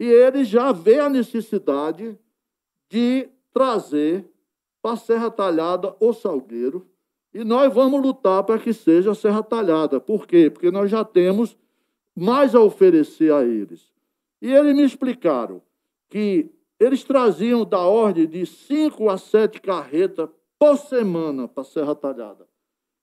E 0.00 0.04
eles 0.04 0.48
já 0.48 0.72
vê 0.72 1.00
a 1.00 1.08
necessidade 1.10 2.16
de 2.90 3.28
trazer 3.52 4.24
para 4.80 4.92
a 4.92 4.96
Serra 4.96 5.30
Talhada 5.30 5.94
o 6.00 6.12
Salgueiro. 6.12 6.86
E 7.32 7.44
nós 7.44 7.72
vamos 7.72 8.00
lutar 8.00 8.42
para 8.44 8.58
que 8.58 8.72
seja 8.72 9.12
a 9.12 9.14
Serra 9.14 9.42
Talhada. 9.42 10.00
Por 10.00 10.26
quê? 10.26 10.50
Porque 10.50 10.70
nós 10.70 10.90
já 10.90 11.04
temos 11.04 11.56
mais 12.14 12.54
a 12.54 12.60
oferecer 12.60 13.32
a 13.32 13.44
eles. 13.44 13.92
E 14.40 14.52
eles 14.52 14.74
me 14.74 14.82
explicaram 14.82 15.62
que 16.08 16.50
eles 16.80 17.04
traziam 17.04 17.64
da 17.64 17.80
ordem 17.80 18.26
de 18.26 18.46
cinco 18.46 19.08
a 19.10 19.18
sete 19.18 19.60
carretas 19.60 20.28
por 20.58 20.76
semana 20.76 21.46
para 21.46 21.64
Serra 21.64 21.94
Talhada. 21.94 22.46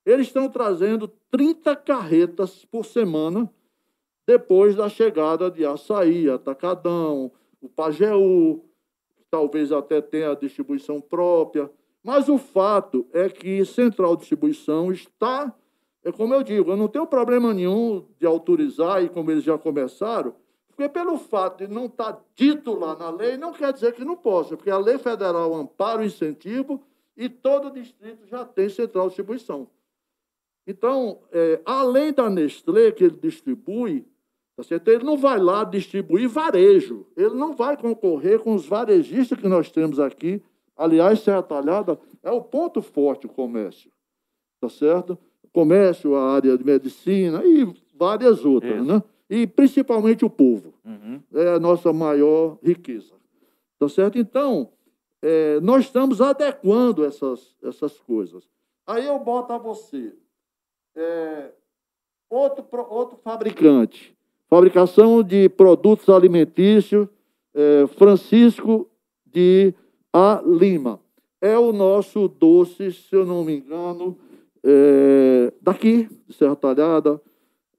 Eles 0.06 0.28
estão 0.28 0.50
trazendo 0.50 1.08
30 1.32 1.76
carretas 1.76 2.64
por 2.66 2.86
semana 2.86 3.52
depois 4.28 4.76
da 4.76 4.90
chegada 4.90 5.50
de 5.50 5.66
Açaí, 5.66 6.30
Atacadão, 6.30 7.32
o 7.62 7.70
Pajeú, 7.70 8.64
talvez 9.30 9.72
até 9.72 10.02
tenha 10.02 10.32
a 10.32 10.36
distribuição 10.36 11.02
própria. 11.02 11.70
Mas 12.04 12.30
o 12.30 12.38
fato 12.38 13.08
é 13.12 13.30
que 13.30 13.66
Central 13.66 14.16
Distribuição 14.16 14.92
está 14.92 15.54
é 16.06 16.12
como 16.12 16.36
eu 16.36 16.44
digo, 16.44 16.70
eu 16.70 16.78
não 16.78 16.88
tenho 16.88 17.08
problema 17.08 17.52
nenhum 17.52 18.06
de 18.20 18.28
autorizar, 18.28 19.04
e 19.04 19.10
como 19.10 19.32
eles 19.32 19.44
já 19.44 19.58
começaram, 19.58 20.36
porque 20.68 20.88
pelo 20.88 21.18
fato 21.18 21.66
de 21.66 21.74
não 21.74 21.88
estar 21.88 22.14
tá 22.14 22.22
dito 22.36 22.78
lá 22.78 22.96
na 22.96 23.10
lei, 23.10 23.38
não 23.38 23.52
quer 23.52 23.74
dizer 23.74 23.92
que 23.94 24.06
não 24.06 24.16
possa, 24.16 24.56
porque 24.56 24.70
a 24.70 24.78
lei 24.78 25.00
federal 25.00 25.52
ampara 25.56 26.02
o 26.02 26.06
incentivo 26.06 26.84
e 27.18 27.28
todo 27.28 27.72
distrito 27.72 28.28
já 28.28 28.46
tem 28.46 28.70
central 28.70 29.08
distribuição. 29.08 29.68
Então, 30.68 31.22
é, 31.32 31.60
além 31.66 32.14
da 32.14 32.30
Nestlé, 32.30 32.92
que 32.92 33.06
ele 33.06 33.18
distribui, 33.20 34.06
tá 34.56 34.64
certo? 34.64 34.88
ele 34.90 35.04
não 35.04 35.18
vai 35.18 35.40
lá 35.40 35.64
distribuir 35.64 36.30
varejo, 36.30 37.06
ele 37.16 37.36
não 37.36 37.54
vai 37.56 37.76
concorrer 37.78 38.40
com 38.40 38.54
os 38.56 38.66
varejistas 38.66 39.40
que 39.40 39.48
nós 39.48 39.72
temos 39.72 40.00
aqui. 40.00 40.42
Aliás, 40.78 41.20
Serra 41.22 41.44
Talhada 41.44 42.00
é 42.22 42.32
o 42.32 42.42
ponto 42.42 42.82
forte 42.82 43.26
o 43.26 43.30
comércio, 43.30 43.92
tá 44.60 44.70
certo? 44.70 45.18
comércio, 45.56 46.18
a 46.18 46.34
área 46.34 46.58
de 46.58 46.66
medicina 46.66 47.42
e 47.46 47.74
várias 47.98 48.44
outras, 48.44 48.76
Isso. 48.76 48.86
né? 48.86 49.02
E 49.30 49.48
principalmente 49.48 50.26
o 50.26 50.30
povo. 50.30 50.74
Uhum. 50.84 51.22
É 51.34 51.54
a 51.54 51.60
nossa 51.60 51.94
maior 51.94 52.58
riqueza. 52.62 53.14
Tá 53.80 53.88
certo? 53.88 54.18
Então, 54.20 54.70
é, 55.22 55.62
nós 55.62 55.86
estamos 55.86 56.20
adequando 56.20 57.06
essas, 57.06 57.56
essas 57.64 57.98
coisas. 58.02 58.44
Aí 58.86 59.06
eu 59.06 59.18
boto 59.18 59.54
a 59.54 59.58
você. 59.58 60.14
É, 60.94 61.52
outro, 62.30 62.68
outro 62.90 63.18
fabricante. 63.24 64.16
Fabricação 64.50 65.24
de 65.24 65.50
produtos 65.50 66.08
alimentícios, 66.10 67.08
é, 67.54 67.88
Francisco 67.88 68.88
de 69.26 69.74
A. 70.14 70.42
Lima. 70.46 71.00
É 71.42 71.58
o 71.58 71.72
nosso 71.72 72.28
doce, 72.28 72.92
se 72.92 73.16
eu 73.16 73.26
não 73.26 73.44
me 73.44 73.58
engano, 73.58 74.18
é, 74.64 75.52
daqui, 75.62 76.08
de 76.28 76.34
Serra 76.34 76.56
Talhada. 76.56 77.22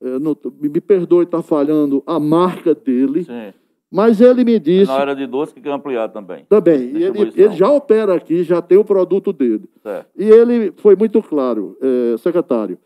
É, 0.01 0.19
não, 0.19 0.37
me 0.61 0.81
perdoe 0.81 1.25
estar 1.25 1.39
tá 1.39 1.43
falhando 1.43 2.03
a 2.07 2.21
marca 2.21 2.75
dele. 2.75 3.25
Sim. 3.25 3.53
Mas 3.91 4.21
ele 4.21 4.45
me 4.45 4.59
disse. 4.59 4.91
Na 4.91 4.99
área 4.99 5.15
de 5.15 5.27
doce 5.27 5.55
que 5.55 5.61
quer 5.61 5.73
ampliar 5.73 6.09
também. 6.09 6.45
Também. 6.49 6.97
E 6.97 7.05
ele, 7.05 7.33
ele, 7.35 7.55
já 7.55 7.71
opera 7.71 8.15
aqui, 8.15 8.43
já 8.43 8.61
tem 8.61 8.77
o 8.77 8.85
produto 8.85 9.33
dele. 9.33 9.69
Certo. 9.83 10.09
E 10.19 10.29
ele 10.29 10.73
foi 10.77 10.97
muito 10.97 11.23
claro, 11.23 11.77
é, 11.81 12.17
secretário. 12.19 12.79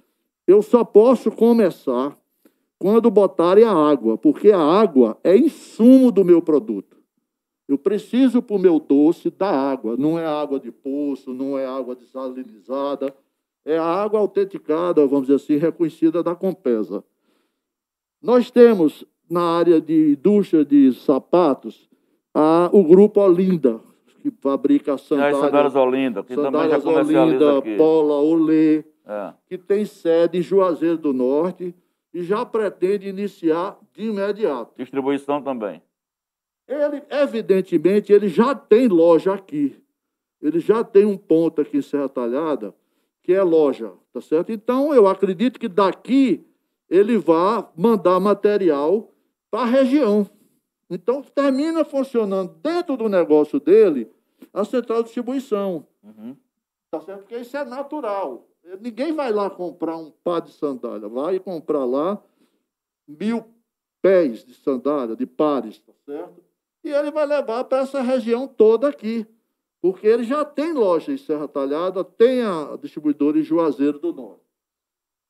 Eu 0.47 0.63
só 0.63 0.85
posso 0.85 1.31
começar 1.31 2.17
quando 2.81 3.11
botarem 3.11 3.63
a 3.63 3.75
água, 3.75 4.17
porque 4.17 4.51
a 4.51 4.59
água 4.59 5.19
é 5.23 5.37
insumo 5.37 6.11
do 6.11 6.25
meu 6.25 6.41
produto. 6.41 6.97
Eu 7.69 7.77
preciso 7.77 8.41
para 8.41 8.57
o 8.57 8.59
meu 8.59 8.81
doce 8.81 9.31
da 9.31 9.51
água. 9.51 9.99
Não 9.99 10.19
é 10.19 10.27
água 10.27 10.59
de 10.59 10.73
poço, 10.73 11.35
não 11.35 11.59
é 11.59 11.67
água 11.67 11.95
desalinizada. 11.95 13.15
É 13.67 13.77
a 13.77 13.85
água 13.85 14.19
autenticada, 14.19 15.07
vamos 15.07 15.27
dizer 15.27 15.35
assim, 15.35 15.57
reconhecida 15.57 16.23
da 16.23 16.35
Compesa. 16.35 17.05
Nós 18.21 18.51
temos 18.51 19.05
na 19.31 19.43
área 19.43 19.79
de 19.79 20.13
indústria 20.13 20.65
de 20.65 20.91
sapatos 20.95 21.87
a, 22.35 22.71
o 22.73 22.83
grupo 22.83 23.21
Olinda, 23.21 23.79
que 24.23 24.31
fabrica 24.41 24.97
sandálias. 24.97 25.37
As 25.37 25.45
sandálias 25.45 25.77
Olinda, 25.77 26.25
que 26.25 26.35
também 26.35 26.71
já 26.71 26.79
Olinda, 26.79 27.63
Pola, 27.77 28.15
Olê, 28.23 28.85
é. 29.07 29.35
que 29.47 29.59
tem 29.59 29.85
sede 29.85 30.39
em 30.39 30.43
Juazeiro 30.43 30.97
do 30.97 31.13
Norte 31.13 31.75
e 32.13 32.23
já 32.23 32.45
pretende 32.45 33.09
iniciar 33.09 33.79
de 33.93 34.05
imediato. 34.05 34.75
Distribuição 34.77 35.43
também. 35.43 35.83
Ele, 36.67 37.03
evidentemente, 37.11 38.13
ele 38.13 38.29
já 38.29 38.55
tem 38.55 38.89
loja 38.89 39.35
aqui. 39.35 39.77
Ele 40.41 40.61
já 40.61 40.83
tem 40.85 41.05
um 41.05 41.17
ponto 41.17 41.61
aqui 41.61 41.79
em 41.79 41.83
Serra 41.83 42.09
Talhada, 42.09 42.75
que 43.23 43.33
é 43.33 43.43
loja, 43.43 43.93
tá 44.13 44.21
certo? 44.21 44.53
Então, 44.53 44.95
eu 44.95 45.07
acredito 45.07 45.59
que 45.59 45.69
daqui 45.69 46.45
ele 46.89 47.19
vai 47.19 47.67
mandar 47.77 48.19
material 48.19 49.13
para 49.51 49.63
a 49.63 49.67
região. 49.67 50.29
Então, 50.89 51.23
termina 51.23 51.85
funcionando 51.85 52.55
dentro 52.63 52.97
do 52.97 53.09
negócio 53.09 53.61
dele 53.61 54.11
a 54.53 54.65
central 54.65 54.99
de 54.99 55.05
distribuição. 55.05 55.87
Uhum. 56.03 56.37
Tá 56.91 57.01
certo? 57.01 57.21
Porque 57.21 57.37
isso 57.37 57.57
é 57.57 57.65
natural. 57.65 58.49
Ninguém 58.81 59.13
vai 59.13 59.33
lá 59.33 59.51
comprar 59.51 59.97
um 59.97 60.11
par 60.11 60.41
de 60.41 60.53
sandália. 60.53 61.09
Vai 61.09 61.39
comprar 61.39 61.85
lá 61.85 62.23
mil 63.07 63.45
pés 64.01 64.45
de 64.45 64.55
sandália, 64.55 65.17
de 65.17 65.27
pares, 65.27 65.79
tá 65.81 65.93
certo? 66.05 66.43
E 66.83 66.91
ele 66.91 67.11
vai 67.11 67.27
levar 67.27 67.65
para 67.65 67.83
essa 67.83 68.01
região 68.01 68.47
toda 68.47 68.89
aqui. 68.89 69.27
Porque 69.81 70.07
ele 70.07 70.25
já 70.25 70.45
tem 70.45 70.73
loja 70.73 71.13
em 71.13 71.17
Serra 71.17 71.49
Talhada, 71.49 72.05
tem 72.05 72.43
a 72.43 72.77
distribuidora 72.81 73.39
em 73.39 73.43
Juazeiro 73.43 73.99
do 73.99 74.13
Norte. 74.13 74.45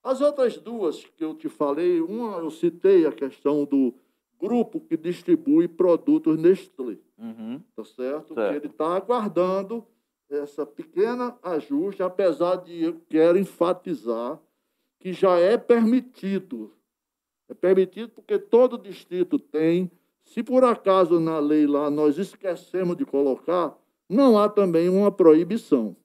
As 0.03 0.21
outras 0.21 0.57
duas 0.57 1.05
que 1.05 1.25
eu 1.25 1.35
te 1.35 1.49
falei, 1.49 2.01
uma 2.01 2.39
eu 2.39 2.51
citei 2.51 3.07
a 3.07 3.13
questão 3.13 3.65
do 3.65 3.95
grupo 4.41 4.81
que 4.81 4.97
distribui 4.97 5.69
produtos 5.69 6.39
Nestlé. 6.39 6.97
Uhum. 7.19 7.61
Tá 7.77 7.85
certo? 7.85 8.35
certo. 8.35 8.51
Que 8.51 8.57
ele 8.57 8.67
está 8.67 8.97
aguardando 8.97 9.87
essa 10.31 10.65
pequena 10.65 11.37
ajuste, 11.43 12.03
apesar 12.03 12.57
de 12.57 12.85
eu 12.85 13.01
quero 13.09 13.39
enfatizar 13.39 14.39
que 14.99 15.13
já 15.13 15.39
é 15.39 15.57
permitido. 15.57 16.73
É 17.49 17.55
permitido 17.55 18.11
porque 18.11 18.39
todo 18.39 18.79
distrito 18.79 19.39
tem. 19.39 19.91
Se 20.25 20.43
por 20.43 20.63
acaso 20.63 21.19
na 21.19 21.39
lei 21.39 21.67
lá 21.67 21.91
nós 21.91 22.19
esquecemos 22.19 22.97
de 22.97 23.05
colocar, 23.05 23.77
não 24.09 24.39
há 24.39 24.49
também 24.49 24.89
uma 24.89 25.11
proibição. 25.11 25.97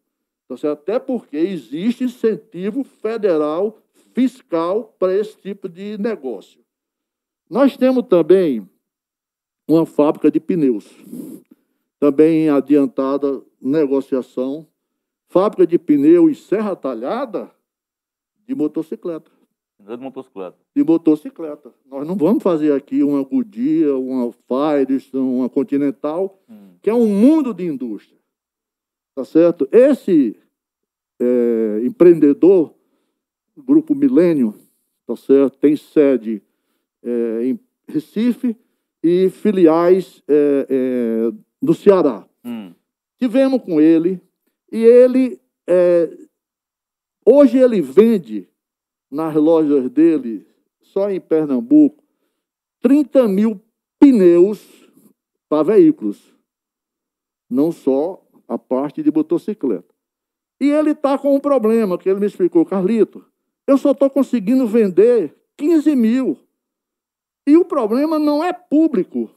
Certo? 0.47 0.67
Até 0.67 0.99
porque 0.99 1.37
existe 1.37 2.03
incentivo 2.03 2.83
federal 2.83 3.77
fiscal 4.13 4.95
para 4.97 5.13
esse 5.13 5.37
tipo 5.37 5.67
de 5.67 5.97
negócio. 5.97 6.63
Nós 7.49 7.75
temos 7.75 8.05
também 8.07 8.67
uma 9.67 9.85
fábrica 9.85 10.31
de 10.31 10.39
pneus 10.39 10.87
também 11.99 12.49
adiantada 12.49 13.41
negociação, 13.65 14.67
fábrica 15.27 15.65
de 15.65 15.79
pneu 15.79 16.29
e 16.29 16.35
serra 16.35 16.75
talhada 16.75 17.51
de 18.47 18.53
motocicleta. 18.53 19.31
De 19.79 19.97
motocicleta. 19.97 20.57
De 20.75 20.83
motocicleta. 20.83 21.73
Nós 21.85 22.07
não 22.07 22.15
vamos 22.15 22.41
fazer 22.41 22.71
aqui 22.71 23.03
uma 23.03 23.21
Goodyear, 23.23 23.97
uma 23.99 24.31
Firestone, 24.47 25.39
uma 25.39 25.49
Continental, 25.49 26.39
hum. 26.49 26.75
que 26.81 26.89
é 26.89 26.93
um 26.93 27.07
mundo 27.07 27.53
de 27.53 27.65
indústria. 27.65 28.17
Tá 29.13 29.25
certo? 29.25 29.67
Esse 29.71 30.37
é, 31.19 31.81
empreendedor, 31.83 32.73
Grupo 33.57 33.95
Milênio, 33.95 34.53
tá 35.05 35.15
certo? 35.15 35.57
Tem 35.57 35.75
sede 35.75 36.41
é, 37.03 37.45
em 37.45 37.59
Recife 37.87 38.57
e 39.03 39.29
filiais 39.29 40.23
é, 40.27 40.67
é 40.69 41.33
do 41.61 41.73
Ceará. 41.73 42.27
Hum. 42.43 42.73
Tivemos 43.17 43.61
com 43.61 43.79
ele 43.79 44.21
e 44.71 44.83
ele 44.83 45.39
é, 45.67 46.09
hoje 47.25 47.57
ele 47.57 47.81
vende 47.81 48.49
nas 49.09 49.33
lojas 49.35 49.89
dele 49.89 50.47
só 50.81 51.09
em 51.09 51.19
Pernambuco 51.19 52.03
30 52.81 53.27
mil 53.27 53.59
pneus 53.99 54.63
para 55.49 55.63
veículos, 55.63 56.35
não 57.49 57.71
só 57.71 58.23
a 58.47 58.57
parte 58.57 59.01
de 59.01 59.11
motocicleta. 59.11 59.93
E 60.59 60.69
ele 60.69 60.91
está 60.91 61.17
com 61.17 61.35
um 61.35 61.39
problema 61.39 61.97
que 61.97 62.07
ele 62.07 62.19
me 62.19 62.27
explicou, 62.27 62.65
Carlito. 62.65 63.25
Eu 63.67 63.77
só 63.77 63.91
estou 63.91 64.09
conseguindo 64.09 64.67
vender 64.67 65.35
15 65.57 65.95
mil. 65.95 66.37
E 67.47 67.57
o 67.57 67.65
problema 67.65 68.19
não 68.19 68.43
é 68.43 68.53
público. 68.53 69.29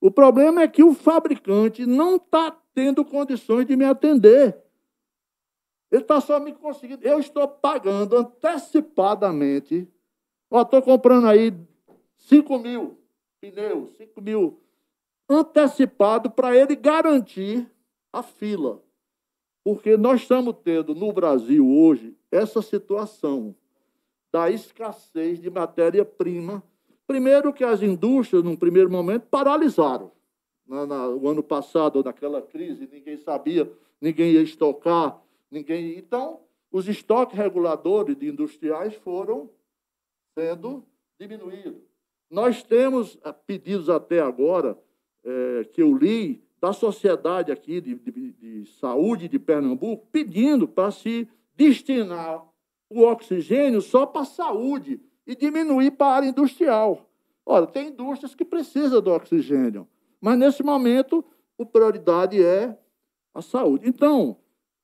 O 0.00 0.10
problema 0.10 0.62
é 0.62 0.68
que 0.68 0.82
o 0.82 0.94
fabricante 0.94 1.84
não 1.84 2.16
está 2.16 2.50
tendo 2.78 3.04
condições 3.04 3.66
de 3.66 3.74
me 3.74 3.84
atender. 3.84 4.56
Ele 5.90 6.02
está 6.02 6.20
só 6.20 6.38
me 6.38 6.52
conseguindo. 6.52 7.04
Eu 7.04 7.18
estou 7.18 7.48
pagando 7.48 8.16
antecipadamente. 8.16 9.88
Estou 10.48 10.80
comprando 10.80 11.26
aí 11.26 11.52
5 12.18 12.56
mil 12.60 12.96
pneus, 13.40 13.96
5 13.96 14.20
mil 14.20 14.60
antecipado 15.28 16.30
para 16.30 16.56
ele 16.56 16.76
garantir 16.76 17.68
a 18.12 18.22
fila. 18.22 18.80
Porque 19.64 19.96
nós 19.96 20.20
estamos 20.20 20.54
tendo 20.62 20.94
no 20.94 21.12
Brasil 21.12 21.68
hoje 21.68 22.16
essa 22.30 22.62
situação 22.62 23.56
da 24.30 24.48
escassez 24.48 25.40
de 25.40 25.50
matéria-prima 25.50 26.62
Primeiro 27.08 27.54
que 27.54 27.64
as 27.64 27.80
indústrias, 27.80 28.44
num 28.44 28.54
primeiro 28.54 28.90
momento, 28.90 29.26
paralisaram. 29.30 30.12
Na, 30.68 30.86
na, 30.86 31.08
o 31.08 31.28
ano 31.28 31.42
passado, 31.42 32.04
naquela 32.04 32.42
crise, 32.42 32.88
ninguém 32.92 33.16
sabia, 33.16 33.70
ninguém 34.00 34.32
ia 34.32 34.42
estocar, 34.42 35.20
ninguém. 35.50 35.96
Então, 35.98 36.40
os 36.70 36.86
estoques 36.86 37.36
reguladores 37.36 38.16
de 38.16 38.28
industriais 38.28 38.94
foram 38.96 39.48
sendo 40.38 40.84
diminuídos. 41.18 41.82
Nós 42.30 42.62
temos 42.62 43.18
eh, 43.24 43.32
pedidos 43.32 43.88
até 43.88 44.20
agora, 44.20 44.78
é, 45.24 45.64
que 45.72 45.82
eu 45.82 45.96
li, 45.96 46.42
da 46.60 46.72
sociedade 46.72 47.50
aqui 47.50 47.80
de, 47.80 47.94
de, 47.94 48.32
de 48.32 48.66
saúde 48.78 49.28
de 49.28 49.38
Pernambuco, 49.38 50.06
pedindo 50.12 50.68
para 50.68 50.90
se 50.90 51.28
destinar 51.56 52.44
o 52.90 53.02
oxigênio 53.02 53.80
só 53.80 54.06
para 54.06 54.22
a 54.22 54.26
saúde 54.26 55.00
e 55.26 55.34
diminuir 55.34 55.92
para 55.92 56.06
a 56.06 56.16
área 56.16 56.28
industrial. 56.28 57.08
Olha, 57.44 57.66
tem 57.66 57.88
indústrias 57.88 58.34
que 58.34 58.44
precisam 58.44 59.00
do 59.00 59.10
oxigênio, 59.10 59.86
mas 60.20 60.38
nesse 60.38 60.62
momento 60.62 61.24
a 61.58 61.64
prioridade 61.64 62.42
é 62.42 62.76
a 63.34 63.42
saúde. 63.42 63.88
Então, 63.88 64.36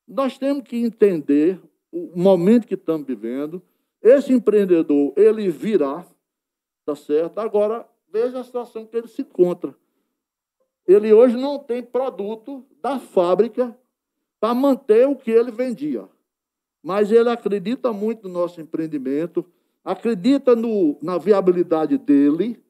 nós 0.06 0.38
temos 0.38 0.64
que 0.64 0.76
entender 0.76 1.60
o 1.90 2.12
momento 2.16 2.66
que 2.66 2.74
estamos 2.74 3.06
vivendo. 3.06 3.62
Esse 4.02 4.32
empreendedor, 4.32 5.12
ele 5.16 5.48
virá, 5.50 6.06
tá 6.84 6.94
certo? 6.94 7.38
Agora, 7.38 7.88
veja 8.12 8.40
a 8.40 8.44
situação 8.44 8.84
que 8.84 8.96
ele 8.96 9.08
se 9.08 9.22
encontra. 9.22 9.74
Ele 10.86 11.12
hoje 11.12 11.36
não 11.36 11.58
tem 11.58 11.82
produto 11.82 12.64
da 12.82 12.98
fábrica 12.98 13.76
para 14.38 14.54
manter 14.54 15.08
o 15.08 15.16
que 15.16 15.30
ele 15.30 15.50
vendia. 15.50 16.08
Mas 16.82 17.10
ele 17.10 17.30
acredita 17.30 17.92
muito 17.92 18.28
no 18.28 18.34
nosso 18.34 18.60
empreendimento, 18.60 19.44
acredita 19.82 20.54
no, 20.54 20.98
na 21.00 21.16
viabilidade 21.16 21.96
dele, 21.96 22.62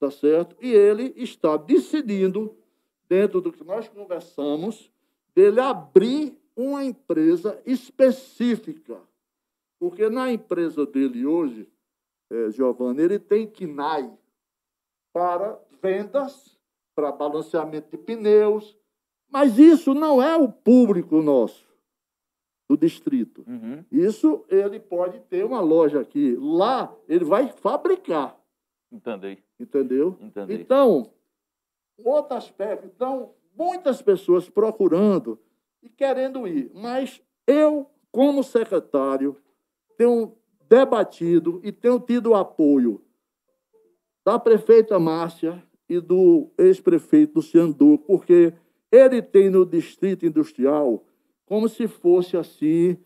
tá 0.00 0.10
certo? 0.10 0.56
E 0.60 0.72
ele 0.72 1.12
está 1.16 1.58
decidindo, 1.58 2.56
dentro 3.06 3.40
do 3.40 3.52
que 3.52 3.62
nós 3.62 3.86
conversamos, 3.88 4.90
dele 5.34 5.60
abrir 5.60 6.36
uma 6.56 6.82
empresa 6.82 7.60
específica. 7.66 8.98
Porque 9.78 10.08
na 10.08 10.32
empresa 10.32 10.86
dele 10.86 11.26
hoje, 11.26 11.68
é, 12.30 12.50
Giovanni, 12.50 13.02
ele 13.02 13.18
tem 13.18 13.46
KINAI 13.46 14.10
para 15.12 15.60
vendas, 15.82 16.58
para 16.94 17.12
balanceamento 17.12 17.90
de 17.90 17.98
pneus, 17.98 18.76
mas 19.28 19.58
isso 19.58 19.94
não 19.94 20.22
é 20.22 20.36
o 20.36 20.50
público 20.50 21.20
nosso. 21.22 21.68
do 22.68 22.76
distrito. 22.76 23.44
Uhum. 23.48 23.84
Isso 23.90 24.44
ele 24.48 24.78
pode 24.78 25.18
ter 25.22 25.44
uma 25.44 25.60
loja 25.60 26.00
aqui. 26.00 26.36
Lá 26.36 26.94
ele 27.08 27.24
vai 27.24 27.48
fabricar, 27.48 28.40
Entendi. 28.92 29.42
Entendeu? 29.62 30.16
Entendi. 30.20 30.54
Então, 30.54 31.10
outro 31.98 32.36
aspecto, 32.36 32.86
então, 32.86 33.34
muitas 33.56 34.00
pessoas 34.02 34.48
procurando 34.48 35.38
e 35.82 35.88
querendo 35.88 36.46
ir, 36.46 36.70
mas 36.74 37.20
eu, 37.46 37.86
como 38.10 38.42
secretário, 38.42 39.36
tenho 39.96 40.34
debatido 40.68 41.60
e 41.64 41.72
tenho 41.72 41.98
tido 42.00 42.34
apoio 42.34 43.02
da 44.24 44.38
prefeita 44.38 44.98
Márcia 44.98 45.62
e 45.88 45.98
do 46.00 46.50
ex-prefeito 46.56 47.36
Luciano 47.36 47.72
Duque, 47.74 48.04
porque 48.06 48.52
ele 48.92 49.20
tem 49.20 49.50
no 49.50 49.64
distrito 49.66 50.24
industrial 50.26 51.04
como 51.46 51.68
se 51.68 51.88
fosse 51.88 52.36
assim 52.36 52.96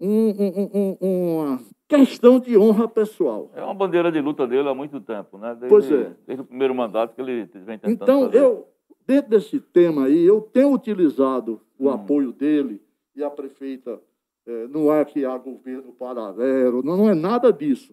um- 0.00 0.30
um- 0.30 0.70
um- 0.74 0.96
uma 1.40 1.60
questão 1.98 2.38
de 2.40 2.56
honra 2.56 2.88
pessoal. 2.88 3.50
É 3.54 3.62
uma 3.62 3.74
bandeira 3.74 4.10
de 4.10 4.20
luta 4.20 4.46
dele 4.46 4.68
há 4.68 4.74
muito 4.74 5.00
tempo, 5.00 5.36
né? 5.38 5.48
Desde, 5.54 5.68
Pois 5.68 5.90
é. 5.90 6.14
Desde 6.26 6.42
o 6.42 6.44
primeiro 6.46 6.74
mandato 6.74 7.14
que 7.14 7.20
ele 7.20 7.44
vem 7.44 7.78
tentando 7.78 7.92
Então, 7.92 8.20
fazer. 8.26 8.38
eu, 8.38 8.68
dentro 9.06 9.30
desse 9.30 9.60
tema 9.60 10.06
aí, 10.06 10.24
eu 10.24 10.40
tenho 10.40 10.72
utilizado 10.72 11.60
o 11.78 11.88
Hum. 11.88 11.92
apoio 11.92 12.32
dele 12.32 12.80
e 13.14 13.22
a 13.24 13.30
prefeita, 13.30 14.00
eh, 14.46 14.66
não 14.68 14.92
é 14.92 15.04
que 15.04 15.24
há 15.24 15.36
governo 15.36 15.92
paralelo, 15.92 16.82
não, 16.82 16.96
não 16.96 17.08
é 17.10 17.14
nada 17.14 17.52
disso. 17.52 17.92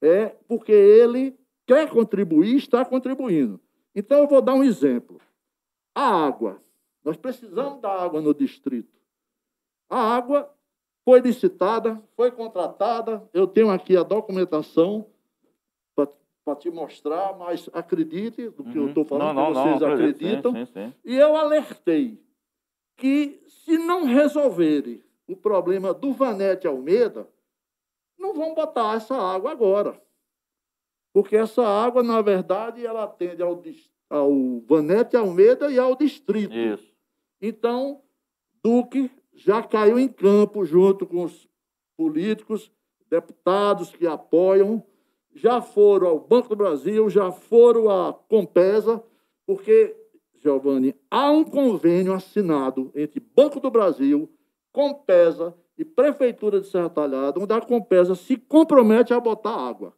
É 0.00 0.34
porque 0.48 0.72
ele 0.72 1.34
quer 1.66 1.88
contribuir 1.90 2.54
e 2.54 2.56
está 2.56 2.84
contribuindo. 2.84 3.60
Então, 3.94 4.18
eu 4.18 4.26
vou 4.28 4.42
dar 4.42 4.54
um 4.54 4.64
exemplo. 4.64 5.20
A 5.94 6.26
água. 6.26 6.60
Nós 7.04 7.16
precisamos 7.16 7.80
da 7.80 7.90
água 8.02 8.20
no 8.20 8.34
distrito. 8.34 8.92
A 9.88 10.16
água 10.16 10.50
foi 11.04 11.20
licitada, 11.20 12.02
foi 12.16 12.30
contratada, 12.30 13.28
eu 13.32 13.46
tenho 13.46 13.70
aqui 13.70 13.96
a 13.96 14.02
documentação 14.02 15.06
para 16.44 16.56
te 16.56 16.70
mostrar, 16.70 17.36
mas 17.38 17.70
acredite 17.72 18.50
do 18.50 18.64
que 18.64 18.76
eu 18.76 18.82
Uhum. 18.82 18.88
estou 18.88 19.04
falando, 19.06 19.34
não, 19.36 19.52
não, 19.52 19.62
vocês 19.62 19.80
não, 19.80 19.92
acreditam. 19.92 20.52
Sim, 20.52 20.66
sim, 20.66 20.72
sim. 20.72 20.94
E 21.02 21.16
eu 21.16 21.34
alertei 21.36 22.22
que 22.96 23.42
se 23.48 23.78
não 23.78 24.04
resolverem 24.04 25.02
o 25.26 25.34
problema 25.34 25.94
do 25.94 26.12
Vanete 26.12 26.66
Almeida, 26.66 27.26
não 28.18 28.34
vão 28.34 28.54
botar 28.54 28.94
essa 28.96 29.16
água 29.16 29.50
agora. 29.52 29.98
Porque 31.14 31.34
essa 31.34 31.66
água, 31.66 32.02
na 32.02 32.20
verdade, 32.20 32.84
ela 32.84 33.04
atende 33.04 33.42
ao, 33.42 33.62
ao 34.10 34.60
Vanete 34.66 35.16
Almeida 35.16 35.70
e 35.72 35.78
ao 35.78 35.96
distrito. 35.96 36.54
Isso. 36.54 36.92
Então, 37.40 38.02
Duque 38.62 39.10
já 39.34 39.62
caiu 39.62 39.98
em 39.98 40.08
campo 40.08 40.64
junto 40.64 41.06
com 41.06 41.24
os 41.24 41.48
políticos, 41.96 42.70
deputados 43.10 43.90
que 43.90 44.06
apoiam, 44.06 44.82
já 45.34 45.60
foram 45.60 46.08
ao 46.08 46.20
Banco 46.20 46.48
do 46.48 46.56
Brasil, 46.56 47.08
já 47.10 47.30
foram 47.32 47.90
à 47.90 48.12
Compesa, 48.12 49.02
porque, 49.46 49.96
Giovanni, 50.36 50.94
há 51.10 51.30
um 51.30 51.44
convênio 51.44 52.14
assinado 52.14 52.90
entre 52.94 53.20
Banco 53.20 53.60
do 53.60 53.70
Brasil, 53.70 54.30
Compesa 54.72 55.54
e 55.76 55.84
Prefeitura 55.84 56.60
de 56.60 56.68
Serra 56.68 56.88
Talhada, 56.88 57.40
onde 57.40 57.52
a 57.52 57.60
Compesa 57.60 58.14
se 58.14 58.36
compromete 58.36 59.12
a 59.12 59.20
botar 59.20 59.54
água. 59.54 59.94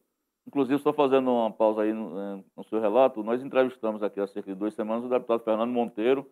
Inclusive, 0.46 0.78
só 0.78 0.92
fazendo 0.92 1.30
uma 1.30 1.50
pausa 1.50 1.82
aí 1.82 1.92
no, 1.92 2.18
eh, 2.18 2.44
no 2.56 2.64
seu 2.64 2.80
relato, 2.80 3.22
nós 3.22 3.42
entrevistamos 3.42 4.02
aqui 4.02 4.20
há 4.20 4.26
cerca 4.26 4.52
de 4.52 4.58
duas 4.58 4.74
semanas 4.74 5.04
o 5.04 5.08
deputado 5.08 5.42
Fernando 5.42 5.72
Monteiro, 5.72 6.24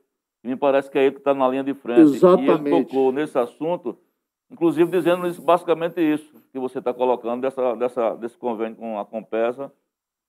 me 0.49 0.57
parece 0.57 0.90
que 0.90 0.99
é 0.99 1.03
ele 1.05 1.12
que 1.12 1.18
está 1.18 1.32
na 1.34 1.49
linha 1.49 1.64
de 1.64 1.74
frente. 1.74 1.99
E 1.99 2.03
ele 2.03 2.16
Exatamente. 2.16 2.86
tocou 2.88 3.11
nesse 3.12 3.38
assunto, 3.38 3.97
inclusive 4.51 4.90
dizendo 4.90 5.26
isso- 5.26 5.40
basicamente 5.42 6.01
isso 6.01 6.30
que 6.53 6.59
você 6.59 6.78
está 6.78 6.92
colocando 6.92 7.40
dessa, 7.40 7.74
dessa, 7.74 8.14
desse 8.14 8.36
convênio 8.36 8.76
com 8.76 8.99
a 8.99 9.05
Compesa 9.05 9.72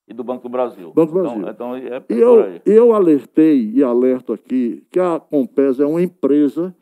e 0.07 0.13
do 0.13 0.23
Banco 0.23 0.43
do 0.43 0.49
Brasil. 0.49 0.91
Banco 0.93 1.13
do 1.13 1.21
Brasil. 1.21 1.41
Então, 1.49 1.77
então 1.77 1.93
é 1.95 1.99
por 1.99 2.17
eu, 2.17 2.43
aí. 2.43 2.61
eu 2.65 2.93
alertei 2.93 3.71
e 3.73 3.83
alerto 3.83 4.31
aqui 4.33 4.83
que 4.91 4.99
a 4.99 5.19
Compesa 5.19 5.83
é 5.83 5.87
uma 5.87 6.01
empresa 6.01 6.75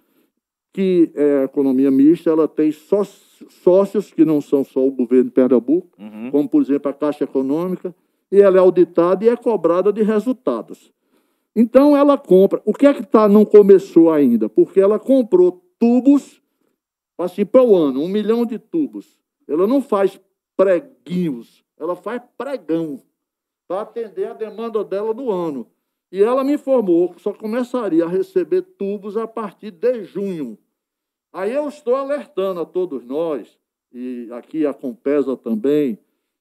que 0.73 1.11
é 1.15 1.43
economia 1.43 1.91
mista, 1.91 2.29
ela 2.31 2.47
tem 2.47 2.71
só- 2.71 3.03
sócios 3.03 4.11
que 4.11 4.25
não 4.25 4.41
são 4.41 4.63
só 4.63 4.79
o 4.86 4.91
governo 4.91 5.25
de 5.25 5.31
Pernambuco, 5.31 5.89
Uhum. 5.99 6.31
como, 6.31 6.49
por 6.49 6.61
exemplo, 6.61 6.89
a 6.89 6.93
Caixa 6.93 7.25
Econômica, 7.25 7.93
e 8.31 8.41
ela 8.41 8.57
é 8.57 8.59
auditada 8.59 9.23
e 9.23 9.29
é 9.29 9.36
cobrada 9.36 9.93
de 9.93 10.01
resultados. 10.01 10.91
Então, 11.56 11.95
ela 11.95 12.18
compra. 12.18 12.62
O 12.66 12.74
que 12.74 12.88
é 12.88 12.93
que 12.93 13.04
tá, 13.04 13.28
não 13.28 13.45
começou 13.45 14.12
ainda? 14.12 14.49
Porque 14.49 14.80
ela 14.80 14.97
comprou 14.97 15.64
tubos, 15.80 16.41
assim, 17.18 17.45
para 17.45 17.64
o 17.64 17.76
ano, 17.76 18.01
um 18.01 18.08
milhão 18.08 18.45
de 18.45 18.58
tubos. 18.58 19.20
Ela 19.47 19.68
não 19.68 19.82
faz 19.82 20.20
preguinhos, 20.56 21.64
ela 21.78 21.95
faz 21.95 22.22
pregão, 22.38 23.01
para 23.68 23.82
atender 23.82 24.28
a 24.28 24.34
demanda 24.34 24.84
dela 24.84 25.14
do 25.14 25.32
ano. 25.32 25.68
E 26.12 26.22
ela 26.22 26.43
me 26.43 26.54
informou 26.54 27.10
que 27.10 27.22
só 27.22 27.34
começaria 27.34 28.06
a 28.06 28.10
receber 28.10 28.62
tubos 28.62 29.18
a 29.18 29.28
partir 29.28 29.72
de 29.72 30.04
junho. 30.04 30.58
Aí 31.32 31.51
eu 31.51 31.68
estou 31.68 31.95
alertando 31.95 32.60
a 32.60 32.66
todos 32.66 33.04
nós, 33.04 33.58
e 33.91 34.28
aqui 34.32 34.66
a 34.66 34.74
Compesa 34.74 35.36
também, 35.36 35.97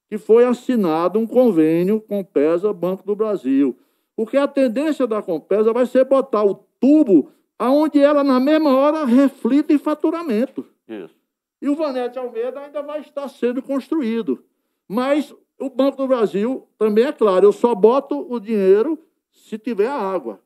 que 0.07 0.17
foi 0.17 0.45
assinado 0.45 1.17
um 1.17 1.25
convênio 1.25 1.99
Compesa 1.99 2.71
Banco 2.71 3.03
do 3.03 3.15
Brasil. 3.15 3.75
Porque 4.15 4.37
a 4.37 4.47
tendência 4.47 5.07
da 5.07 5.21
Compesa 5.21 5.73
vai 5.73 5.85
ser 5.85 6.05
botar 6.05 6.43
o 6.43 6.55
tubo 6.79 7.31
aonde 7.57 7.99
ela, 7.99 8.23
na 8.23 8.39
mesma 8.39 8.75
hora, 8.75 9.05
reflita 9.05 9.73
em 9.73 9.77
faturamento. 9.77 10.65
Isso. 10.87 11.15
E 11.61 11.69
o 11.69 11.75
Vanete 11.75 12.19
Almeida 12.19 12.59
ainda 12.59 12.81
vai 12.81 12.99
estar 13.01 13.27
sendo 13.29 13.61
construído. 13.61 14.43
Mas 14.87 15.33
o 15.59 15.69
Banco 15.69 15.97
do 15.97 16.07
Brasil 16.07 16.67
também 16.77 17.05
é 17.05 17.11
claro, 17.11 17.45
eu 17.45 17.53
só 17.53 17.73
boto 17.73 18.27
o 18.29 18.39
dinheiro 18.39 18.99
se 19.31 19.57
tiver 19.57 19.87
água. 19.87 20.39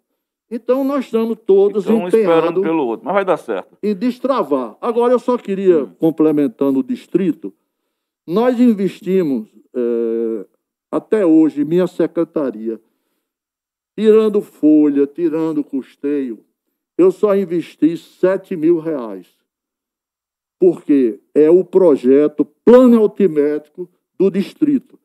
Então 0.50 0.84
nós 0.84 1.06
estamos 1.06 1.38
todos 1.46 1.86
Então, 1.86 1.98
um 1.98 2.08
esperando 2.08 2.28
empenhados 2.28 2.64
pelo 2.64 2.86
outro, 2.86 3.06
mas 3.06 3.16
vai 3.16 3.26
dar 3.26 3.38
certo. 3.38 3.78
em 3.84 3.94
destravar. 3.94 4.78
Agora, 4.80 5.12
eu 5.12 5.20
só 5.20 5.38
queria, 5.38 5.86
complementando 6.00 6.80
o 6.80 6.84
distrito, 6.84 7.54
nós 8.26 8.60
investimos, 8.60 9.50
eh, 9.76 10.46
até 10.90 11.26
hoje, 11.26 11.66
minha 11.66 11.88
secretaria, 11.88 12.80
tirando 14.02 14.42
folha, 14.42 15.08
tirando 15.08 15.64
custeio, 15.64 16.46
eu 16.96 17.12
só 17.12 17.36
investi 17.36 17.98
7 17.98 18.56
mil 18.56 18.78
reais. 18.80 19.28
Porque 20.60 21.20
é 21.34 21.50
o 21.50 21.64
projeto 21.64 22.46
Plano 22.64 23.00
Altimétrico 23.02 23.90
do 24.20 24.30
distrito. 24.30 25.00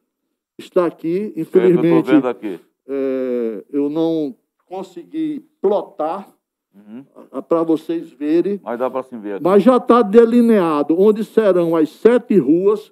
Está 0.59 0.87
aqui, 0.87 1.33
É, 1.35 1.39
eu 1.39 1.43
infelizmente, 1.43 2.11
vendo 2.11 2.29
aqui. 2.29 2.61
eh, 2.87 3.65
eu 3.71 3.89
não 3.89 4.37
consegui 4.67 5.41
plotar 5.61 6.29
Uhum. 6.75 7.05
para 7.43 7.63
vocês 7.63 8.11
verem, 8.11 8.59
Mas 8.65 8.79
dá 8.79 8.91
para 8.91 9.03
se 9.03 9.15
ver 9.19 9.35
aqui. 9.35 9.45
mas 9.45 9.63
já 9.63 9.77
está 9.77 10.01
delineado 10.01 10.99
onde 10.99 11.23
serão 11.23 11.77
as 11.77 11.91
sete 11.91 12.39
ruas, 12.39 12.91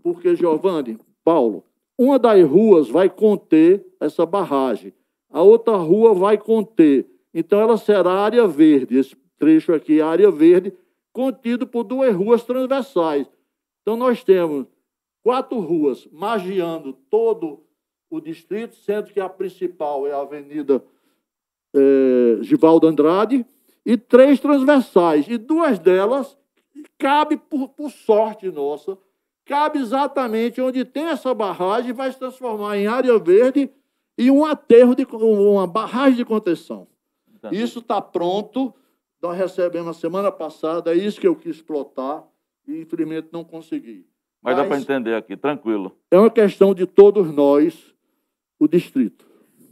porque, 0.00 0.36
Giovanni, 0.36 0.96
Paulo, 1.24 1.64
uma 1.98 2.20
das 2.20 2.40
ruas 2.48 2.88
vai 2.88 3.10
conter 3.10 3.84
essa 3.98 4.24
barragem, 4.24 4.94
a 5.30 5.42
outra 5.42 5.76
rua 5.76 6.12
vai 6.12 6.36
conter. 6.36 7.06
Então, 7.32 7.60
ela 7.60 7.76
será 7.78 8.10
área 8.12 8.46
verde. 8.46 8.98
Esse 8.98 9.16
trecho 9.38 9.72
aqui 9.72 10.00
é 10.00 10.02
área 10.02 10.30
verde, 10.30 10.72
contido 11.12 11.66
por 11.66 11.84
duas 11.84 12.14
ruas 12.14 12.42
transversais. 12.42 13.26
Então, 13.80 13.96
nós 13.96 14.24
temos 14.24 14.66
quatro 15.22 15.60
ruas 15.60 16.08
margeando 16.12 16.92
todo 17.08 17.60
o 18.10 18.20
distrito, 18.20 18.74
sendo 18.74 19.12
que 19.12 19.20
a 19.20 19.28
principal 19.28 20.06
é 20.06 20.12
a 20.12 20.20
Avenida 20.20 20.82
eh, 21.72 22.38
Givaldo 22.42 22.88
Andrade, 22.88 23.46
e 23.86 23.96
três 23.96 24.40
transversais. 24.40 25.26
E 25.28 25.38
duas 25.38 25.78
delas 25.78 26.36
cabe, 26.98 27.36
por, 27.36 27.68
por 27.68 27.90
sorte 27.90 28.50
nossa, 28.50 28.98
cabe 29.44 29.78
exatamente 29.78 30.60
onde 30.60 30.84
tem 30.84 31.06
essa 31.06 31.32
barragem, 31.32 31.92
vai 31.92 32.12
se 32.12 32.18
transformar 32.18 32.76
em 32.76 32.86
área 32.86 33.18
verde 33.18 33.70
e 34.20 34.30
um 34.30 34.44
aterro, 34.44 34.94
de, 34.94 35.06
uma 35.10 35.66
barragem 35.66 36.16
de 36.16 36.24
contenção. 36.26 36.86
Entendi. 37.34 37.62
Isso 37.62 37.78
está 37.78 38.02
pronto, 38.02 38.74
nós 39.22 39.36
recebemos 39.36 39.86
na 39.86 39.94
semana 39.94 40.30
passada, 40.30 40.92
é 40.92 40.94
isso 40.94 41.18
que 41.18 41.26
eu 41.26 41.34
quis 41.34 41.62
plotar 41.62 42.22
e 42.68 42.82
infelizmente 42.82 43.28
não 43.32 43.42
consegui. 43.42 44.06
Mas 44.42 44.56
dá 44.56 44.62
para 44.62 44.74
mas- 44.76 44.82
entender 44.82 45.14
aqui, 45.14 45.38
tranquilo. 45.38 45.96
É 46.10 46.18
uma 46.18 46.30
questão 46.30 46.74
de 46.74 46.86
todos 46.86 47.32
nós, 47.32 47.94
o 48.58 48.68
distrito. 48.68 49.24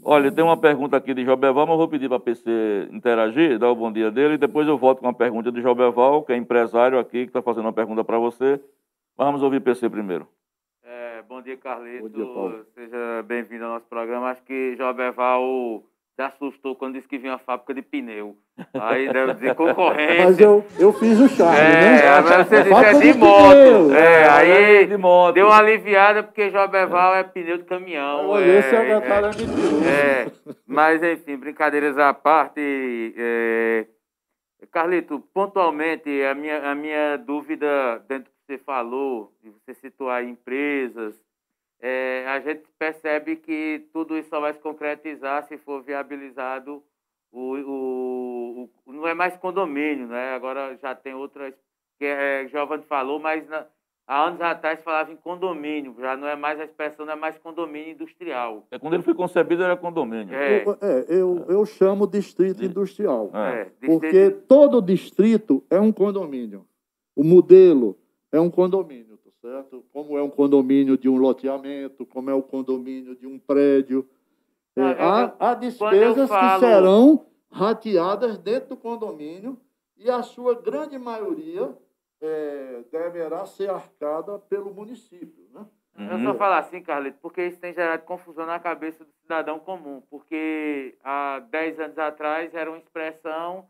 Olha, 0.03 0.33
tem 0.33 0.43
uma 0.43 0.57
pergunta 0.57 0.97
aqui 0.97 1.13
de 1.13 1.25
Jobeval, 1.25 1.67
mas 1.67 1.75
eu 1.75 1.79
vou 1.79 1.89
pedir 1.89 2.09
para 2.09 2.17
a 2.17 2.21
PC 2.21 2.89
interagir, 2.91 3.59
dar 3.59 3.71
o 3.71 3.77
bom 3.77 3.93
dia 3.93 4.11
dele, 4.11 4.35
e 4.35 4.39
depois 4.39 4.67
eu 4.67 4.79
volto 4.79 5.01
com 5.01 5.07
uma 5.07 5.13
pergunta 5.13 5.53
de 5.53 5.61
Jobeval, 5.61 6.23
que 6.23 6.33
é 6.33 6.37
empresário 6.37 6.99
aqui, 6.99 7.25
que 7.25 7.31
está 7.31 7.43
fazendo 7.43 7.67
uma 7.67 7.73
pergunta 7.73 8.03
para 8.03 8.19
você. 8.19 8.59
Mas 9.17 9.27
vamos 9.27 9.43
ouvir 9.43 9.61
PC 9.61 9.91
primeiro. 9.91 10.27
É, 10.91 11.23
bom 11.29 11.43
dia, 11.43 11.55
Carlito. 11.59 12.09
Bom 12.09 12.09
dia, 12.09 12.25
Paulo. 12.25 12.65
Seja 12.75 13.23
bem-vindo 13.27 13.63
ao 13.63 13.73
nosso 13.73 13.85
programa. 13.89 14.31
Acho 14.31 14.43
que 14.43 14.75
Jobeval 14.75 15.83
se 16.17 16.23
assustou 16.23 16.75
quando 16.77 16.95
disse 16.95 17.07
que 17.07 17.19
vinha 17.19 17.33
uma 17.33 17.39
fábrica 17.39 17.75
de 17.75 17.83
pneu. 17.83 18.39
Aí 18.73 19.07
deve 19.13 19.35
dizer 19.35 19.55
concorrência. 19.55 20.25
Mas 20.25 20.41
eu, 20.41 20.65
eu 20.79 20.91
fiz 20.95 21.21
o 21.21 21.29
charme, 21.29 21.59
É, 21.59 21.73
né? 22.03 22.09
agora 22.09 22.43
você 22.43 22.57
disse 22.63 22.71
Fato 22.71 22.87
é 22.87 22.93
de 22.95 23.13
de 23.13 23.19
moto. 23.19 23.51
pneu. 23.51 23.95
É, 23.95 24.29
aí 24.31 24.87
de 24.87 24.97
moto. 24.97 25.35
deu 25.35 25.47
uma 25.49 25.59
aliviada 25.59 26.23
porque 26.23 26.49
Joberval 26.51 27.15
é 27.17 27.23
pneu 27.23 27.59
de 27.59 27.65
caminhão. 27.65 28.27
Olha, 28.31 28.45
é, 28.47 28.59
esse 28.59 28.75
é, 28.75 28.79
é, 28.79 28.93
é. 28.93 30.23
É, 30.25 30.33
mas 30.67 31.03
enfim, 31.03 31.37
brincadeiras 31.37 31.99
à 31.99 32.15
parte, 32.15 33.15
é, 33.15 33.87
Carlito, 34.73 35.21
pontualmente, 35.35 36.09
a 36.23 36.35
minha, 36.35 36.71
a 36.71 36.75
minha 36.75 37.19
dúvida 37.19 38.03
dentro 38.09 38.31
você 38.49 38.57
falou, 38.59 39.31
e 39.45 39.51
você 39.51 39.75
citou 39.75 40.09
aí 40.09 40.27
empresas, 40.31 41.15
é, 41.81 42.25
a 42.27 42.41
gente 42.41 42.63
percebe 42.79 43.37
que 43.37 43.87
tudo 43.93 44.17
isso 44.17 44.31
só 44.31 44.41
vai 44.41 44.55
se 44.55 44.59
concretizar 44.59 45.45
se 45.47 45.59
for 45.59 45.83
viabilizado 45.83 46.83
o, 47.31 47.57
o, 47.57 48.71
o- 48.87 48.93
não 48.93 49.07
é 49.07 49.13
mais 49.13 49.37
condomínio, 49.37 50.07
né? 50.09 50.33
Agora 50.35 50.77
já 50.81 50.95
tem 50.95 51.13
outras 51.15 51.53
que 51.99 52.07
é, 52.07 52.49
Giovanni 52.49 52.85
falou, 52.85 53.21
mas 53.21 53.47
na- 53.49 53.67
há 54.07 54.25
anos 54.29 54.41
atrás 54.41 54.83
falava 54.83 55.13
em 55.13 55.17
condomínio, 55.17 55.95
já 56.01 56.17
não 56.17 56.27
é 56.27 56.35
mais 56.35 56.59
a 56.59 56.65
expressão, 56.65 57.05
não 57.05 57.13
é 57.13 57.17
mais 57.17 57.37
condomínio 57.39 57.93
industrial. 57.93 58.67
É, 58.71 58.79
quando 58.79 58.95
ele 58.95 59.03
foi 59.03 59.15
concebido, 59.15 59.63
era 59.63 59.77
condomínio. 59.77 60.35
É, 60.35 60.65
Eu, 60.65 60.73
é, 60.81 61.05
eu, 61.11 61.45
eu 61.51 61.67
chamo 61.67 62.07
distrito 62.07 62.65
industrial. 62.65 63.31
É. 63.35 63.61
é, 63.61 63.65
Porque 63.87 64.11
distrito- 64.11 64.47
todo 64.49 64.81
distrito 64.81 65.63
é 65.69 65.79
um 65.79 65.93
condomínio. 65.93 66.65
O 67.15 67.23
modelo 67.23 67.95
é 68.33 68.41
um 68.41 68.51
condomínio, 68.51 69.17
tá 69.19 69.31
certo? 69.41 69.85
Como 69.93 70.17
é 70.19 70.23
um 70.23 70.31
condomínio 70.31 70.97
de 70.99 71.09
um 71.09 71.17
loteamento, 71.17 72.05
como 72.07 72.31
é 72.31 72.35
o 72.35 72.43
condomínio 72.43 73.15
de 73.17 73.27
um 73.27 73.39
prédio. 73.39 74.09
É, 74.77 74.83
há, 75.03 75.35
há 75.41 75.55
despesas 75.55 76.29
falo- 76.29 76.61
que 76.61 76.67
serão 76.67 77.27
rateadas 77.51 78.39
dentro 78.39 78.71
do 78.71 78.77
condomínio 78.77 79.59
e 79.97 80.09
a 80.11 80.23
sua 80.23 80.55
grande 80.61 80.99
maioria 80.99 81.77
é, 82.21 82.83
deverá 82.91 83.47
ser 83.47 83.71
arcada 83.71 84.39
pelo 84.39 84.73
município, 84.73 85.49
né? 85.53 85.65
Eu 86.13 86.19
só 86.21 86.35
falo 86.35 86.55
assim, 86.55 86.81
Carlito, 86.81 87.19
porque 87.21 87.45
isso 87.45 87.59
tem 87.59 87.75
gerado 87.75 88.05
confusão 88.05 88.47
na 88.47 88.61
cabeça 88.61 89.05
do 89.05 89.11
cidadão 89.21 89.59
comum. 89.59 90.01
Porque 90.09 90.97
há 91.03 91.41
10 91.51 91.81
anos 91.81 91.99
atrás 91.99 92.55
era 92.55 92.71
uma 92.71 92.79
expressão, 92.79 93.67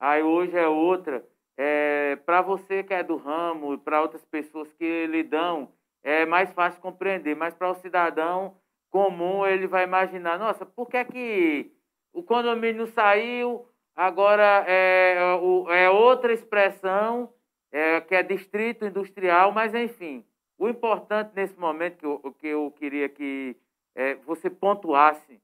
aí 0.00 0.22
hoje 0.22 0.56
é 0.56 0.66
outra. 0.66 1.22
É, 1.56 2.16
para 2.26 2.42
você 2.42 2.82
que 2.82 2.92
é 2.92 3.02
do 3.02 3.16
ramo 3.16 3.74
e 3.74 3.78
para 3.78 4.02
outras 4.02 4.24
pessoas 4.24 4.70
que 4.74 5.06
lidam, 5.06 5.72
é 6.02 6.26
mais 6.26 6.52
fácil 6.52 6.80
compreender. 6.80 7.34
Mas 7.34 7.54
para 7.54 7.70
o 7.70 7.74
cidadão 7.76 8.56
comum, 8.90 9.46
ele 9.46 9.66
vai 9.66 9.84
imaginar, 9.84 10.38
nossa, 10.38 10.64
por 10.66 10.88
que, 10.88 11.04
que 11.04 11.72
o 12.12 12.22
condomínio 12.22 12.86
saiu, 12.88 13.68
agora 13.94 14.64
é, 14.66 15.34
o- 15.40 15.70
é 15.70 15.90
outra 15.90 16.32
expressão, 16.32 17.32
é, 17.72 18.00
que 18.00 18.14
é 18.14 18.22
distrito 18.22 18.84
industrial, 18.86 19.52
mas 19.52 19.74
enfim. 19.74 20.24
O 20.58 20.68
importante 20.68 21.32
nesse 21.34 21.58
momento 21.58 21.98
que 21.98 22.06
eu, 22.06 22.34
que 22.38 22.46
eu 22.46 22.70
queria 22.70 23.08
que 23.08 23.56
é, 23.94 24.14
você 24.16 24.48
pontuasse, 24.48 25.40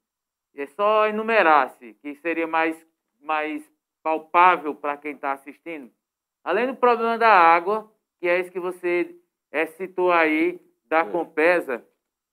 é 0.55 0.67
só 0.67 1.09
enumerasse, 1.09 1.95
que 1.95 2.15
seria 2.17 2.47
mais, 2.47 2.77
mais 3.21 3.63
palpável 4.03 4.75
para 4.75 4.97
quem 4.97 5.13
está 5.13 5.33
assistindo. 5.33 5.91
Além 6.45 6.67
do 6.67 6.75
problema 6.75 7.17
da 7.19 7.29
água, 7.29 7.91
que 8.21 8.29
é 8.29 8.41
isso 8.41 8.51
que 8.51 8.61
você 8.61 9.15
é, 9.51 9.67
citou 9.67 10.11
aí, 10.11 10.61
da 10.87 11.05
Compesa, 11.05 11.85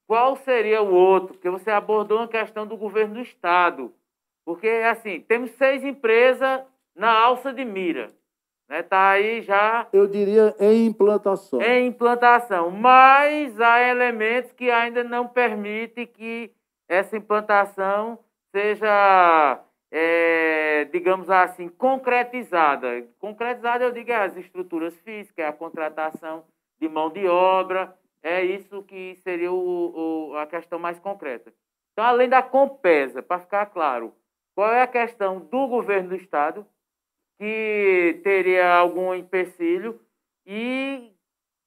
qual 0.06 0.36
seria 0.36 0.82
o 0.82 0.92
outro? 0.92 1.34
Porque 1.34 1.48
você 1.48 1.70
abordou 1.70 2.18
uma 2.18 2.28
questão 2.28 2.66
do 2.66 2.76
governo 2.76 3.14
do 3.14 3.20
Estado. 3.20 3.92
Porque, 4.44 4.68
assim, 4.68 5.20
temos 5.20 5.50
seis 5.52 5.84
empresas 5.84 6.62
na 6.94 7.10
alça 7.10 7.52
de 7.52 7.64
mira. 7.64 8.10
Né? 8.68 8.82
Tá 8.82 9.10
aí 9.10 9.42
já 9.42 9.86
Eu 9.92 10.06
diria 10.06 10.54
em 10.60 10.86
implantação. 10.86 11.60
em 11.60 11.86
implantação, 11.86 12.70
mas 12.70 13.60
há 13.60 13.80
elementos 13.88 14.52
que 14.52 14.70
ainda 14.70 15.02
não 15.02 15.26
permitem 15.26 16.06
que 16.06 16.52
essa 16.88 17.16
implantação 17.16 18.18
seja, 18.54 19.60
é, 19.90 20.84
digamos 20.92 21.28
assim, 21.30 21.68
concretizada. 21.68 23.06
Concretizada, 23.18 23.84
eu 23.84 23.92
digo, 23.92 24.10
é 24.10 24.16
as 24.16 24.36
estruturas 24.36 24.94
físicas, 25.00 25.44
é 25.44 25.48
a 25.48 25.52
contratação 25.52 26.44
de 26.80 26.88
mão 26.88 27.10
de 27.10 27.26
obra, 27.26 27.96
é 28.22 28.42
isso 28.44 28.82
que 28.84 29.16
seria 29.16 29.50
o- 29.52 30.30
o- 30.32 30.36
a 30.36 30.46
questão 30.46 30.78
mais 30.78 30.98
concreta. 30.98 31.52
Então, 31.92 32.04
além 32.04 32.28
da 32.28 32.42
Compesa, 32.42 33.22
para 33.22 33.40
ficar 33.40 33.66
claro, 33.66 34.14
qual 34.54 34.72
é 34.72 34.82
a 34.82 34.86
questão 34.86 35.40
do 35.40 35.66
governo 35.66 36.10
do 36.10 36.14
Estado, 36.16 36.66
que 37.38 38.20
teria 38.22 38.74
algum 38.74 39.14
empecilho 39.14 40.00
e 40.46 41.12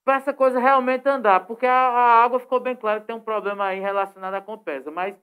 para 0.06 0.18
essa 0.18 0.34
coisa 0.34 0.60
realmente 0.60 1.08
andar, 1.08 1.48
porque 1.48 1.66
a, 1.66 1.72
a 1.72 2.24
água 2.24 2.40
ficou 2.40 2.60
bem 2.60 2.76
claro 2.76 3.02
que 3.02 3.08
tem 3.08 3.16
um 3.16 3.20
problema 3.22 3.66
aí 3.68 3.80
relacionado 3.80 4.34
à 4.36 4.42
Compesa, 4.42 4.92
mas 4.92 5.16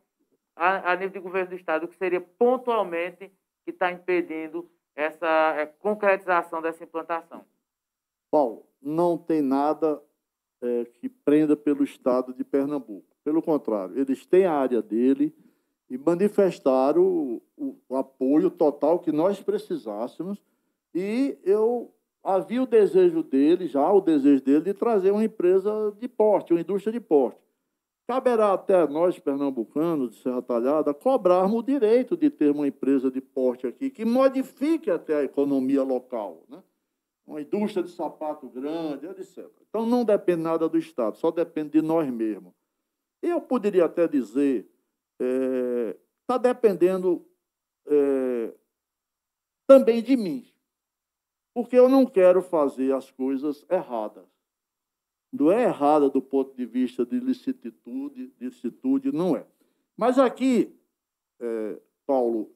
a, 0.60 0.92
a 0.92 0.96
nível 0.96 1.10
de 1.14 1.20
governo 1.20 1.50
do 1.50 1.56
estado, 1.56 1.88
que 1.88 1.96
seria 1.96 2.20
pontualmente 2.20 3.30
que 3.64 3.70
está 3.70 3.90
impedindo 3.90 4.68
essa 4.94 5.26
é, 5.56 5.66
concretização 5.66 6.60
dessa 6.60 6.84
implantação? 6.84 7.44
Paulo, 8.30 8.66
não 8.80 9.16
tem 9.16 9.40
nada 9.40 10.00
é, 10.62 10.84
que 10.84 11.08
prenda 11.08 11.56
pelo 11.56 11.82
Estado 11.82 12.32
de 12.34 12.44
Pernambuco. 12.44 13.06
Pelo 13.24 13.42
contrário, 13.42 13.98
eles 13.98 14.24
têm 14.26 14.44
a 14.46 14.52
área 14.52 14.80
dele 14.82 15.34
e 15.88 15.96
manifestaram 15.98 17.02
o, 17.02 17.42
o- 17.56 17.76
o 17.88 17.96
apoio 17.96 18.50
total 18.50 18.98
que 18.98 19.10
nós 19.12 19.40
precisássemos. 19.40 20.42
E 20.94 21.38
eu 21.44 21.92
havia 22.22 22.62
o 22.62 22.66
desejo 22.66 23.22
dele, 23.22 23.66
já 23.66 23.90
o 23.92 24.00
desejo 24.00 24.42
dele, 24.42 24.60
de 24.60 24.74
trazer 24.74 25.10
uma 25.10 25.24
empresa 25.24 25.94
de 25.98 26.06
porte, 26.08 26.52
uma 26.52 26.60
indústria 26.60 26.92
de 26.92 27.00
porte. 27.00 27.38
Caberá 28.10 28.54
até 28.54 28.88
nós, 28.88 29.20
pernambucanos, 29.20 30.10
de 30.10 30.22
Serra 30.22 30.42
Talhada, 30.42 30.92
cobrarmos 30.92 31.60
o 31.60 31.62
direito 31.62 32.16
de 32.16 32.28
ter 32.28 32.50
uma 32.50 32.66
empresa 32.66 33.08
de 33.08 33.20
porte 33.20 33.68
aqui, 33.68 33.88
que 33.88 34.04
modifique 34.04 34.90
até 34.90 35.14
a 35.14 35.22
economia 35.22 35.84
local, 35.84 36.44
né? 36.48 36.60
uma 37.24 37.40
indústria 37.40 37.84
de 37.84 37.90
sapato 37.92 38.48
grande, 38.48 39.06
etc. 39.06 39.48
Então 39.68 39.86
não 39.86 40.04
depende 40.04 40.42
nada 40.42 40.68
do 40.68 40.76
Estado, 40.76 41.18
só 41.18 41.30
depende 41.30 41.70
de 41.70 41.82
nós 41.82 42.10
mesmos. 42.10 42.52
Eu 43.22 43.40
poderia 43.40 43.84
até 43.84 44.08
dizer, 44.08 44.68
está 46.20 46.36
dependendo 46.36 47.24
é, 47.86 48.52
também 49.68 50.02
de 50.02 50.16
mim, 50.16 50.52
porque 51.54 51.76
eu 51.76 51.88
não 51.88 52.04
quero 52.04 52.42
fazer 52.42 52.92
as 52.92 53.08
coisas 53.08 53.64
erradas. 53.70 54.39
Não 55.32 55.50
é 55.50 55.64
errada 55.64 56.10
do 56.10 56.20
ponto 56.20 56.54
de 56.56 56.66
vista 56.66 57.06
de 57.06 57.20
licitude, 57.20 58.32
licitude 58.40 59.12
não 59.12 59.36
é. 59.36 59.46
Mas 59.96 60.18
aqui, 60.18 60.74
é, 61.38 61.80
Paulo 62.06 62.50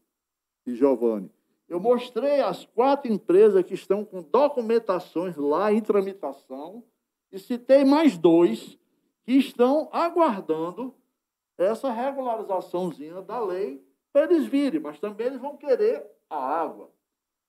e 0.67 0.75
Giovanni, 0.75 1.31
eu 1.69 1.81
mostrei 1.81 2.41
as 2.41 2.65
quatro 2.65 3.11
empresas 3.13 3.63
que 3.65 3.75
estão 3.75 4.05
com 4.05 4.23
documentações 4.23 5.37
lá 5.37 5.73
em 5.73 5.81
tramitação 5.81 6.83
e 7.31 7.39
citei 7.39 7.85
mais 7.85 8.19
dois 8.19 8.79
que 9.25 9.33
estão 9.33 9.89
aguardando 9.93 10.95
essa 11.57 11.91
regularizaçãozinha 11.91 13.23
da 13.23 13.43
lei 13.43 13.83
para 14.13 14.25
eles 14.25 14.47
virem, 14.47 14.81
mas 14.81 14.99
também 14.99 15.29
eles 15.29 15.41
vão 15.41 15.57
querer 15.57 16.05
a 16.29 16.37
água. 16.37 16.91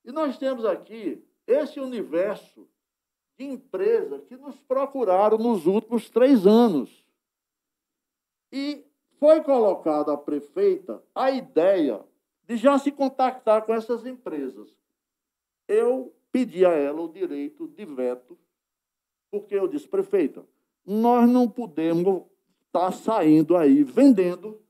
E 0.03 0.11
nós 0.11 0.37
temos 0.37 0.65
aqui 0.65 1.23
esse 1.45 1.79
universo 1.79 2.67
de 3.37 3.45
empresas 3.45 4.23
que 4.25 4.37
nos 4.37 4.55
procuraram 4.61 5.37
nos 5.37 5.65
últimos 5.65 6.09
três 6.09 6.45
anos. 6.47 7.05
E 8.51 8.85
foi 9.19 9.41
colocada 9.41 10.13
à 10.13 10.17
prefeita 10.17 11.03
a 11.13 11.31
ideia 11.31 12.03
de 12.47 12.57
já 12.57 12.77
se 12.77 12.91
contactar 12.91 13.65
com 13.65 13.73
essas 13.73 14.05
empresas. 14.05 14.75
Eu 15.67 16.15
pedi 16.31 16.65
a 16.65 16.71
ela 16.71 17.01
o 17.01 17.11
direito 17.11 17.67
de 17.67 17.85
veto, 17.85 18.37
porque 19.31 19.55
eu 19.55 19.67
disse, 19.67 19.87
prefeita, 19.87 20.45
nós 20.85 21.29
não 21.29 21.49
podemos 21.49 22.23
estar 22.67 22.91
saindo 22.91 23.57
aí 23.57 23.83
vendendo 23.83 24.61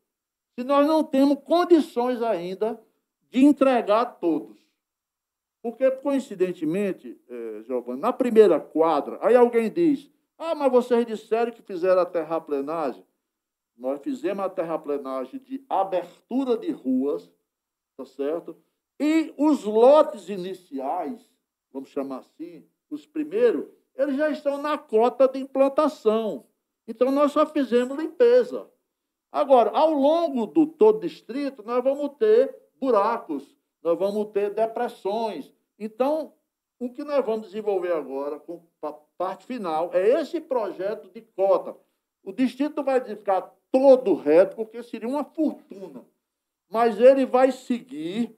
se 0.58 0.64
nós 0.64 0.88
não 0.88 1.04
temos 1.04 1.40
condições 1.44 2.22
ainda 2.22 2.82
de 3.30 3.44
entregar 3.44 4.02
a 4.02 4.06
todos. 4.06 4.65
Porque, 5.66 5.90
coincidentemente, 5.90 7.20
eh, 7.28 7.64
Giovanni, 7.64 8.00
na 8.00 8.14
primeira 8.14 8.60
quadra, 8.60 9.18
aí 9.20 9.36
alguém 9.36 9.68
diz, 9.68 10.12
ah, 10.38 10.54
mas 10.54 10.72
vocês 10.72 11.04
disseram 11.08 11.52
que 11.52 11.64
fizeram 11.64 12.04
a 12.04 12.06
terraplenagem. 12.06 13.04
Nós 13.76 14.00
fizemos 14.00 14.46
a 14.46 14.50
terraplenagem 14.50 15.40
de 15.40 15.66
abertura 15.68 16.56
de 16.56 16.70
ruas, 16.70 17.34
tá 17.98 18.06
certo? 18.06 18.56
E 19.00 19.34
os 19.40 19.64
lotes 19.64 20.30
iniciais, 20.30 21.28
vamos 21.72 21.90
chamar 21.90 22.20
assim, 22.20 22.64
os 22.88 23.08
primeiros, 23.08 23.66
eles 23.96 24.18
já 24.18 24.30
estão 24.30 24.62
na 24.62 24.78
cota 24.78 25.28
de 25.28 25.40
implantação. 25.40 26.46
Então, 26.88 27.10
nós 27.10 27.32
só 27.32 27.44
fizemos 27.44 27.98
limpeza. 27.98 28.70
Agora, 29.32 29.72
ao 29.72 29.90
longo 29.90 30.46
do 30.46 30.68
todo 30.68 31.00
distrito, 31.00 31.64
nós 31.64 31.84
vamos 31.84 32.16
ter 32.20 32.56
buracos, 32.80 33.55
nós 33.86 34.00
vamos 34.00 34.32
ter 34.32 34.52
depressões. 34.52 35.54
Então, 35.78 36.34
o 36.80 36.90
que 36.90 37.04
nós 37.04 37.24
vamos 37.24 37.46
desenvolver 37.46 37.94
agora, 37.94 38.40
com 38.40 38.64
a 38.82 38.92
parte 39.16 39.46
final, 39.46 39.92
é 39.94 40.20
esse 40.20 40.42
projeto 40.42 41.08
de 41.12 41.22
cota. 41.22 41.78
O 42.24 42.34
distrito 42.34 42.84
vai 42.84 43.00
ficar 43.00 43.54
todo 43.72 44.16
reto, 44.16 44.56
porque 44.56 44.82
seria 44.82 45.08
uma 45.08 45.24
fortuna. 45.24 46.04
Mas 46.68 47.00
ele 47.00 47.28
vai 47.28 47.52
seguir 47.52 48.36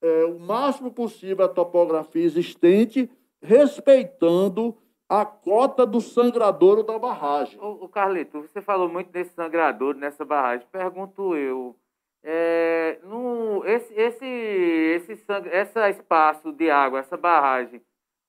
é, 0.00 0.24
o 0.24 0.38
máximo 0.38 0.90
possível 0.90 1.44
a 1.44 1.50
topografia 1.50 2.24
existente, 2.24 3.10
respeitando 3.42 4.74
a 5.06 5.26
cota 5.26 5.84
do 5.84 6.00
sangradouro 6.00 6.82
da 6.82 6.98
barragem. 6.98 7.60
O, 7.60 7.86
Carlito, 7.90 8.40
você 8.40 8.62
falou 8.62 8.88
muito 8.88 9.10
desse 9.12 9.34
sangradouro 9.34 9.98
nessa 9.98 10.24
barragem. 10.24 10.66
Pergunto 10.72 11.36
eu, 11.36 11.76
é, 12.22 12.98
no, 13.04 13.64
esse, 13.64 13.92
esse, 13.94 14.24
esse, 14.24 15.12
esse 15.12 15.88
espaço 15.90 16.52
de 16.52 16.70
água, 16.70 17.00
essa 17.00 17.16
barragem, 17.16 17.80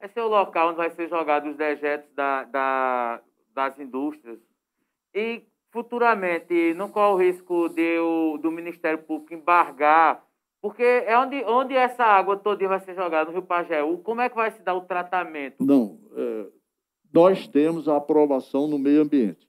esse 0.01 0.19
é 0.19 0.23
o 0.23 0.27
local 0.27 0.69
onde 0.69 0.77
vai 0.77 0.89
ser 0.91 1.07
jogado 1.07 1.49
os 1.49 1.55
dejetos 1.55 2.11
da, 2.13 2.43
da, 2.43 3.21
das 3.53 3.79
indústrias. 3.79 4.39
E 5.13 5.43
futuramente, 5.71 6.73
não 6.73 6.89
corre 6.89 7.13
o 7.13 7.17
risco 7.31 7.69
de 7.69 7.99
o, 7.99 8.37
do 8.37 8.51
Ministério 8.51 8.99
Público 8.99 9.33
embargar, 9.33 10.23
porque 10.61 10.83
é 10.83 11.17
onde, 11.17 11.43
onde 11.45 11.75
essa 11.75 12.03
água 12.03 12.37
toda 12.37 12.67
vai 12.67 12.79
ser 12.79 12.95
jogada, 12.95 13.25
no 13.25 13.37
Rio 13.37 13.41
Pajeú, 13.41 13.97
como 13.99 14.21
é 14.21 14.29
que 14.29 14.35
vai 14.35 14.51
se 14.51 14.61
dar 14.61 14.75
o 14.75 14.81
tratamento? 14.81 15.63
Não, 15.63 15.99
é 16.15 16.63
nós 17.13 17.47
temos 17.47 17.87
a 17.87 17.97
aprovação 17.97 18.67
no 18.67 18.79
meio 18.79 19.03
ambiente. 19.03 19.47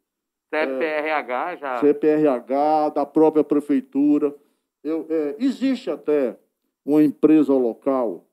CPRH 0.61 1.57
já? 1.57 1.81
CPRH, 1.81 2.91
da 2.95 3.07
própria 3.07 3.43
prefeitura. 3.43 4.35
Eu, 4.83 5.07
é, 5.09 5.37
existe 5.39 5.91
até 5.91 6.39
uma 6.85 7.03
empresa 7.03 7.53
local 7.53 8.27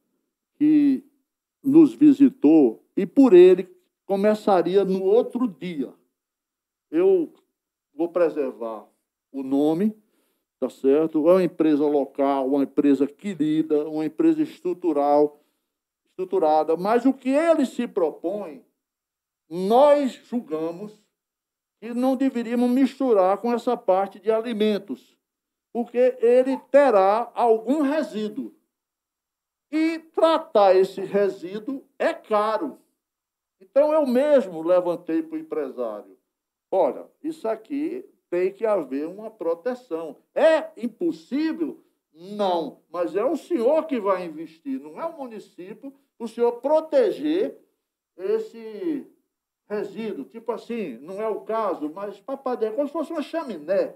que 0.55 1.03
nos 1.63 1.93
visitou 1.93 2.83
e 2.95 3.05
por 3.05 3.33
ele 3.33 3.69
começaria 4.05 4.83
no 4.83 5.03
outro 5.03 5.47
dia. 5.47 5.93
Eu 6.89 7.33
vou 7.93 8.09
preservar 8.09 8.85
o 9.31 9.41
nome, 9.41 9.95
tá 10.59 10.69
certo? 10.69 11.29
É 11.29 11.33
uma 11.33 11.43
empresa 11.43 11.85
local, 11.85 12.47
uma 12.47 12.63
empresa 12.63 13.07
querida, 13.07 13.87
uma 13.87 14.05
empresa 14.05 14.41
estrutural, 14.41 15.41
estruturada, 16.05 16.75
mas 16.75 17.05
o 17.05 17.13
que 17.13 17.29
ele 17.29 17.65
se 17.65 17.87
propõe 17.87 18.63
nós 19.53 20.13
julgamos 20.29 20.97
que 21.81 21.95
não 21.95 22.15
deveríamos 22.15 22.69
misturar 22.69 23.39
com 23.39 23.51
essa 23.51 23.75
parte 23.75 24.19
de 24.19 24.31
alimentos, 24.31 25.17
porque 25.73 26.15
ele 26.21 26.55
terá 26.69 27.31
algum 27.33 27.81
resíduo. 27.81 28.53
E 29.71 29.97
tratar 29.97 30.75
esse 30.75 31.01
resíduo 31.01 31.83
é 31.97 32.13
caro. 32.13 32.77
Então 33.59 33.91
eu 33.91 34.05
mesmo 34.05 34.61
levantei 34.61 35.23
para 35.23 35.35
o 35.35 35.39
empresário: 35.39 36.15
olha, 36.69 37.07
isso 37.23 37.47
aqui 37.47 38.05
tem 38.29 38.53
que 38.53 38.65
haver 38.65 39.07
uma 39.07 39.31
proteção. 39.31 40.17
É 40.35 40.69
impossível? 40.77 41.83
Não, 42.13 42.81
mas 42.91 43.15
é 43.15 43.25
o 43.25 43.35
senhor 43.37 43.87
que 43.87 43.99
vai 43.99 44.25
investir, 44.25 44.79
não 44.79 45.01
é 45.01 45.05
o 45.05 45.17
município, 45.17 45.91
o 46.19 46.27
senhor 46.27 46.51
proteger 46.61 47.57
esse 48.17 49.07
resíduo, 49.71 50.25
tipo 50.25 50.51
assim, 50.51 50.97
não 50.97 51.21
é 51.21 51.27
o 51.29 51.41
caso, 51.41 51.89
mas 51.89 52.19
papadeira, 52.19 52.75
como 52.75 52.87
se 52.87 52.91
fosse 52.91 53.11
uma 53.13 53.21
chaminé. 53.21 53.95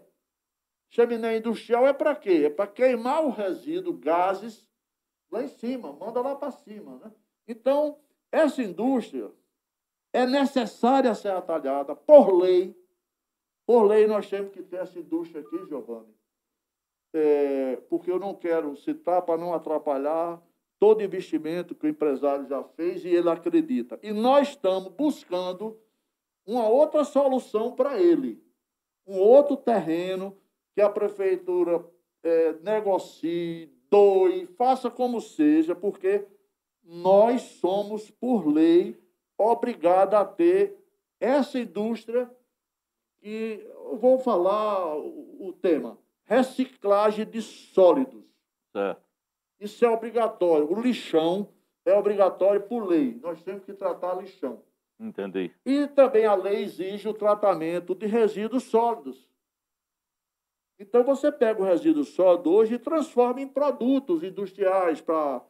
Chaminé 0.90 1.38
industrial 1.38 1.86
é 1.86 1.92
para 1.92 2.16
quê? 2.16 2.44
É 2.46 2.50
para 2.50 2.66
queimar 2.66 3.26
o 3.26 3.30
resíduo, 3.30 3.92
gases, 3.98 4.66
lá 5.30 5.44
em 5.44 5.50
cima, 5.50 5.92
manda 5.92 6.22
lá 6.22 6.34
para 6.34 6.52
cima. 6.52 6.98
Né? 7.00 7.12
Então, 7.46 8.00
essa 8.32 8.64
indústria 8.64 9.30
é 10.14 10.26
necessária 10.26 11.14
ser 11.14 11.32
atalhada 11.32 11.94
por 11.94 12.34
lei. 12.34 12.74
Por 13.66 13.84
lei, 13.84 14.08
nós 14.08 14.30
temos 14.30 14.54
que 14.54 14.64
ter 14.64 14.78
essa 14.78 14.98
indústria 14.98 15.42
aqui, 15.42 15.58
Giovanni. 15.68 16.16
É, 17.14 17.76
porque 17.90 18.10
eu 18.10 18.20
não 18.20 18.34
quero 18.34 18.78
citar 18.78 19.22
para 19.24 19.38
não 19.38 19.54
atrapalhar 19.54 20.42
todo 20.80 21.04
investimento 21.04 21.76
que 21.76 21.86
o 21.86 21.90
empresário 21.90 22.48
já 22.48 22.64
fez 22.64 23.04
e 23.04 23.10
ele 23.10 23.30
acredita. 23.30 24.00
E 24.04 24.12
nós 24.12 24.50
estamos 24.50 24.92
buscando 24.92 25.80
uma 26.46 26.68
outra 26.68 27.04
solução 27.04 27.72
para 27.72 28.00
ele, 28.00 28.44
um 29.06 29.18
outro 29.18 29.58
terreno 29.58 30.38
que 30.74 30.82
a 30.82 30.90
prefeitura 30.90 31.86
é, 32.24 32.54
negocie, 32.62 33.72
doe, 33.90 34.46
faça 34.58 34.90
como 34.90 35.22
seja, 35.22 35.76
porque 35.76 36.26
nós 36.84 37.42
somos, 37.42 38.12
por 38.12 38.46
lei, 38.48 39.00
obrigados 39.38 40.14
a 40.14 40.26
ter 40.26 40.78
essa 41.20 41.60
indústria 41.60 42.30
e 43.24 43.66
eu 43.74 43.98
vou 43.98 44.20
falar 44.20 44.96
o 44.98 45.52
tema, 45.62 45.98
reciclagem 46.26 47.26
de 47.26 47.42
sólidos. 47.42 48.24
Certo. 48.72 49.05
Isso 49.60 49.86
é 49.86 49.90
obrigatório. 49.90 50.72
O 50.72 50.82
lixão 50.82 51.50
é 51.86 51.94
obrigatório 51.94 52.62
por 52.62 52.86
lei. 52.86 53.20
Nós 53.22 53.42
temos 53.44 53.64
que 53.64 53.74
tratar 53.74 54.16
lixão. 54.16 54.62
Entendi. 55.00 55.52
E 55.66 55.88
também 55.88 56.26
a 56.26 56.36
lei 56.36 56.64
exige 56.64 57.08
o 57.08 57.14
tratamento 57.14 57.94
de 57.94 58.06
resíduos 58.06 58.64
sólidos. 58.64 59.30
Então 60.80 61.04
você 61.04 61.32
pega 61.32 61.62
o 61.62 61.66
resíduo 61.66 62.04
sólido 62.04 62.52
hoje 62.52 62.76
e 62.76 62.80
transforma 62.80 63.42
em 63.42 63.48
produtos 63.48 64.24
industriais 64.24 65.00
para 65.00 65.42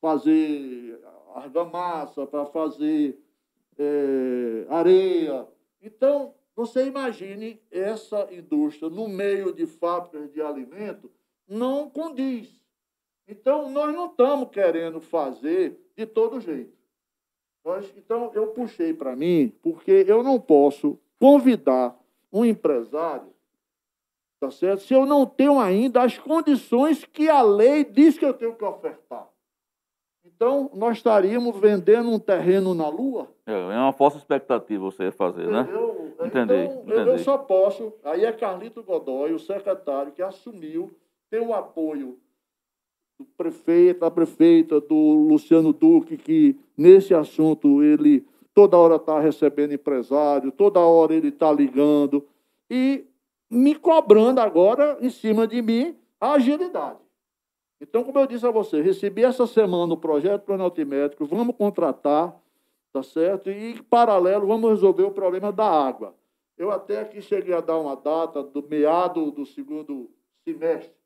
fazer 0.00 1.00
argamassa, 1.34 2.26
para 2.26 2.44
fazer 2.46 3.18
é, 3.78 4.66
areia. 4.68 5.46
Então, 5.80 6.34
você 6.54 6.86
imagine 6.86 7.62
essa 7.70 8.28
indústria 8.32 8.90
no 8.90 9.08
meio 9.08 9.52
de 9.52 9.66
fábricas 9.66 10.30
de 10.32 10.42
alimento, 10.42 11.10
não 11.46 11.88
condiz. 11.88 12.57
Então, 13.28 13.68
nós 13.68 13.94
não 13.94 14.06
estamos 14.06 14.48
querendo 14.48 15.00
fazer 15.00 15.78
de 15.94 16.06
todo 16.06 16.40
jeito. 16.40 16.72
Nós, 17.62 17.92
então, 17.94 18.30
eu 18.34 18.48
puxei 18.48 18.94
para 18.94 19.14
mim, 19.14 19.52
porque 19.62 20.06
eu 20.08 20.22
não 20.22 20.40
posso 20.40 20.98
convidar 21.20 21.94
um 22.32 22.42
empresário, 22.42 23.28
tá 24.40 24.50
certo? 24.50 24.82
Se 24.84 24.94
eu 24.94 25.04
não 25.04 25.26
tenho 25.26 25.60
ainda 25.60 26.02
as 26.02 26.16
condições 26.16 27.04
que 27.04 27.28
a 27.28 27.42
lei 27.42 27.84
diz 27.84 28.16
que 28.18 28.24
eu 28.24 28.32
tenho 28.32 28.54
que 28.54 28.64
ofertar. 28.64 29.28
Então, 30.24 30.70
nós 30.72 30.96
estaríamos 30.96 31.58
vendendo 31.58 32.10
um 32.10 32.18
terreno 32.18 32.72
na 32.74 32.88
Lua? 32.88 33.28
É, 33.44 33.52
é 33.52 33.78
uma 33.78 33.92
falsa 33.92 34.16
expectativa 34.16 34.84
você 34.84 35.10
fazer, 35.10 35.48
né? 35.48 35.68
Eu, 35.70 36.14
entendi, 36.24 36.54
então, 36.54 36.82
entendi. 36.82 37.10
eu 37.10 37.18
só 37.18 37.36
posso. 37.36 37.92
Aí 38.04 38.24
é 38.24 38.32
Carlito 38.32 38.82
Godoy, 38.82 39.32
o 39.32 39.38
secretário, 39.38 40.12
que 40.12 40.22
assumiu, 40.22 40.96
tem 41.28 41.40
o 41.40 41.52
apoio 41.52 42.18
do 43.18 43.24
prefeito, 43.36 44.00
da 44.00 44.10
prefeita, 44.10 44.80
do 44.80 44.94
Luciano 44.94 45.72
Duque, 45.72 46.16
que 46.16 46.56
nesse 46.76 47.12
assunto 47.12 47.82
ele 47.82 48.24
toda 48.54 48.76
hora 48.76 48.96
está 48.96 49.18
recebendo 49.20 49.74
empresário, 49.74 50.52
toda 50.52 50.80
hora 50.80 51.14
ele 51.14 51.28
está 51.28 51.52
ligando 51.52 52.24
e 52.70 53.04
me 53.50 53.74
cobrando 53.74 54.40
agora 54.40 54.98
em 55.00 55.10
cima 55.10 55.46
de 55.46 55.60
mim 55.62 55.96
a 56.20 56.32
agilidade. 56.32 56.98
Então, 57.80 58.02
como 58.02 58.18
eu 58.18 58.26
disse 58.26 58.46
a 58.46 58.50
você, 58.50 58.80
recebi 58.80 59.22
essa 59.22 59.46
semana 59.46 59.94
o 59.94 59.96
projeto 59.96 60.42
planotimétrico, 60.42 61.24
vamos 61.26 61.54
contratar, 61.56 62.36
tá 62.92 63.02
certo? 63.02 63.50
E, 63.50 63.72
em 63.72 63.82
paralelo, 63.84 64.46
vamos 64.46 64.70
resolver 64.70 65.04
o 65.04 65.12
problema 65.12 65.52
da 65.52 65.64
água. 65.64 66.14
Eu 66.56 66.72
até 66.72 67.00
aqui 67.00 67.22
cheguei 67.22 67.54
a 67.54 67.60
dar 67.60 67.78
uma 67.78 67.94
data 67.94 68.42
do 68.42 68.66
meado 68.68 69.30
do 69.30 69.46
segundo 69.46 70.10
semestre, 70.44 70.97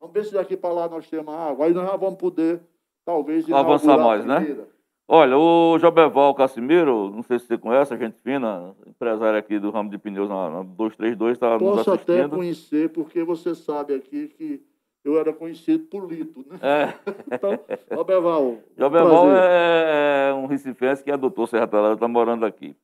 Vamos 0.00 0.14
ver 0.14 0.24
se 0.24 0.32
daqui 0.32 0.56
para 0.56 0.72
lá 0.72 0.88
nós 0.88 1.08
temos 1.08 1.34
água. 1.34 1.66
Aí 1.66 1.72
nós 1.72 1.88
já 1.88 1.96
vamos 1.96 2.18
poder, 2.18 2.60
talvez, 3.04 3.50
avançar 3.50 3.98
mais, 3.98 4.24
né? 4.24 4.66
Olha, 5.10 5.38
o 5.38 5.78
Jobeval 5.78 6.34
Casimiro, 6.34 7.10
não 7.10 7.22
sei 7.22 7.38
se 7.38 7.46
você 7.46 7.56
conhece, 7.56 7.94
a 7.94 7.96
gente 7.96 8.18
fina, 8.20 8.74
empresário 8.86 9.38
aqui 9.38 9.58
do 9.58 9.70
ramo 9.70 9.88
de 9.88 9.96
pneus 9.96 10.28
na, 10.28 10.62
232, 10.62 11.32
está 11.32 11.58
nos 11.58 11.62
assistindo. 11.62 11.84
Posso 11.84 11.90
até 11.90 12.28
conhecer, 12.28 12.90
porque 12.90 13.24
você 13.24 13.54
sabe 13.54 13.94
aqui 13.94 14.28
que 14.28 14.62
eu 15.02 15.18
era 15.18 15.32
conhecido 15.32 15.84
por 15.84 16.06
Lito, 16.06 16.44
né? 16.46 16.58
É. 16.60 16.94
então, 17.34 17.58
Jobeval. 17.90 18.58
Jobeval 18.76 19.30
é, 19.30 20.28
é, 20.28 20.34
um 20.34 20.44
recifense 20.44 21.02
que 21.02 21.10
adotou 21.10 21.46
Serra 21.46 21.66
Talada, 21.66 21.94
está 21.94 22.06
morando 22.06 22.44
aqui. 22.44 22.76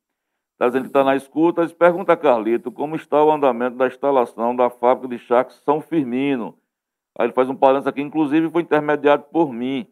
Está 0.55 0.69
dizendo 0.69 0.85
que 0.85 0.89
está 0.89 1.05
na 1.05 1.17
escuta. 1.17 1.69
Pergunta 1.69 2.15
a 2.15 2.17
Carlito 2.17 2.73
como 2.73 2.97
está 2.97 3.23
o 3.23 3.31
andamento 3.31 3.77
da 3.77 3.87
instalação 3.87 4.57
da 4.57 4.71
fábrica 4.71 5.15
de 5.15 5.19
charques 5.23 5.61
São 5.63 5.83
Firmino 5.83 6.57
Aí 7.19 7.27
ele 7.27 7.33
faz 7.33 7.49
um 7.49 7.55
balanço 7.55 7.89
aqui, 7.89 8.03
inclusive 8.03 8.51
foi 8.51 8.63
intermediado 8.63 9.25
por 9.31 9.53
mim. 9.53 9.87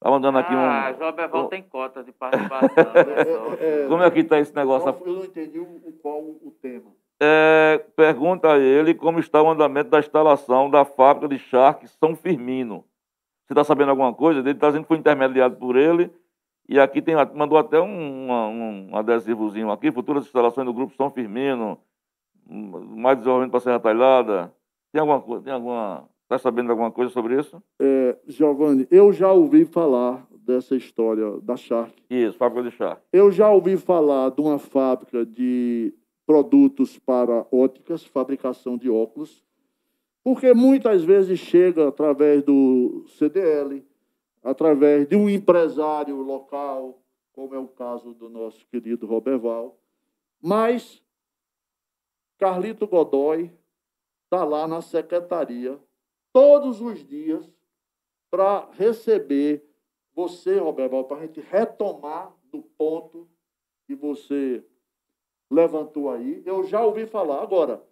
Tá 0.00 0.10
mandando 0.10 0.38
aqui 0.38 0.54
um. 0.54 0.58
Ah, 0.58 0.92
Joberval 0.92 1.48
tem 1.48 1.62
cota 1.62 2.02
de 2.02 2.12
participação. 2.12 2.68
é, 3.58 3.84
é, 3.84 3.88
Como 3.88 4.02
é 4.02 4.10
que 4.10 4.20
está 4.20 4.38
esse 4.38 4.54
negócio? 4.54 4.88
Eu 4.88 5.12
não 5.14 5.24
entendi 5.24 5.58
o, 5.58 5.92
qual 6.02 6.20
o 6.20 6.54
tema. 6.60 6.90
É, 7.20 7.82
pergunta 7.96 8.52
a 8.52 8.58
ele 8.58 8.92
como 8.92 9.18
está 9.18 9.40
o 9.40 9.48
andamento 9.48 9.90
da 9.90 10.00
instalação 10.00 10.68
da 10.68 10.84
fábrica 10.84 11.28
de 11.28 11.38
charque 11.38 11.88
São 11.88 12.14
Firmino. 12.14 12.84
Você 13.46 13.52
está 13.52 13.62
sabendo 13.62 13.90
alguma 13.90 14.12
coisa? 14.12 14.40
Ele 14.40 14.50
está 14.50 14.68
dizendo 14.68 14.82
que 14.82 14.88
foi 14.88 14.98
intermediado 14.98 15.56
por 15.56 15.76
ele. 15.76 16.10
E 16.68 16.80
aqui 16.80 17.02
tem, 17.02 17.14
mandou 17.34 17.58
até 17.58 17.80
um, 17.80 17.86
um, 17.86 18.90
um 18.90 18.96
adesivozinho 18.96 19.70
aqui, 19.70 19.92
futuras 19.92 20.24
instalações 20.24 20.66
do 20.66 20.72
Grupo 20.72 20.94
São 20.96 21.10
Firmino, 21.10 21.78
mais 22.46 23.18
desenvolvimento 23.18 23.50
para 23.50 23.60
Serra 23.60 23.80
Talhada. 23.80 24.52
Tem 24.90 25.00
alguma 25.00 25.20
coisa, 25.20 25.44
tem 25.44 25.52
alguma. 25.52 26.08
Está 26.24 26.38
sabendo 26.38 26.70
alguma 26.70 26.90
coisa 26.90 27.12
sobre 27.12 27.38
isso? 27.38 27.62
É, 27.78 28.16
Giovanni, 28.26 28.88
eu 28.90 29.12
já 29.12 29.30
ouvi 29.30 29.64
falar 29.64 30.26
dessa 30.30 30.74
história 30.74 31.38
da 31.40 31.56
Shark. 31.56 31.94
Isso, 32.08 32.36
fábrica 32.36 32.68
de 32.68 32.76
Shark. 32.76 33.02
Eu 33.12 33.30
já 33.30 33.50
ouvi 33.50 33.76
falar 33.76 34.30
de 34.30 34.40
uma 34.40 34.58
fábrica 34.58 35.24
de 35.24 35.94
produtos 36.26 36.98
para 36.98 37.46
óticas, 37.52 38.04
fabricação 38.04 38.76
de 38.78 38.88
óculos, 38.88 39.44
porque 40.22 40.54
muitas 40.54 41.04
vezes 41.04 41.38
chega 41.38 41.88
através 41.88 42.42
do 42.42 43.04
CDL, 43.06 43.84
através 44.42 45.06
de 45.06 45.16
um 45.16 45.28
empresário 45.28 46.16
local, 46.16 47.02
como 47.32 47.54
é 47.54 47.58
o 47.58 47.68
caso 47.68 48.14
do 48.14 48.30
nosso 48.30 48.66
querido 48.68 49.06
Roberval, 49.06 49.76
mas 50.40 51.02
Carlito 52.38 52.86
Godoy 52.86 53.50
está 54.24 54.44
lá 54.44 54.66
na 54.66 54.80
secretaria 54.80 55.78
todos 56.34 56.80
os 56.80 57.06
dias 57.06 57.48
para 58.28 58.68
receber 58.72 59.64
você, 60.12 60.58
Roberval, 60.58 61.04
para 61.04 61.18
a 61.18 61.20
gente 61.20 61.40
retomar 61.40 62.34
do 62.50 62.60
ponto 62.60 63.30
que 63.86 63.94
você 63.94 64.64
levantou 65.48 66.10
aí. 66.10 66.42
Eu 66.44 66.64
já 66.64 66.84
ouvi 66.84 67.06
falar. 67.06 67.40
Agora, 67.40 67.86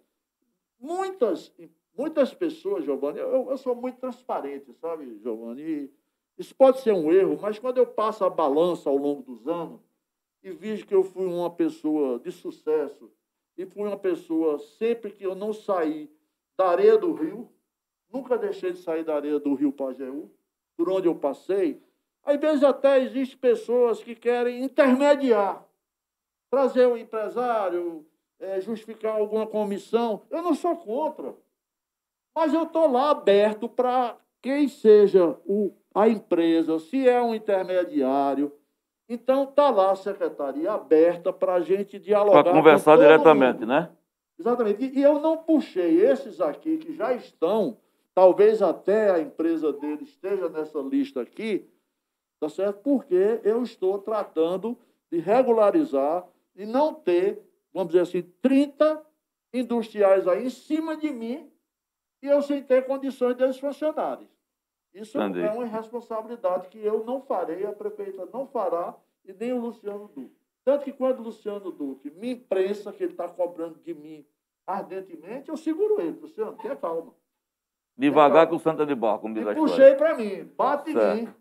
muitas, 0.77 1.55
muitas 1.97 2.33
pessoas, 2.33 2.83
Giovanni, 2.83 3.19
eu, 3.19 3.49
eu 3.49 3.57
sou 3.57 3.73
muito 3.73 3.97
transparente, 3.99 4.73
sabe, 4.73 5.17
Giovanni? 5.19 5.89
Isso 6.37 6.53
pode 6.53 6.81
ser 6.81 6.91
um 6.91 7.13
erro, 7.13 7.39
mas 7.41 7.57
quando 7.57 7.77
eu 7.77 7.87
passo 7.87 8.25
a 8.25 8.29
balança 8.29 8.89
ao 8.89 8.97
longo 8.97 9.21
dos 9.21 9.47
anos 9.47 9.79
e 10.43 10.51
vejo 10.51 10.85
que 10.85 10.95
eu 10.95 11.03
fui 11.03 11.25
uma 11.25 11.49
pessoa 11.49 12.19
de 12.19 12.31
sucesso 12.31 13.09
e 13.55 13.65
fui 13.65 13.83
uma 13.83 13.97
pessoa, 13.97 14.59
sempre 14.59 15.11
que 15.11 15.23
eu 15.23 15.33
não 15.33 15.53
saí 15.53 16.11
da 16.57 16.67
areia 16.67 16.97
do 16.97 17.13
rio, 17.13 17.52
nunca 18.13 18.37
deixei 18.37 18.71
de 18.71 18.77
sair 18.77 19.03
da 19.03 19.15
areia 19.15 19.39
do 19.39 19.55
rio 19.55 19.71
Pajeú, 19.71 20.29
por 20.77 20.89
onde 20.89 21.07
eu 21.07 21.15
passei, 21.15 21.81
às 22.23 22.39
vezes 22.39 22.63
até 22.63 23.01
existem 23.01 23.37
pessoas 23.37 24.01
que 24.01 24.15
querem 24.15 24.63
intermediar, 24.63 25.65
trazer 26.49 26.87
um 26.87 26.95
empresário, 26.95 28.05
é, 28.39 28.61
justificar 28.61 29.15
alguma 29.15 29.45
comissão. 29.45 30.21
Eu 30.29 30.41
não 30.41 30.53
sou 30.53 30.75
contra. 30.77 31.33
Mas 32.35 32.53
eu 32.53 32.63
estou 32.63 32.89
lá 32.89 33.11
aberto 33.11 33.67
para 33.67 34.17
quem 34.41 34.67
seja 34.67 35.37
o, 35.45 35.73
a 35.93 36.07
empresa, 36.07 36.79
se 36.79 37.07
é 37.07 37.21
um 37.21 37.35
intermediário. 37.35 38.51
Então 39.07 39.43
está 39.43 39.69
lá 39.69 39.91
a 39.91 39.95
secretaria 39.95 40.71
aberta 40.71 41.31
para 41.33 41.55
a 41.55 41.61
gente 41.61 41.99
dialogar. 41.99 42.43
Para 42.43 42.53
conversar 42.53 42.97
diretamente, 42.97 43.59
mundo. 43.59 43.67
né? 43.67 43.89
Exatamente. 44.39 44.83
E, 44.83 44.99
e 44.99 45.03
eu 45.03 45.19
não 45.19 45.37
puxei 45.37 46.01
esses 46.01 46.39
aqui 46.41 46.77
que 46.77 46.95
já 46.95 47.13
estão, 47.13 47.77
talvez 48.13 48.61
até 48.61 49.11
a 49.11 49.19
empresa 49.19 49.73
dele 49.73 50.03
esteja 50.03 50.49
nessa 50.49 50.79
lista 50.79 51.21
aqui, 51.21 51.69
Tá 52.43 52.49
certo? 52.49 52.81
Porque 52.81 53.39
eu 53.45 53.63
estou 53.63 53.99
tratando 53.99 54.77
de 55.09 55.17
regularizar 55.17 56.27
e 56.53 56.65
não 56.65 56.93
ter, 56.93 57.41
vamos 57.71 57.93
dizer 57.93 58.01
assim, 58.01 58.21
30 58.41 59.01
industriais 59.53 60.27
aí 60.27 60.47
em 60.47 60.49
cima 60.49 60.97
de 60.97 61.09
mim 61.09 61.49
e 62.21 62.27
eu 62.27 62.41
sem 62.41 62.61
ter 62.61 62.85
condições 62.85 63.37
deles 63.37 63.57
funcionarem. 63.57 64.29
Isso 64.93 65.17
Entendi. 65.17 65.39
é 65.39 65.51
uma 65.51 65.63
responsabilidade 65.65 66.67
que 66.67 66.79
eu 66.79 67.05
não 67.05 67.21
farei, 67.21 67.65
a 67.65 67.71
prefeita 67.71 68.25
não 68.25 68.45
fará 68.45 68.93
e 69.23 69.31
nem 69.31 69.53
o 69.53 69.61
Luciano 69.61 70.09
Duque. 70.13 70.35
Tanto 70.65 70.83
que 70.83 70.91
quando 70.91 71.21
o 71.21 71.23
Luciano 71.23 71.71
Duque 71.71 72.11
me 72.11 72.31
imprensa 72.31 72.91
que 72.91 73.03
ele 73.03 73.13
está 73.13 73.29
cobrando 73.29 73.79
de 73.79 73.93
mim 73.93 74.25
ardentemente, 74.67 75.47
eu 75.47 75.55
seguro 75.55 76.01
ele. 76.01 76.19
Luciano, 76.19 76.57
tenha 76.57 76.75
calma. 76.75 77.15
Devagar 77.97 78.47
com 78.47 78.55
o 78.55 78.59
Santa 78.59 78.85
de 78.85 78.95
Barco, 78.95 79.21
como 79.21 79.35
diz 79.35 79.47
a 79.47 79.53
Puxei 79.53 79.95
para 79.95 80.15
mim, 80.15 80.49
bate 80.57 80.91
certo. 80.91 81.17
em 81.17 81.21
mim. 81.23 81.33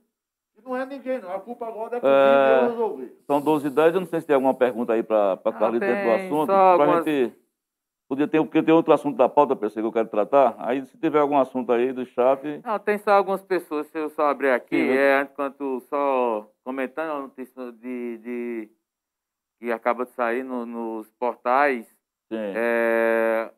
E 0.56 0.62
não 0.62 0.76
é 0.76 0.84
ninguém, 0.84 1.20
não. 1.20 1.32
A 1.32 1.40
culpa 1.40 1.66
agora 1.66 1.96
é 1.96 2.00
comigo 2.00 2.16
é... 2.16 2.64
eu 2.64 2.70
resolver. 2.70 3.16
São 3.26 3.40
12 3.40 3.66
e 3.66 3.70
10. 3.70 3.94
Eu 3.94 4.00
não 4.00 4.06
sei 4.06 4.20
se 4.20 4.26
tem 4.26 4.34
alguma 4.34 4.54
pergunta 4.54 4.92
aí 4.92 5.02
para 5.02 5.32
a 5.32 5.52
Carlita 5.52 5.86
dentro 5.86 6.04
do 6.04 6.10
assunto. 6.10 6.46
Para 6.46 6.72
algumas... 6.72 7.04
gente. 7.04 7.42
Podia 8.12 8.28
ter, 8.28 8.42
porque 8.42 8.62
tem 8.62 8.74
outro 8.74 8.92
assunto 8.92 9.16
da 9.16 9.26
pauta, 9.26 9.56
pessoal, 9.56 9.84
que 9.84 9.88
eu 9.88 9.92
quero 9.92 10.08
tratar. 10.08 10.54
Aí, 10.58 10.84
se 10.84 10.98
tiver 10.98 11.18
algum 11.18 11.38
assunto 11.38 11.72
aí 11.72 11.94
do 11.94 12.04
chat. 12.04 12.60
Não, 12.62 12.78
tem 12.78 12.98
só 12.98 13.12
algumas 13.12 13.42
pessoas, 13.42 13.86
se 13.86 13.98
eu 13.98 14.10
só 14.10 14.26
abrir 14.26 14.50
aqui, 14.50 14.76
Sim, 14.76 14.90
é, 14.90 15.22
enquanto 15.22 15.80
só 15.88 16.46
comentando 16.62 17.10
a 17.10 17.20
notícia 17.20 17.72
de, 17.72 18.18
de, 18.18 18.68
que 19.58 19.72
acaba 19.72 20.04
de 20.04 20.10
sair 20.10 20.42
no, 20.42 20.66
nos 20.66 21.10
portais. 21.12 21.86
Sim. 22.28 22.52
É, 22.54 23.50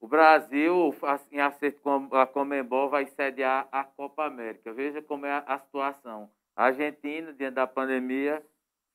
o 0.00 0.08
Brasil, 0.08 0.94
em 1.30 1.40
acerto 1.40 1.80
com 1.82 2.08
a 2.16 2.26
Comembol, 2.26 2.88
vai 2.88 3.04
sediar 3.06 3.68
a 3.70 3.84
Copa 3.84 4.24
América. 4.24 4.72
Veja 4.72 5.02
como 5.02 5.26
é 5.26 5.44
a, 5.46 5.58
situação. 5.58 6.30
A 6.56 6.64
Argentina, 6.64 7.34
diante 7.34 7.54
da 7.54 7.66
pandemia, 7.66 8.42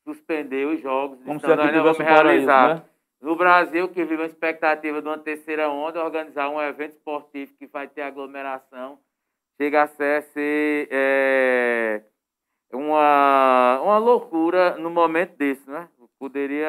suspendeu 0.04 0.72
os 0.72 0.82
jogos. 0.82 1.20
Como 1.24 1.38
então, 1.38 1.56
nós 1.56 1.72
não 1.72 1.84
vamos 1.84 2.00
realizar. 2.00 2.76
Né? 2.76 2.82
No 3.22 3.36
Brasil, 3.36 3.88
que 3.88 4.04
vive 4.04 4.24
a 4.24 4.26
expectativa 4.26 5.00
de 5.00 5.08
uma 5.08 5.18
terceira 5.18 5.70
onda, 5.70 6.04
organizar 6.04 6.50
um 6.50 6.62
evento 6.62 6.94
esportivo 6.94 7.54
que 7.54 7.68
vai 7.68 7.88
ter 7.88 8.02
aglomeração, 8.02 9.00
chega 9.62 9.84
a 9.84 9.88
ser 9.88 10.88
é, 10.92 12.02
uma, 12.74 13.80
uma 13.82 13.98
loucura 14.00 14.78
no 14.78 14.90
momento 14.90 15.38
desse, 15.38 15.70
né? 15.70 15.88
Poderia 16.18 16.68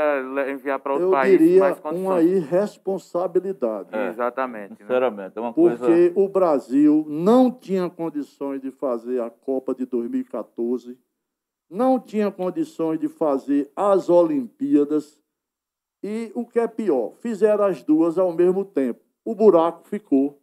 enviar 0.53 0.79
para 0.81 0.93
outro 0.93 1.07
Eu 1.09 1.13
país 1.13 1.39
diria 1.39 1.61
mais 1.61 1.79
condições. 1.79 2.05
uma 2.07 2.23
irresponsabilidade. 2.23 3.89
É, 3.93 4.09
Exatamente. 4.09 4.71
Né? 4.71 4.77
Sinceramente, 4.81 5.39
é 5.39 5.41
uma 5.41 5.53
Porque 5.53 5.79
coisa... 5.79 6.13
o 6.17 6.29
Brasil 6.29 7.05
não 7.09 7.51
tinha 7.51 7.89
condições 7.89 8.61
de 8.61 8.71
fazer 8.71 9.21
a 9.21 9.31
Copa 9.31 9.75
de 9.75 9.87
2014, 9.87 10.99
não 11.71 11.99
tinha 12.01 12.31
condições 12.31 12.99
de 12.99 13.09
fazer 13.09 13.71
as 13.77 14.09
Olimpíadas 14.09 15.21
e, 16.03 16.31
o 16.35 16.45
que 16.45 16.59
é 16.59 16.67
pior, 16.69 17.15
fizeram 17.17 17.65
as 17.65 17.83
duas 17.83 18.19
ao 18.19 18.33
mesmo 18.33 18.65
tempo. 18.65 19.01
O 19.25 19.35
buraco 19.35 19.87
ficou 19.89 20.41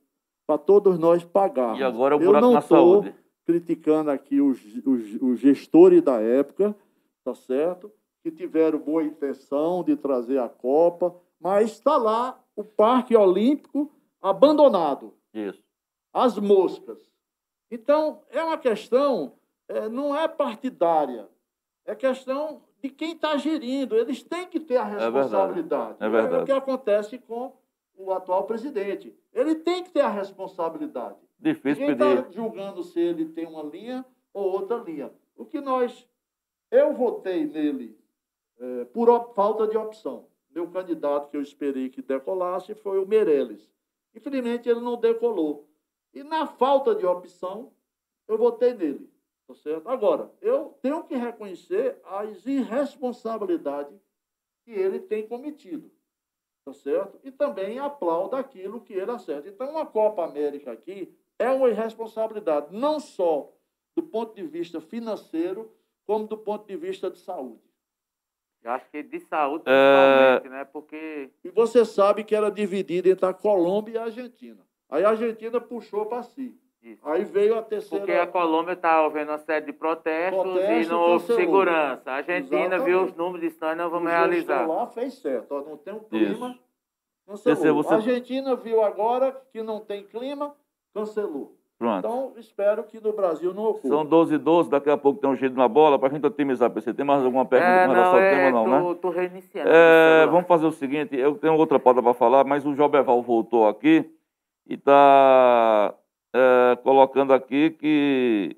para 0.48 0.58
todos 0.58 0.98
nós 0.98 1.24
pagarmos. 1.24 1.80
E 1.80 1.84
agora 1.84 2.16
o 2.16 2.20
buraco 2.20 2.38
Eu 2.38 2.42
não 2.42 2.54
na 2.54 2.62
saúde. 2.62 3.14
criticando 3.46 4.12
aqui 4.12 4.42
os, 4.42 4.60
os, 4.86 5.22
os 5.22 5.40
gestores 5.40 6.02
da 6.02 6.20
época, 6.20 6.76
tá 7.24 7.34
certo? 7.34 7.92
Que 8.24 8.32
tiveram 8.32 8.80
boa 8.80 9.04
intenção 9.04 9.84
de 9.84 9.98
trazer 9.98 10.40
a 10.40 10.48
Copa, 10.48 11.14
mas 11.40 11.72
está 11.72 11.98
lá 11.98 12.42
o 12.56 12.64
Parque 12.64 13.16
Olímpico 13.16 13.92
abandonado. 14.22 15.14
Isso. 15.34 15.62
As 16.14 16.40
moscas. 16.40 16.98
Então, 17.70 18.22
é 18.30 18.42
uma 18.42 18.58
questão, 18.58 19.34
é, 19.68 19.90
não 19.90 20.16
é 20.16 20.28
partidária, 20.28 21.28
é 21.86 21.94
questão 21.94 22.62
de 22.82 22.90
quem 22.90 23.12
está 23.12 23.36
gerindo. 23.36 23.98
Eles 23.98 24.24
têm 24.24 24.48
que 24.48 24.60
ter 24.60 24.78
a 24.78 24.86
responsabilidade. 24.86 25.98
É, 26.00 26.08
verdade. 26.08 26.16
é, 26.16 26.22
verdade. 26.22 26.36
é 26.36 26.44
o 26.44 26.46
que 26.46 26.52
acontece 26.52 27.18
com 27.18 27.52
o 27.98 28.14
atual 28.14 28.46
presidente. 28.46 29.14
Ele 29.34 29.56
tem 29.56 29.84
que 29.84 29.92
ter 29.92 30.02
a 30.02 30.10
responsabilidade. 30.10 31.18
Difícil 31.38 31.88
Ninguém 31.88 32.14
está 32.14 32.32
julgando 32.32 32.84
se 32.84 33.02
ele 33.02 33.26
tem 33.26 33.46
uma 33.46 33.64
linha 33.64 34.06
ou 34.34 34.46
outra 34.46 34.78
linha. 34.78 35.12
O 35.36 35.46
que 35.46 35.60
nós. 35.60 36.08
Eu 36.72 36.94
votei 36.94 37.46
nele 37.46 37.98
é, 38.64 38.86
por 38.86 39.34
falta 39.34 39.68
de 39.68 39.76
opção. 39.78 40.28
Meu 40.50 40.70
candidato 40.70 41.30
que 41.30 41.36
eu 41.36 41.42
esperei 41.42 41.90
que 41.90 42.02
decolasse 42.02 42.74
foi 42.74 42.98
o 42.98 43.06
Meirelles. 43.06 43.70
Infelizmente, 44.16 44.70
ele 44.70 44.80
não 44.80 44.96
decolou. 44.96 45.68
E 46.14 46.24
na 46.24 46.48
falta 46.48 46.96
de 46.96 47.06
opção, 47.06 47.74
eu 48.26 48.38
votei 48.38 48.74
nele. 48.74 49.12
Tá 49.46 49.54
certo? 49.56 49.90
Agora, 49.90 50.32
eu 50.42 50.78
tenho 50.82 51.04
que 51.04 51.16
reconhecer 51.16 52.00
as 52.06 52.46
irresponsabilidades 52.46 54.00
que 54.64 54.72
ele 54.72 55.00
tem 55.00 55.28
cometido. 55.28 55.92
Tá 56.64 56.72
certo? 56.72 57.20
E 57.22 57.32
também 57.32 57.80
aplaudo 57.80 58.38
aquilo 58.38 58.80
que 58.80 58.94
ele 58.94 59.12
acerta. 59.12 59.50
Então, 59.50 59.72
uma 59.72 59.86
Copa 59.86 60.24
América 60.24 60.72
aqui 60.72 61.14
é 61.38 61.50
uma 61.50 61.70
irresponsabilidade, 61.70 62.74
não 62.74 63.02
só 63.02 63.52
do 63.94 64.04
ponto 64.04 64.34
de 64.34 64.44
vista 64.44 64.80
financeiro, 64.80 65.70
como 66.06 66.28
do 66.28 66.38
ponto 66.38 66.66
de 66.66 66.78
vista 66.78 67.10
de 67.10 67.20
saúde. 67.20 67.73
Eu 68.64 68.72
acho 68.72 68.90
que 68.90 69.04
de 69.04 69.20
saúde, 69.20 69.64
é. 69.66 70.40
principalmente, 70.40 70.48
é... 70.48 70.50
né? 70.50 70.66
Porque. 70.66 71.30
E 71.44 71.50
você 71.50 71.84
sabe 71.84 72.24
que 72.24 72.36
era 72.36 72.50
dividida 72.50 73.10
entre 73.10 73.26
a 73.26 73.34
Colômbia 73.34 73.94
e 73.94 73.98
a 73.98 74.04
Argentina. 74.04 74.60
Aí 74.90 75.04
a 75.04 75.10
Argentina 75.10 75.60
puxou 75.60 76.06
para 76.06 76.24
si. 76.24 76.56
Isso. 76.82 77.02
Aí 77.08 77.24
veio 77.24 77.58
a 77.58 77.62
terceira. 77.62 78.06
Porque 78.06 78.20
a 78.20 78.28
Colômbia 78.28 78.74
estava 78.74 79.10
vendo 79.10 79.30
uma 79.30 79.38
série 79.38 79.66
de 79.66 79.74
protestos 79.74 80.42
Protesto, 80.42 80.72
e 80.72 80.86
não 80.86 81.00
houve 81.00 81.34
segurança. 81.34 82.12
A 82.12 82.16
Argentina 82.16 82.60
Exatamente. 82.60 82.86
viu 82.86 83.04
os 83.04 83.16
números 83.16 83.44
e 83.44 83.48
disse: 83.48 83.62
nós 83.62 83.78
não 83.78 83.90
vamos 83.90 84.08
o 84.08 84.12
realizar. 84.12 84.68
lá 84.68 84.88
fez 84.88 85.14
certo. 85.16 85.52
Ó, 85.52 85.62
não 85.62 85.78
tem 85.78 85.94
um 85.94 86.00
clima. 86.00 86.50
Isso. 86.50 86.64
Cancelou. 87.26 87.84
Você... 87.84 87.94
A 87.94 87.98
Argentina 87.98 88.56
viu 88.56 88.84
agora 88.84 89.32
que 89.52 89.64
não 89.64 89.80
tem 89.80 90.04
clima, 90.04 90.56
cancelou. 90.94 91.58
Pronto. 91.78 92.08
Então, 92.08 92.34
espero 92.38 92.84
que 92.84 93.00
no 93.00 93.12
Brasil 93.14 93.54
não 93.54 93.66
ocorra. 93.66 93.88
São 93.88 94.06
12 94.06 94.36
e 94.36 94.38
12, 94.38 94.70
daqui 94.70 94.90
a 94.90 94.98
pouco 94.98 95.20
tem 95.20 95.30
um 95.30 95.36
jeito 95.36 95.56
na 95.56 95.68
bola, 95.68 96.00
para 96.00 96.10
a 96.10 96.12
gente 96.12 96.26
otimizar. 96.26 96.72
Você 96.72 96.94
tem 96.94 97.06
mais 97.06 97.24
alguma 97.24 97.46
pergunta 97.46 97.72
É, 97.72 97.88
com 97.88 97.94
relação 97.94 98.14
não, 98.14 98.20
ao 98.20 98.26
é, 98.26 98.46
tema, 98.46 98.52
não, 98.52 98.64
tô, 98.64 98.90
né? 98.90 99.00
tô 99.02 99.10
reiniciando. 99.10 99.70
É, 99.70 100.28
vamos 100.28 100.48
fazer 100.48 100.66
o 100.66 100.72
seguinte, 100.72 101.16
eu 101.16 101.36
tenho 101.36 101.56
outra 101.56 101.80
pauta 101.80 102.02
para 102.02 102.14
falar, 102.14 102.44
mas 102.46 102.66
o 102.66 102.74
Jobeval 102.74 103.22
voltou 103.22 103.68
aqui 103.68 104.10
e 104.66 104.76
está 104.76 105.94
colocando 106.84 107.34
aqui 107.34 107.70
que 107.72 108.58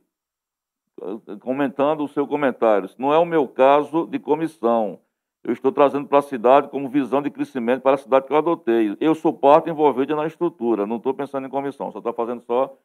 comentando 1.42 2.04
o 2.04 2.08
seu 2.08 2.28
comentário. 2.28 2.90
Não 2.98 3.14
é 3.14 3.18
o 3.18 3.26
meu 3.26 3.48
caso 3.48 4.08
de 4.08 4.20
comissão. 4.20 5.00
Eu 5.46 5.54
estou 5.54 5.72
trazendo 5.72 6.08
para 6.08 6.18
a 6.18 6.24
cidade 6.24 6.70
como 6.70 6.90
visão 6.90 7.22
de 7.22 7.30
crescimento 7.30 7.84
para 7.84 7.94
a 7.94 7.98
cidade 7.98 8.26
que 8.26 8.34
eu 8.34 8.38
adotei. 8.38 8.98
Eu 9.00 9.14
sou 9.14 9.32
parte 9.32 9.70
envolvida 9.70 10.16
na 10.16 10.26
estrutura, 10.26 10.88
não 10.88 10.98
estou 10.98 11.14
pensando 11.14 11.46
em 11.46 11.50
comissão, 11.52 11.92
só 11.92 12.00
está 12.00 12.12
fazendo 12.12 12.42
só. 12.42 12.76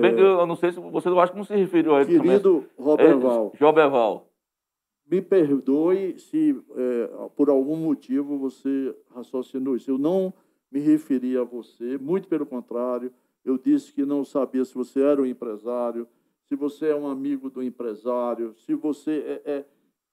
Bem 0.00 0.14
que 0.14 0.20
eu 0.20 0.46
não 0.46 0.54
sei 0.54 0.70
se 0.70 0.78
você 0.78 1.08
acho 1.08 1.32
que 1.32 1.38
não 1.38 1.44
se 1.44 1.56
referiu 1.56 1.96
a 1.96 2.02
ele 2.02 2.16
também. 2.16 2.30
Querido 2.30 2.64
Roberval, 2.78 3.50
É, 3.52 3.58
Jobeval. 3.58 4.28
me 5.10 5.20
perdoe 5.20 6.16
se 6.20 6.56
é, 6.76 7.28
por 7.36 7.50
algum 7.50 7.76
motivo 7.76 8.38
você 8.38 8.94
raciocinou 9.12 9.74
isso. 9.74 9.90
Eu 9.90 9.98
não 9.98 10.32
me 10.70 10.78
referi 10.78 11.36
a 11.36 11.42
você, 11.42 11.98
muito 11.98 12.28
pelo 12.28 12.46
contrário, 12.46 13.12
eu 13.44 13.58
disse 13.58 13.92
que 13.92 14.04
não 14.04 14.24
sabia 14.24 14.64
se 14.64 14.74
você 14.74 15.00
era 15.00 15.20
um 15.20 15.26
empresário, 15.26 16.06
se 16.44 16.54
você 16.54 16.90
é 16.90 16.94
um 16.94 17.08
amigo 17.08 17.50
do 17.50 17.64
empresário, 17.64 18.54
se 18.58 18.74
você 18.74 19.40
é, 19.44 19.50
é 19.50 19.64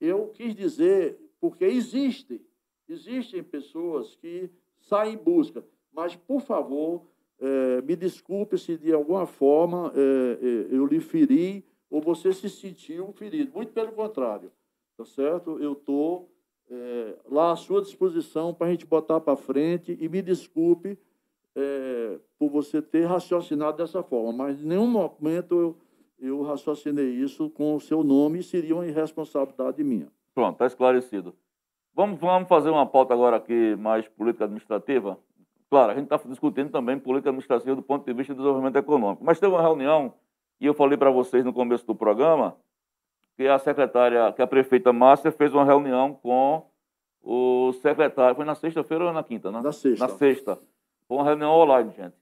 eu 0.01 0.31
quis 0.33 0.55
dizer 0.55 1.19
porque 1.43 1.65
existe, 1.65 2.39
existem 2.87 3.43
pessoas 3.43 4.15
que 4.15 4.49
saem 4.79 5.15
em 5.15 5.17
busca, 5.17 5.61
mas 5.91 6.15
por 6.15 6.39
favor 6.39 7.01
é, 7.37 7.81
me 7.81 7.97
desculpe 7.97 8.57
se 8.57 8.77
de 8.77 8.93
alguma 8.93 9.25
forma 9.25 9.91
é, 9.93 9.99
é, 10.41 10.73
eu 10.73 10.85
lhe 10.85 11.01
feri 11.01 11.65
ou 11.89 11.99
você 11.99 12.31
se 12.31 12.49
sentiu 12.49 13.11
ferido. 13.11 13.51
Muito 13.53 13.73
pelo 13.73 13.91
contrário, 13.91 14.53
tá 14.95 15.03
certo? 15.03 15.59
Eu 15.59 15.73
estou 15.73 16.29
lá 17.29 17.51
à 17.51 17.55
sua 17.57 17.81
disposição 17.81 18.53
para 18.53 18.67
a 18.67 18.71
gente 18.71 18.85
botar 18.85 19.19
para 19.19 19.35
frente 19.35 19.97
e 19.99 20.07
me 20.07 20.21
desculpe 20.21 20.97
por 22.39 22.49
você 22.49 22.81
ter 22.81 23.03
raciocinado 23.03 23.77
dessa 23.77 24.01
forma, 24.01 24.31
mas 24.31 24.61
em 24.61 24.67
nenhum 24.67 24.87
momento 24.87 25.55
eu, 25.59 25.77
eu 26.17 26.41
raciocinei 26.41 27.09
isso 27.09 27.49
com 27.49 27.75
o 27.75 27.81
seu 27.81 28.01
nome 28.01 28.39
e 28.39 28.43
seria 28.43 28.73
uma 28.73 28.87
irresponsabilidade 28.87 29.83
minha. 29.83 30.09
Pronto, 30.34 30.53
está 30.53 30.65
esclarecido. 30.65 31.36
Vamos, 31.95 32.19
vamos 32.19 32.47
fazer 32.47 32.69
uma 32.69 32.86
pauta 32.86 33.13
agora 33.13 33.38
aqui 33.38 33.75
mais 33.75 34.07
política 34.07 34.45
administrativa. 34.45 35.19
Claro, 35.69 35.91
a 35.91 35.95
gente 35.95 36.11
está 36.11 36.17
discutindo 36.27 36.71
também 36.71 36.97
política 36.97 37.29
administrativa 37.29 37.75
do 37.75 37.81
ponto 37.81 38.05
de 38.05 38.13
vista 38.13 38.34
do 38.34 38.38
desenvolvimento 38.38 38.75
econômico. 38.75 39.23
Mas 39.23 39.39
teve 39.39 39.53
uma 39.53 39.61
reunião, 39.61 40.13
e 40.59 40.65
eu 40.65 40.73
falei 40.73 40.97
para 40.97 41.11
vocês 41.11 41.45
no 41.45 41.53
começo 41.53 41.86
do 41.86 41.95
programa, 41.95 42.55
que 43.36 43.47
a 43.47 43.57
secretária, 43.57 44.31
que 44.34 44.41
a 44.41 44.47
prefeita 44.47 44.93
Márcia 44.93 45.31
fez 45.31 45.53
uma 45.53 45.65
reunião 45.65 46.13
com 46.13 46.65
o 47.21 47.73
secretário. 47.81 48.36
Foi 48.36 48.45
na 48.45 48.55
sexta-feira 48.55 49.05
ou 49.05 49.13
na 49.13 49.23
quinta, 49.23 49.51
né? 49.51 49.61
Na 49.61 49.71
sexta. 49.71 50.07
Na 50.07 50.13
sexta. 50.13 50.59
Foi 51.07 51.17
uma 51.17 51.23
reunião 51.23 51.51
online, 51.51 51.91
gente. 51.95 52.15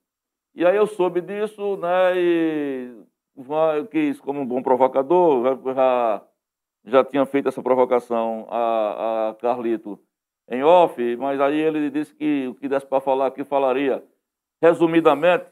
E 0.54 0.66
aí 0.66 0.76
eu 0.76 0.88
soube 0.88 1.22
disso, 1.22 1.78
né? 1.78 2.14
E 2.16 2.94
quis, 3.90 4.20
como 4.20 4.42
um 4.42 4.46
bom 4.46 4.62
provocador, 4.62 5.60
já, 5.74 6.22
já 6.86 7.04
tinha 7.04 7.26
feito 7.26 7.50
essa 7.50 7.62
provocação 7.62 8.48
a, 8.50 9.30
a 9.30 9.36
Carlito 9.36 10.00
em 10.50 10.64
off, 10.64 11.16
mas 11.18 11.40
aí 11.40 11.60
ele 11.60 11.90
disse 11.90 12.14
que 12.14 12.48
o 12.48 12.56
que 12.56 12.68
desse 12.68 12.86
para 12.86 13.00
falar 13.00 13.28
aqui 13.28 13.44
falaria. 13.44 14.04
Resumidamente, 14.62 15.46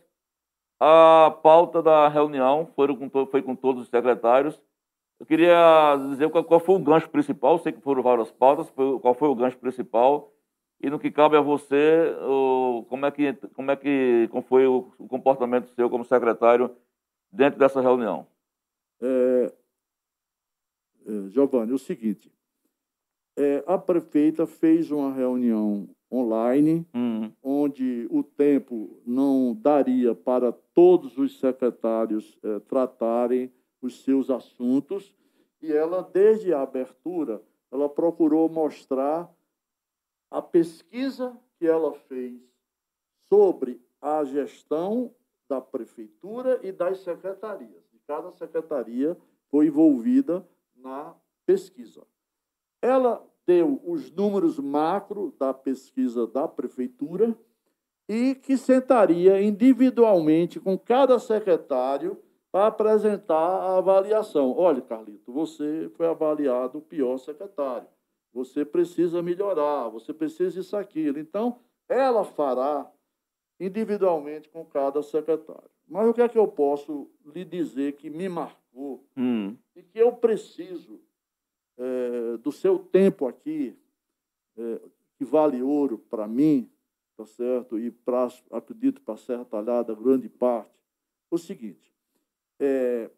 a 0.79 1.37
pauta 1.41 1.81
da 1.81 2.07
reunião 2.07 2.67
foi 2.75 2.95
com, 2.95 3.27
foi 3.27 3.41
com 3.41 3.55
todos 3.55 3.83
os 3.83 3.89
secretários. 3.89 4.61
Eu 5.19 5.25
queria 5.25 5.97
dizer 6.09 6.29
qual, 6.29 6.43
qual 6.43 6.59
foi 6.59 6.75
o 6.75 6.79
gancho 6.79 7.09
principal, 7.09 7.59
sei 7.59 7.71
que 7.73 7.81
foram 7.81 8.01
várias 8.01 8.31
pautas, 8.31 8.69
foi, 8.69 8.99
qual 8.99 9.13
foi 9.13 9.27
o 9.29 9.35
gancho 9.35 9.57
principal 9.57 10.33
e 10.81 10.89
no 10.89 10.97
que 10.97 11.11
cabe 11.11 11.35
a 11.35 11.41
você, 11.41 12.15
o, 12.21 12.85
como 12.87 13.05
é 13.05 13.11
que 13.11 13.33
como 13.53 13.69
é 13.69 13.75
que 13.75 14.29
como 14.31 14.41
foi 14.43 14.65
o, 14.65 14.93
o 14.97 15.07
comportamento 15.07 15.69
seu 15.75 15.89
como 15.89 16.05
secretário 16.05 16.73
dentro 17.31 17.59
dessa 17.59 17.81
reunião? 17.81 18.25
É, 19.01 19.53
Giovanni, 21.29 21.71
é 21.71 21.75
o 21.75 21.79
seguinte, 21.79 22.31
é, 23.37 23.63
a 23.65 23.77
prefeita 23.77 24.45
fez 24.45 24.91
uma 24.91 25.13
reunião 25.13 25.89
online, 26.11 26.85
Hum, 26.93 27.31
onde 27.41 28.07
o 28.09 28.23
tempo 28.23 29.01
não 29.05 29.53
daria 29.53 30.13
para 30.13 30.51
todos 30.51 31.17
os 31.17 31.39
secretários 31.39 32.37
é, 32.43 32.59
tratarem 32.59 33.51
os 33.81 34.03
seus 34.03 34.29
assuntos, 34.29 35.15
e 35.61 35.71
ela, 35.71 36.01
desde 36.01 36.53
a 36.53 36.61
abertura, 36.61 37.41
ela 37.71 37.87
procurou 37.87 38.49
mostrar 38.49 39.29
a 40.31 40.41
pesquisa 40.41 41.37
que 41.57 41.67
ela 41.67 41.93
fez 41.93 42.41
sobre 43.27 43.81
a 44.01 44.23
gestão 44.23 45.13
da 45.47 45.59
prefeitura 45.59 46.59
e 46.63 46.71
das 46.71 46.99
secretarias. 46.99 47.83
E 47.93 47.99
cada 48.07 48.31
secretaria 48.31 49.17
foi 49.49 49.67
envolvida 49.67 50.45
na 50.81 51.15
pesquisa. 51.45 52.01
Ela 52.81 53.25
deu 53.45 53.81
os 53.83 54.11
números 54.11 54.59
macro 54.59 55.33
da 55.39 55.53
pesquisa 55.53 56.27
da 56.27 56.47
prefeitura 56.47 57.35
e 58.07 58.35
que 58.35 58.57
sentaria 58.57 59.41
individualmente 59.41 60.59
com 60.59 60.77
cada 60.77 61.19
secretário 61.19 62.17
para 62.51 62.67
apresentar 62.67 63.35
a 63.35 63.77
avaliação. 63.77 64.55
Olha, 64.57 64.81
Carlito, 64.81 65.31
você 65.31 65.89
foi 65.95 66.07
avaliado 66.07 66.79
o 66.79 66.81
pior 66.81 67.17
secretário. 67.17 67.87
Você 68.33 68.63
precisa 68.63 69.21
melhorar, 69.21 69.89
você 69.89 70.13
precisa 70.13 70.59
isso, 70.59 70.75
aquilo. 70.75 71.19
Então, 71.19 71.59
ela 71.87 72.23
fará 72.23 72.89
individualmente 73.59 74.49
com 74.49 74.65
cada 74.65 75.01
secretário. 75.01 75.69
Mas 75.87 76.07
o 76.07 76.13
que 76.13 76.21
é 76.21 76.29
que 76.29 76.37
eu 76.37 76.47
posso 76.47 77.09
lhe 77.25 77.43
dizer 77.43 77.93
que 77.93 78.09
me 78.09 78.29
marcou 78.29 79.03
hum, 79.17 79.57
e 79.79 79.83
que 79.83 79.97
eu 79.97 80.11
preciso 80.11 81.01
eh, 81.77 82.37
do 82.37 82.51
seu 82.51 82.77
tempo 82.77 83.25
aqui, 83.25 83.77
eh, 84.57 84.81
que 85.17 85.23
vale 85.23 85.63
ouro 85.63 85.97
para 85.97 86.27
mim, 86.27 86.69
tá 87.15 87.25
certo? 87.25 87.79
E 87.79 87.89
para, 87.89 88.27
acredito, 88.51 89.01
para 89.01 89.13
a 89.13 89.17
Serra 89.17 89.45
Talhada, 89.45 89.95
grande 89.95 90.27
parte, 90.27 90.71
o 91.31 91.37
seguinte, 91.37 91.93
eh, 92.59 93.09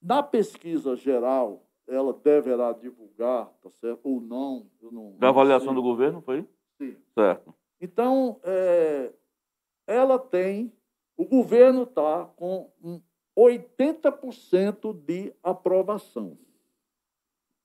na 0.00 0.22
pesquisa 0.22 0.94
geral, 0.94 1.66
ela 1.88 2.12
deverá 2.12 2.72
divulgar, 2.72 3.46
tá 3.60 3.70
certo? 3.70 4.00
Ou 4.04 4.20
não, 4.20 4.70
eu 4.80 4.92
não. 4.92 5.16
da 5.18 5.30
avaliação 5.30 5.68
sei. 5.68 5.74
do 5.74 5.82
governo, 5.82 6.22
foi? 6.22 6.46
Sim. 6.78 6.96
Certo. 7.12 7.52
Então, 7.80 8.40
é, 8.44 9.12
ela 9.86 10.18
tem, 10.18 10.72
o 11.16 11.24
governo 11.24 11.82
está 11.82 12.26
com 12.36 12.70
um 12.80 13.00
80% 13.40 14.92
de 14.92 15.32
aprovação. 15.42 16.36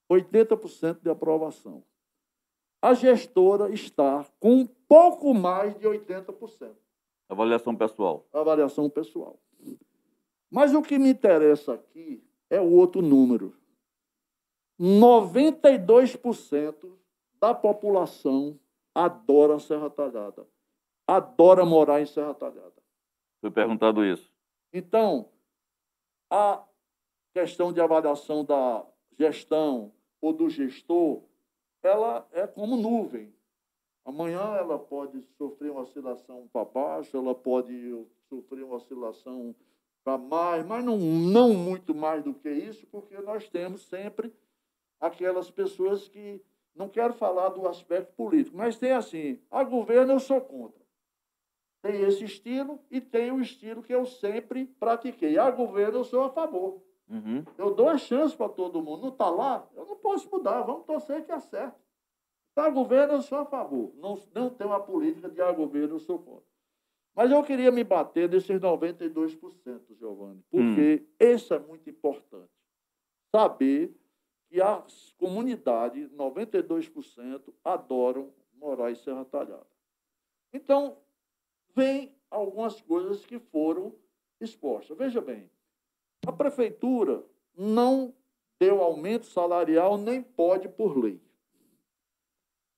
80% 0.10 1.02
de 1.02 1.10
aprovação. 1.10 1.84
A 2.82 2.94
gestora 2.94 3.70
está 3.74 4.26
com 4.40 4.54
um 4.54 4.66
pouco 4.66 5.34
mais 5.34 5.78
de 5.78 5.86
80%. 5.86 6.74
Avaliação 7.28 7.76
pessoal. 7.76 8.26
Avaliação 8.32 8.90
pessoal. 8.90 9.38
Mas 10.50 10.74
o 10.74 10.82
que 10.82 10.98
me 10.98 11.10
interessa 11.10 11.74
aqui 11.74 12.24
é 12.50 12.62
o 12.62 12.72
outro 12.72 13.02
número. 13.02 13.54
92% 14.80 16.94
da 17.42 17.54
população 17.54 18.58
adora 18.94 19.60
Serra 19.60 19.90
Talhada. 19.90 20.48
Adora 21.08 21.66
morar 21.66 22.02
em 22.02 22.06
Serra 22.06 22.34
Talhada. 22.34 22.74
Foi 23.42 23.52
perguntado 23.52 24.06
isso. 24.06 24.32
Então, 24.72 25.30
a 26.30 26.64
questão 27.34 27.72
de 27.72 27.82
avaliação 27.82 28.44
da 28.44 28.86
gestão 29.18 29.92
ou 30.22 30.34
do 30.34 30.50
gestor, 30.50 31.22
ela 31.84 32.28
é 32.32 32.48
como 32.48 32.76
nuvem. 32.78 33.34
Amanhã 34.04 34.56
ela 34.56 34.78
pode 34.78 35.22
sofrer 35.38 35.72
uma 35.72 35.82
oscilação 35.82 36.48
para 36.54 36.66
baixo, 36.66 37.18
ela 37.18 37.34
pode 37.34 37.74
sofrer 38.30 38.64
uma 38.64 38.76
oscilação 38.76 39.56
para 40.04 40.18
mais, 40.18 40.66
mas 40.66 40.86
não, 40.86 40.98
não 40.98 41.54
muito 41.54 41.96
mais 41.96 42.24
do 42.24 42.34
que 42.34 42.50
isso, 42.50 42.86
porque 42.88 43.18
nós 43.18 43.50
temos 43.50 43.82
sempre 43.88 44.32
aquelas 45.00 45.50
pessoas 45.50 46.08
que 46.08 46.40
não 46.76 46.88
quero 46.88 47.14
falar 47.14 47.50
do 47.50 47.68
aspecto 47.68 48.14
político, 48.14 48.56
mas 48.56 48.78
tem 48.78 48.92
assim, 48.92 49.40
a 49.50 49.64
governo 49.64 50.14
eu 50.14 50.20
sou 50.20 50.40
contra. 50.40 50.85
Tem 51.86 52.02
esse 52.02 52.24
estilo 52.24 52.80
e 52.90 53.00
tem 53.00 53.32
o 53.32 53.40
estilo 53.40 53.84
que 53.84 53.94
eu 53.94 54.08
sempre 54.08 54.66
pratiquei. 54.80 55.38
A 55.38 55.52
governo 55.52 56.00
eu 56.00 56.04
sou 56.04 56.24
a 56.24 56.32
favor. 56.32 56.82
Uhum. 57.08 57.44
Eu 57.60 57.76
dou 57.76 57.88
a 57.88 57.96
chance 57.96 58.36
para 58.36 58.50
todo 58.50 58.82
mundo. 58.82 59.04
Não 59.04 59.10
está 59.10 59.30
lá, 59.30 59.70
eu 59.76 59.86
não 59.86 59.96
posso 59.96 60.28
mudar. 60.32 60.64
Vamos 60.64 60.88
torcer 60.88 61.24
que 61.24 61.32
acerte. 61.32 61.78
A 62.56 62.70
governo 62.72 63.14
eu 63.14 63.22
sou 63.22 63.38
a 63.38 63.46
favor. 63.46 63.94
Não, 63.98 64.20
não 64.34 64.50
tem 64.50 64.66
uma 64.66 64.80
política 64.80 65.30
de 65.30 65.40
a 65.40 65.52
governo 65.52 65.94
eu 65.94 66.00
sou 66.00 66.18
contra. 66.18 66.42
Mas 67.14 67.30
eu 67.30 67.44
queria 67.44 67.72
me 67.72 67.84
bater 67.84 68.28
nesses 68.28 68.60
92%, 68.60 69.96
Giovanni, 69.96 70.44
porque 70.50 71.04
hum. 71.04 71.16
isso 71.20 71.54
é 71.54 71.60
muito 71.60 71.88
importante. 71.88 72.50
Saber 73.32 73.96
que 74.50 74.60
a 74.60 74.84
comunidade, 75.20 76.10
92%, 76.10 77.54
adoram 77.64 78.34
morar 78.56 78.90
em 78.90 78.96
Serra 78.96 79.24
Talhada. 79.24 79.68
Então, 80.52 80.98
vem 81.76 82.16
algumas 82.30 82.80
coisas 82.82 83.26
que 83.26 83.38
foram 83.38 83.94
expostas. 84.40 84.98
Veja 84.98 85.22
bem, 85.22 85.50
a 86.26 86.32
prefeitura 86.32 87.24
não 87.56 88.14
deu 88.60 88.82
aumento 88.82 89.26
salarial, 89.26 89.98
nem 89.98 90.22
pode 90.22 90.70
por 90.70 90.98
lei. 90.98 91.22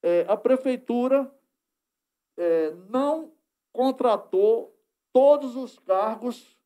É, 0.02 0.26
a 0.28 0.36
prefeitura 0.36 1.32
é, 2.36 2.72
não 2.90 3.32
contratou 3.72 4.76
todos 5.11 5.56
os 5.56 5.78
cargos 5.80 6.57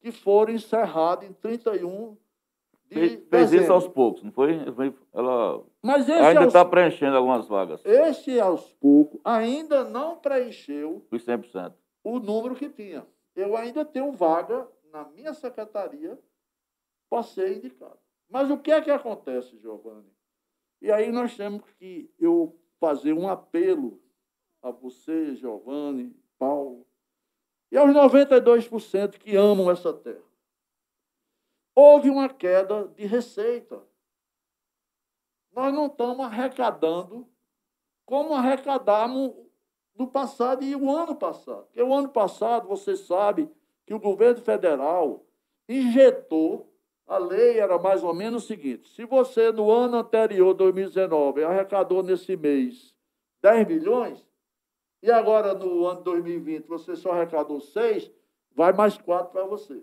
que 0.00 0.12
foram 0.12 0.52
encerrados 0.54 1.28
em 1.28 1.32
31 1.32 2.14
de 2.14 2.23
Fez, 2.94 3.28
fez 3.28 3.52
isso 3.52 3.72
aos 3.72 3.86
poucos, 3.88 4.22
não 4.22 4.32
foi? 4.32 4.58
Ela 5.12 5.64
Mas 5.82 6.08
ainda 6.08 6.44
está 6.46 6.60
aos... 6.60 6.70
preenchendo 6.70 7.16
algumas 7.16 7.46
vagas. 7.46 7.84
Esse, 7.84 8.40
aos 8.40 8.72
poucos, 8.74 9.20
ainda 9.24 9.84
não 9.84 10.16
preencheu 10.16 11.04
os 11.10 11.24
100%. 11.24 11.72
o 12.02 12.18
número 12.18 12.54
que 12.54 12.68
tinha. 12.68 13.06
Eu 13.34 13.56
ainda 13.56 13.84
tenho 13.84 14.12
vaga 14.12 14.66
na 14.92 15.04
minha 15.04 15.34
secretaria 15.34 16.18
para 17.10 17.22
ser 17.22 17.56
indicado. 17.56 17.98
Mas 18.28 18.50
o 18.50 18.58
que 18.58 18.72
é 18.72 18.80
que 18.80 18.90
acontece, 18.90 19.58
Giovanni? 19.58 20.12
E 20.80 20.90
aí 20.90 21.10
nós 21.10 21.36
temos 21.36 21.62
que 21.78 22.10
eu 22.18 22.58
fazer 22.78 23.12
um 23.12 23.28
apelo 23.28 24.00
a 24.62 24.70
você, 24.70 25.34
Giovanni, 25.34 26.14
Paulo, 26.38 26.86
e 27.70 27.76
aos 27.76 27.90
92% 27.90 29.18
que 29.18 29.36
amam 29.36 29.70
essa 29.70 29.92
terra. 29.92 30.22
Houve 31.74 32.10
uma 32.10 32.28
queda 32.28 32.88
de 32.88 33.04
receita. 33.06 33.82
Nós 35.52 35.72
não 35.72 35.86
estamos 35.86 36.24
arrecadando 36.24 37.28
como 38.04 38.34
arrecadamos 38.34 39.32
no 39.94 40.06
passado 40.06 40.62
e 40.64 40.74
o 40.74 40.90
ano 40.90 41.14
passado. 41.16 41.64
Porque 41.66 41.82
o 41.82 41.94
ano 41.94 42.08
passado, 42.08 42.68
você 42.68 42.96
sabe 42.96 43.50
que 43.86 43.94
o 43.94 44.00
governo 44.00 44.40
federal 44.40 45.24
injetou 45.68 46.74
a 47.06 47.18
lei 47.18 47.58
era 47.58 47.78
mais 47.78 48.02
ou 48.02 48.14
menos 48.14 48.44
o 48.44 48.46
seguinte: 48.46 48.88
se 48.88 49.04
você 49.04 49.52
no 49.52 49.70
ano 49.70 49.98
anterior, 49.98 50.54
2019, 50.54 51.44
arrecadou 51.44 52.02
nesse 52.02 52.36
mês 52.36 52.94
10 53.42 53.66
milhões, 53.68 54.26
e 55.02 55.10
agora 55.10 55.52
no 55.54 55.86
ano 55.86 56.00
2020 56.02 56.66
você 56.66 56.96
só 56.96 57.12
arrecadou 57.12 57.60
6, 57.60 58.10
vai 58.54 58.72
mais 58.72 58.96
4 58.96 59.30
para 59.30 59.44
você. 59.44 59.82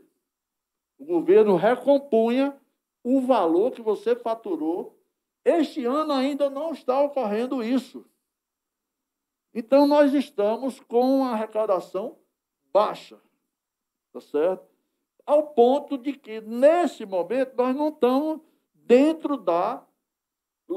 O 1.02 1.06
governo 1.06 1.56
recompunha 1.56 2.56
o 3.04 3.22
valor 3.22 3.72
que 3.72 3.82
você 3.82 4.16
faturou. 4.16 4.98
Este 5.44 5.84
ano 5.86 6.14
ainda 6.14 6.50
não 6.50 6.72
está 6.72 7.02
ocorrendo 7.02 7.64
isso. 7.64 8.06
Então 9.54 9.88
nós 9.88 10.14
estamos 10.14 10.80
com 10.80 11.18
uma 11.18 11.32
arrecadação 11.32 12.18
baixa. 12.72 13.20
Tá 14.14 14.22
certo? 14.22 14.72
ao 15.26 15.48
ponto 15.48 15.98
de 15.98 16.14
que, 16.14 16.42
nesse 16.42 17.06
momento, 17.06 17.56
nós 17.56 17.76
não 17.76 17.90
estamos 17.90 18.42
dentro 18.74 19.38
da 19.38 19.84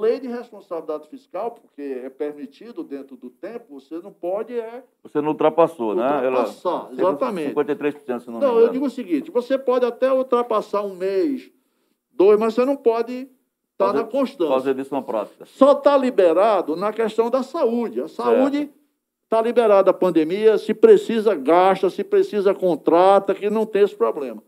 lei 0.01 0.21
de 0.21 0.29
responsabilidade 0.29 1.09
fiscal, 1.09 1.53
porque 1.53 1.83
é 1.83 2.11
permitido 2.11 2.83
dentro 2.83 3.17
do 3.17 3.31
tempo, 3.31 3.81
você 3.81 3.99
não 3.99 4.13
pode. 4.13 4.59
É, 4.59 4.83
você 5.03 5.21
não 5.21 5.29
ultrapassou, 5.29 5.91
ultrapassar, 5.91 6.21
né? 6.21 6.27
Ela, 6.27 6.93
exatamente. 6.93 7.55
53%, 7.55 8.21
se 8.21 8.31
não 8.31 8.41
Não, 8.41 8.59
eu 8.59 8.69
digo 8.71 8.87
o 8.87 8.91
seguinte: 8.91 9.31
você 9.31 9.57
pode 9.59 9.85
até 9.85 10.13
ultrapassar 10.13 10.83
um 10.83 10.95
mês, 10.95 11.51
dois, 12.13 12.39
mas 12.39 12.55
você 12.55 12.65
não 12.65 12.77
pode 12.77 13.29
estar 13.73 13.87
tá 13.87 13.93
na 13.93 14.05
constância. 14.05 14.55
Fazer 14.55 14.75
disso 14.75 14.95
uma 14.95 15.03
prática. 15.03 15.45
Só 15.47 15.73
está 15.73 15.97
liberado 15.97 16.77
na 16.77 16.93
questão 16.93 17.31
da 17.31 17.43
saúde. 17.43 18.01
A 18.01 18.09
saúde. 18.09 18.71
Está 19.25 19.41
liberada 19.41 19.91
a 19.91 19.95
pandemia, 19.95 20.59
se 20.59 20.73
precisa, 20.75 21.35
gasta, 21.35 21.89
se 21.91 22.05
precisa, 22.05 22.55
contrata, 22.55 23.35
que 23.35 23.49
não 23.51 23.67
tem 23.67 23.83
esse 23.83 23.97
problema. 23.97 24.41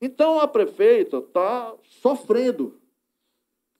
Então, 0.00 0.40
a 0.40 0.46
prefeita 0.46 1.18
está 1.18 1.74
sofrendo 2.00 2.78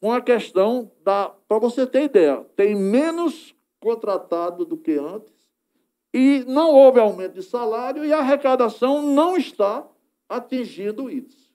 com 0.04 0.12
a 0.12 0.20
questão 0.20 0.92
da. 1.02 1.30
Para 1.48 1.58
você 1.58 1.86
ter 1.86 2.02
ideia, 2.02 2.44
tem 2.54 2.76
menos 2.76 3.56
contratado 3.80 4.62
do 4.66 4.76
que 4.76 4.98
antes, 4.98 5.32
e 6.12 6.44
não 6.46 6.72
houve 6.72 7.00
aumento 7.00 7.32
de 7.32 7.42
salário, 7.42 8.04
e 8.04 8.12
a 8.12 8.18
arrecadação 8.18 9.00
não 9.00 9.34
está 9.34 9.82
atingindo 10.28 11.08
isso. 11.08 11.50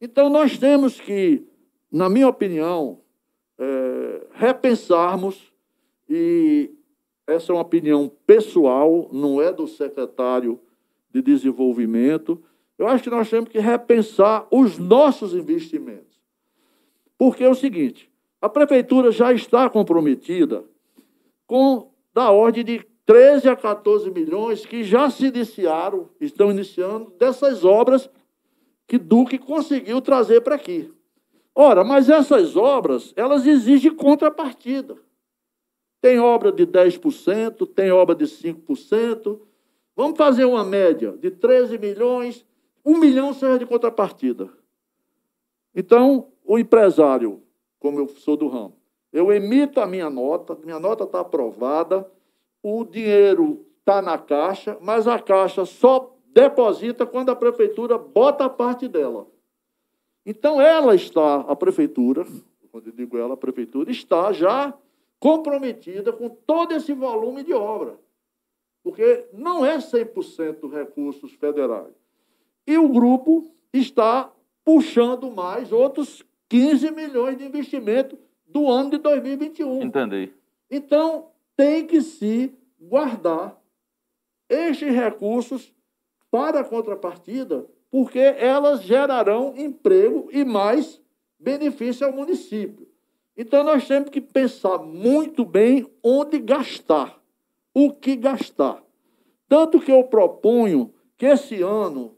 Então, 0.00 0.30
nós 0.30 0.56
temos 0.56 1.00
que, 1.00 1.48
na 1.90 2.08
minha 2.08 2.28
opinião, 2.28 3.00
é, 3.58 4.24
repensarmos 4.30 5.52
e 6.08 6.70
essa 7.26 7.50
é 7.50 7.56
uma 7.56 7.62
opinião 7.62 8.08
pessoal, 8.24 9.08
não 9.12 9.42
é 9.42 9.52
do 9.52 9.66
secretário 9.66 10.60
de 11.10 11.20
desenvolvimento. 11.20 12.40
Eu 12.78 12.86
acho 12.86 13.02
que 13.02 13.10
nós 13.10 13.28
temos 13.28 13.50
que 13.50 13.58
repensar 13.58 14.46
os 14.48 14.78
nossos 14.78 15.34
investimentos. 15.34 16.13
Porque 17.18 17.44
é 17.44 17.48
o 17.48 17.54
seguinte: 17.54 18.10
a 18.40 18.48
prefeitura 18.48 19.10
já 19.10 19.32
está 19.32 19.68
comprometida 19.70 20.64
com 21.46 21.90
da 22.12 22.30
ordem 22.30 22.64
de 22.64 22.86
13 23.06 23.48
a 23.48 23.56
14 23.56 24.10
milhões 24.10 24.64
que 24.64 24.82
já 24.82 25.10
se 25.10 25.26
iniciaram, 25.26 26.08
estão 26.20 26.50
iniciando, 26.50 27.12
dessas 27.18 27.64
obras 27.64 28.08
que 28.86 28.98
Duque 28.98 29.38
conseguiu 29.38 30.00
trazer 30.00 30.40
para 30.40 30.54
aqui. 30.54 30.92
Ora, 31.54 31.84
mas 31.84 32.08
essas 32.08 32.56
obras, 32.56 33.12
elas 33.16 33.46
exigem 33.46 33.94
contrapartida. 33.94 34.96
Tem 36.00 36.18
obra 36.18 36.50
de 36.50 36.66
10%, 36.66 37.66
tem 37.74 37.90
obra 37.90 38.14
de 38.14 38.24
5%. 38.24 39.40
Vamos 39.96 40.18
fazer 40.18 40.44
uma 40.44 40.64
média 40.64 41.12
de 41.12 41.30
13 41.30 41.78
milhões, 41.78 42.44
um 42.84 42.98
milhão 42.98 43.32
seja 43.32 43.58
de 43.58 43.66
contrapartida. 43.66 44.50
Então, 45.74 46.28
o 46.44 46.58
empresário, 46.58 47.42
como 47.78 47.98
eu 47.98 48.08
sou 48.08 48.36
do 48.36 48.48
ramo, 48.48 48.76
eu 49.12 49.32
emito 49.32 49.80
a 49.80 49.86
minha 49.86 50.10
nota, 50.10 50.56
minha 50.64 50.78
nota 50.78 51.04
está 51.04 51.20
aprovada, 51.20 52.10
o 52.62 52.84
dinheiro 52.84 53.64
está 53.78 54.00
na 54.00 54.18
caixa, 54.18 54.78
mas 54.80 55.06
a 55.06 55.18
caixa 55.18 55.64
só 55.64 56.16
deposita 56.32 57.06
quando 57.06 57.30
a 57.30 57.36
prefeitura 57.36 57.96
bota 57.96 58.44
a 58.44 58.50
parte 58.50 58.88
dela. 58.88 59.26
Então, 60.26 60.60
ela 60.60 60.94
está, 60.94 61.40
a 61.40 61.54
prefeitura, 61.54 62.26
quando 62.72 62.88
eu 62.88 62.92
digo 62.92 63.16
ela, 63.18 63.34
a 63.34 63.36
prefeitura, 63.36 63.90
está 63.90 64.32
já 64.32 64.74
comprometida 65.20 66.12
com 66.12 66.28
todo 66.28 66.72
esse 66.72 66.92
volume 66.92 67.44
de 67.44 67.52
obra, 67.52 67.98
porque 68.82 69.26
não 69.32 69.64
é 69.64 69.78
100% 69.78 70.70
recursos 70.70 71.32
federais. 71.32 71.94
E 72.66 72.76
o 72.76 72.88
grupo 72.88 73.50
está 73.72 74.32
puxando 74.64 75.30
mais 75.30 75.72
outros 75.72 76.24
15 76.48 76.90
milhões 76.90 77.36
de 77.36 77.44
investimento 77.44 78.18
do 78.46 78.70
ano 78.70 78.90
de 78.90 78.98
2021. 78.98 79.82
Entendi. 79.82 80.32
Então, 80.70 81.28
tem 81.56 81.86
que 81.86 82.00
se 82.00 82.52
guardar 82.80 83.60
estes 84.48 84.94
recursos 84.94 85.72
para 86.30 86.60
a 86.60 86.64
contrapartida, 86.64 87.66
porque 87.90 88.18
elas 88.18 88.82
gerarão 88.82 89.54
emprego 89.56 90.28
e 90.32 90.44
mais 90.44 91.00
benefício 91.38 92.06
ao 92.06 92.12
município. 92.12 92.88
Então 93.36 93.64
nós 93.64 93.86
temos 93.86 94.10
que 94.10 94.20
pensar 94.20 94.78
muito 94.78 95.44
bem 95.44 95.86
onde 96.02 96.38
gastar, 96.38 97.20
o 97.72 97.92
que 97.92 98.16
gastar. 98.16 98.82
Tanto 99.48 99.80
que 99.80 99.92
eu 99.92 100.04
proponho 100.04 100.92
que 101.16 101.26
esse 101.26 101.62
ano 101.62 102.13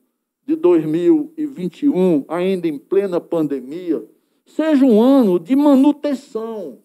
de 0.46 0.54
2021, 0.54 2.24
ainda 2.28 2.68
em 2.68 2.78
plena 2.78 3.20
pandemia, 3.20 4.04
seja 4.46 4.84
um 4.84 5.02
ano 5.02 5.40
de 5.40 5.56
manutenção. 5.56 6.78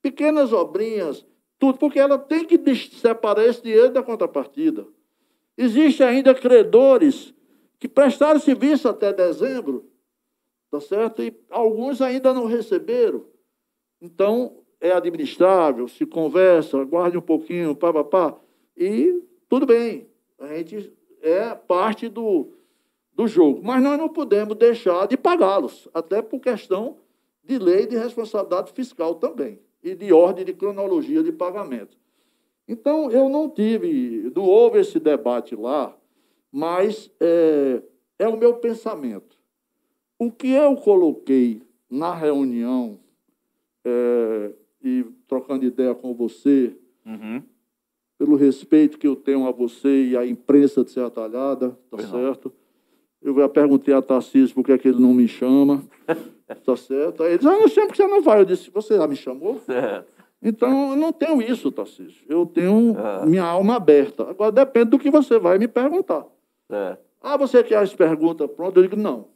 Pequenas 0.00 0.52
obrinhas, 0.52 1.26
tudo, 1.58 1.78
porque 1.78 1.98
ela 1.98 2.16
tem 2.16 2.44
que 2.44 2.58
separar 2.76 3.44
esse 3.44 3.60
dinheiro 3.60 3.92
da 3.92 4.04
contrapartida. 4.04 4.86
Existem 5.58 6.06
ainda 6.06 6.32
credores 6.32 7.34
que 7.80 7.88
prestaram 7.88 8.38
serviço 8.38 8.88
até 8.88 9.12
dezembro, 9.12 9.90
tá 10.70 10.80
certo? 10.80 11.22
E 11.22 11.34
alguns 11.50 12.00
ainda 12.00 12.32
não 12.32 12.46
receberam. 12.46 13.24
Então, 14.00 14.58
é 14.80 14.92
administrável, 14.92 15.88
se 15.88 16.06
conversa, 16.06 16.84
guarde 16.84 17.18
um 17.18 17.22
pouquinho, 17.22 17.74
pá, 17.74 17.92
pá, 17.92 18.04
pá, 18.04 18.36
e 18.76 19.22
tudo 19.48 19.66
bem. 19.66 20.06
A 20.38 20.46
gente 20.48 20.92
é 21.22 21.54
parte 21.54 22.08
do, 22.08 22.52
do 23.16 23.26
jogo. 23.26 23.62
Mas 23.64 23.82
nós 23.82 23.98
não 23.98 24.08
podemos 24.08 24.54
deixar 24.56 25.06
de 25.06 25.16
pagá-los, 25.16 25.88
até 25.94 26.20
por 26.20 26.38
questão 26.38 26.98
de 27.42 27.58
lei 27.58 27.86
de 27.86 27.96
responsabilidade 27.96 28.72
fiscal 28.72 29.14
também, 29.14 29.58
e 29.82 29.94
de 29.94 30.12
ordem 30.12 30.44
de 30.44 30.52
cronologia 30.52 31.22
de 31.22 31.32
pagamento. 31.32 31.96
Então, 32.68 33.10
eu 33.10 33.28
não 33.28 33.48
tive, 33.48 34.30
não 34.34 34.42
houve 34.44 34.80
esse 34.80 34.98
debate 34.98 35.54
lá, 35.54 35.96
mas 36.52 37.10
é, 37.20 37.82
é 38.18 38.28
o 38.28 38.36
meu 38.36 38.54
pensamento. 38.54 39.38
O 40.18 40.30
que 40.30 40.50
eu 40.50 40.74
coloquei 40.76 41.62
na 41.88 42.12
reunião, 42.14 42.98
é, 43.84 44.52
e 44.82 45.04
trocando 45.26 45.64
ideia 45.64 45.94
com 45.94 46.12
você, 46.14 46.76
Uhum. 47.04 47.40
pelo 48.18 48.34
respeito 48.34 48.98
que 48.98 49.06
eu 49.06 49.14
tenho 49.14 49.46
a 49.46 49.52
você 49.52 50.06
e 50.06 50.16
à 50.16 50.26
imprensa 50.26 50.82
de 50.82 50.90
Serra 50.90 51.08
Talhada, 51.10 51.70
tá 51.70 51.76
Pois 51.90 52.10
não. 52.10 52.36
Eu 53.26 53.34
já 53.34 53.48
perguntei 53.48 53.92
a 53.92 54.00
Tarcísio 54.00 54.54
por 54.54 54.64
que, 54.64 54.70
é 54.70 54.78
que 54.78 54.86
ele 54.86 55.00
não 55.00 55.12
me 55.12 55.26
chama, 55.26 55.82
tá 56.64 56.76
certo? 56.76 57.24
Aí 57.24 57.30
ele 57.30 57.38
disse, 57.38 57.48
ah, 57.50 57.58
não 57.58 57.66
sei 57.68 57.84
porque 57.86 58.00
você 58.00 58.06
não 58.08 58.22
vai. 58.22 58.40
Eu 58.40 58.44
disse, 58.44 58.70
você 58.70 58.96
já 58.96 59.06
me 59.08 59.16
chamou? 59.16 59.58
Certo. 59.58 60.06
Então, 60.40 60.90
eu 60.92 60.96
não 60.96 61.12
tenho 61.12 61.42
isso, 61.42 61.72
Tarcísio. 61.72 62.24
Eu 62.28 62.46
tenho 62.46 62.94
Ah. 62.96 63.26
minha 63.26 63.42
alma 63.42 63.74
aberta. 63.76 64.30
Agora, 64.30 64.52
depende 64.52 64.90
do 64.90 64.98
que 64.98 65.10
você 65.10 65.40
vai 65.40 65.58
me 65.58 65.66
perguntar. 65.66 66.24
Certo. 66.70 67.00
Ah, 67.20 67.36
você 67.36 67.64
quer 67.64 67.78
as 67.78 67.92
perguntas 67.92 68.48
prontas? 68.48 68.76
Eu 68.76 68.88
digo, 68.88 69.00
não. 69.00 69.26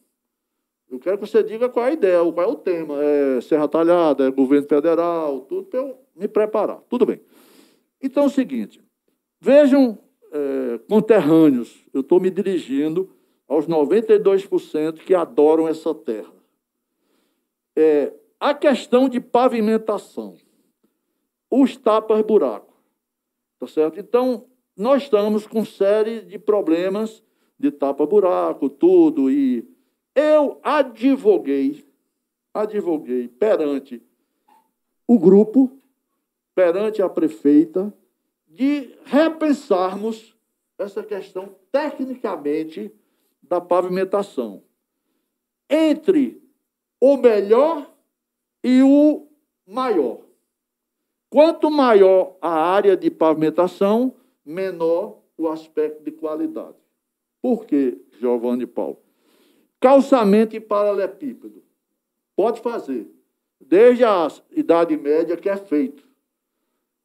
Eu 0.88 1.00
quero 1.00 1.18
que 1.18 1.26
você 1.26 1.42
diga 1.42 1.68
qual 1.68 1.86
é 1.86 1.88
a 1.88 1.92
ideia, 1.92 2.32
qual 2.32 2.46
é 2.46 2.50
o 2.50 2.54
tema. 2.54 2.94
É 3.02 3.40
Serra 3.40 3.66
Talhada, 3.66 4.24
é 4.24 4.30
governo 4.30 4.68
federal, 4.68 5.40
tudo 5.40 5.64
para 5.64 5.80
eu 5.80 5.98
me 6.14 6.28
preparar. 6.28 6.78
Tudo 6.88 7.06
bem. 7.06 7.20
Então 8.00 8.22
é 8.22 8.26
o 8.26 8.30
seguinte, 8.30 8.80
vejam, 9.40 9.98
é, 10.32 10.78
conterrâneos, 10.88 11.74
eu 11.92 12.02
estou 12.02 12.20
me 12.20 12.30
dirigindo 12.30 13.10
aos 13.50 13.66
92% 13.66 15.00
que 15.00 15.12
adoram 15.12 15.66
essa 15.66 15.92
terra. 15.92 16.32
É, 17.74 18.14
a 18.38 18.54
questão 18.54 19.08
de 19.08 19.20
pavimentação, 19.20 20.36
os 21.50 21.76
tapas-buraco, 21.76 22.72
tá 23.58 23.66
certo? 23.66 23.98
Então, 23.98 24.46
nós 24.76 25.02
estamos 25.02 25.48
com 25.48 25.64
série 25.64 26.20
de 26.20 26.38
problemas 26.38 27.24
de 27.58 27.72
tapa-buraco, 27.72 28.70
tudo, 28.70 29.28
e 29.28 29.68
eu 30.14 30.60
advoguei, 30.62 31.84
advoguei 32.54 33.26
perante 33.26 34.00
o 35.08 35.18
grupo, 35.18 35.76
perante 36.54 37.02
a 37.02 37.08
prefeita, 37.08 37.92
de 38.46 38.94
repensarmos 39.04 40.36
essa 40.78 41.02
questão 41.02 41.56
tecnicamente 41.72 42.94
da 43.50 43.60
pavimentação. 43.60 44.62
Entre 45.68 46.40
o 47.00 47.16
melhor 47.16 47.92
e 48.62 48.80
o 48.80 49.26
maior. 49.66 50.20
Quanto 51.28 51.68
maior 51.68 52.36
a 52.40 52.50
área 52.50 52.96
de 52.96 53.10
pavimentação, 53.10 54.14
menor 54.44 55.20
o 55.36 55.48
aspecto 55.48 56.02
de 56.04 56.12
qualidade. 56.12 56.76
Por 57.42 57.66
quê, 57.66 58.00
Giovanni 58.20 58.66
Paulo? 58.66 58.98
Calçamento 59.80 60.56
em 60.56 60.60
paralelepípedo. 60.60 61.62
Pode 62.36 62.60
fazer. 62.60 63.08
Desde 63.60 64.04
a 64.04 64.28
Idade 64.52 64.96
Média 64.96 65.36
que 65.36 65.48
é 65.48 65.56
feito. 65.56 66.08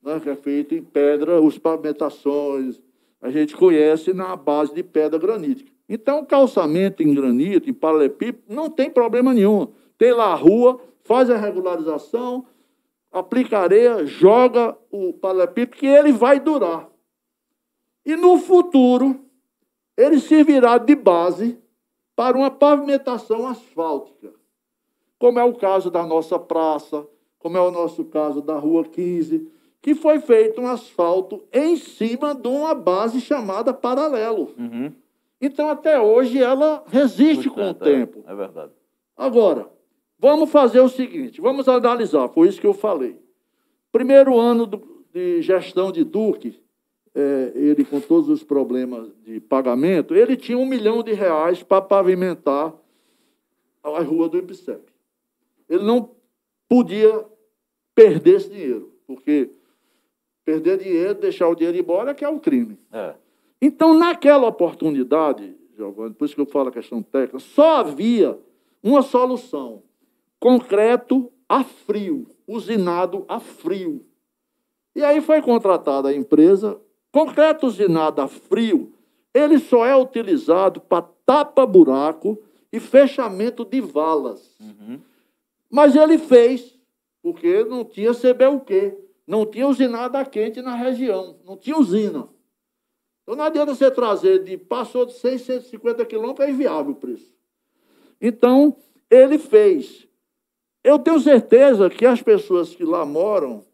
Né? 0.01 0.19
Que 0.19 0.29
é 0.29 0.35
feito 0.35 0.75
em 0.75 0.83
pedra, 0.83 1.41
os 1.41 1.57
pavimentações. 1.57 2.81
A 3.21 3.31
gente 3.31 3.55
conhece 3.55 4.13
na 4.13 4.35
base 4.35 4.73
de 4.73 4.83
pedra 4.83 5.17
granítica. 5.17 5.74
Então, 5.87 6.25
calçamento 6.25 7.03
em 7.03 7.13
granito, 7.13 7.69
em 7.69 7.73
paralelepípedo, 7.73 8.53
não 8.53 8.69
tem 8.69 8.89
problema 8.89 9.33
nenhum. 9.33 9.67
Tem 9.97 10.11
lá 10.11 10.31
a 10.31 10.35
rua, 10.35 10.79
faz 11.03 11.29
a 11.29 11.37
regularização, 11.37 12.45
aplica 13.11 13.59
areia, 13.59 14.05
joga 14.05 14.75
o 14.91 15.13
paralelepípedo, 15.13 15.77
que 15.77 15.85
ele 15.85 16.11
vai 16.11 16.39
durar. 16.39 16.89
E 18.05 18.15
no 18.15 18.37
futuro, 18.37 19.19
ele 19.97 20.19
servirá 20.19 20.77
de 20.77 20.95
base 20.95 21.57
para 22.15 22.37
uma 22.37 22.49
pavimentação 22.49 23.47
asfáltica, 23.47 24.33
como 25.19 25.39
é 25.39 25.43
o 25.43 25.53
caso 25.53 25.89
da 25.91 26.05
nossa 26.05 26.39
praça, 26.39 27.05
como 27.37 27.57
é 27.57 27.61
o 27.61 27.71
nosso 27.71 28.05
caso 28.05 28.41
da 28.41 28.57
Rua 28.57 28.83
15, 28.83 29.51
que 29.81 29.93
foi 29.93 30.19
feito 30.19 30.59
um 30.61 30.67
asfalto 30.67 31.43
em 31.53 31.75
cima 31.75 32.33
de 32.33 32.47
uma 32.47 32.73
base 32.73 33.21
chamada 33.21 33.73
paralelo. 33.73 34.51
Uhum. 34.57 34.91
Então, 35.45 35.69
até 35.69 35.99
hoje, 35.99 36.41
ela 36.41 36.83
resiste 36.87 37.49
com 37.49 37.61
o 37.61 37.69
é. 37.69 37.73
tempo. 37.73 38.23
É 38.27 38.33
verdade. 38.35 38.71
Agora, 39.15 39.69
vamos 40.17 40.49
fazer 40.49 40.79
o 40.79 40.89
seguinte, 40.89 41.39
vamos 41.39 41.67
analisar, 41.69 42.27
foi 42.29 42.47
isso 42.47 42.59
que 42.59 42.67
eu 42.67 42.73
falei. 42.73 43.17
Primeiro 43.91 44.37
ano 44.39 44.65
do- 44.65 45.05
de 45.13 45.41
gestão 45.41 45.91
de 45.91 46.03
Duque, 46.03 46.59
é, 47.13 47.51
ele 47.55 47.85
com 47.85 48.01
todos 48.01 48.27
os 48.27 48.43
problemas 48.43 49.09
de 49.23 49.39
pagamento, 49.39 50.13
ele 50.13 50.35
tinha 50.35 50.57
um 50.57 50.65
milhão 50.65 51.01
de 51.01 51.13
reais 51.13 51.63
para 51.63 51.81
pavimentar 51.81 52.73
a 53.83 54.01
rua 54.01 54.27
do 54.27 54.37
IPSEP. 54.37 54.81
Ele 55.69 55.83
não 55.83 56.11
podia 56.67 57.23
perder 57.93 58.35
esse 58.35 58.49
dinheiro, 58.49 58.91
porque 59.07 59.49
perder 60.43 60.77
dinheiro, 60.79 61.13
deixar 61.15 61.47
o 61.47 61.55
dinheiro 61.55 61.77
embora, 61.77 62.13
que 62.13 62.25
é 62.25 62.29
um 62.29 62.39
crime. 62.39 62.77
É. 62.91 63.15
Então, 63.65 63.95
naquela 63.95 64.47
oportunidade, 64.47 65.57
Giovanni, 65.75 66.13
por 66.13 66.25
isso 66.25 66.35
que 66.35 66.41
eu 66.41 66.45
falo 66.45 66.69
a 66.69 66.71
questão 66.71 67.01
técnica, 67.01 67.39
só 67.39 67.77
havia 67.77 68.37
uma 68.83 69.01
solução: 69.01 69.81
concreto 70.39 71.31
a 71.49 71.63
frio, 71.63 72.27
usinado 72.47 73.25
a 73.27 73.39
frio. 73.39 74.05
E 74.95 75.03
aí 75.03 75.19
foi 75.19 75.41
contratada 75.41 76.09
a 76.09 76.15
empresa. 76.15 76.79
Concreto 77.11 77.65
usinado 77.65 78.21
a 78.21 78.27
frio, 78.27 78.93
ele 79.33 79.57
só 79.57 79.83
é 79.83 79.95
utilizado 79.95 80.79
para 80.79 81.09
tapa-buraco 81.25 82.37
e 82.71 82.79
fechamento 82.79 83.65
de 83.65 83.81
valas. 83.81 84.55
Uhum. 84.59 84.99
Mas 85.71 85.95
ele 85.95 86.19
fez, 86.19 86.77
porque 87.23 87.63
não 87.63 87.83
tinha 87.83 88.11
CBUQ, 88.11 88.95
não 89.25 89.43
tinha 89.43 89.67
usinada 89.67 90.23
quente 90.23 90.61
na 90.61 90.75
região, 90.75 91.37
não 91.43 91.57
tinha 91.57 91.75
usina. 91.75 92.29
Então 93.25 93.35
não 93.35 93.43
adianta 93.43 93.73
você 93.73 93.89
trazer 93.89 94.43
de 94.43 94.55
passou 94.55 95.03
de 95.03 95.13
650 95.13 96.05
quilômetros, 96.05 96.47
é 96.47 96.51
inviável 96.51 96.91
o 96.91 96.95
preço. 96.95 97.33
Então, 98.21 98.77
ele 99.09 99.39
fez. 99.39 100.07
Eu 100.83 100.99
tenho 100.99 101.19
certeza 101.19 101.89
que 101.89 102.05
as 102.05 102.21
pessoas 102.21 102.75
que 102.75 102.83
lá 102.83 103.03
moram 103.03 103.65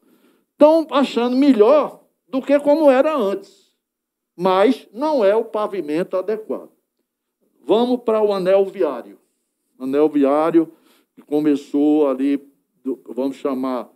estão 0.54 0.88
achando 0.90 1.36
melhor 1.36 2.02
do 2.30 2.42
que 2.42 2.58
como 2.62 2.90
era 2.90 3.14
antes. 3.14 3.76
Mas 4.38 4.88
não 4.94 5.24
é 5.24 5.36
o 5.36 5.44
pavimento 5.44 6.16
adequado. 6.16 6.72
Vamos 7.62 8.02
para 8.04 8.24
o 8.24 8.32
anel 8.32 8.66
viário. 8.66 9.20
Anel 9.78 10.08
viário 10.08 10.72
que 11.14 11.22
começou 11.22 12.08
ali, 12.08 12.42
vamos 13.06 13.36
chamar, 13.36 13.90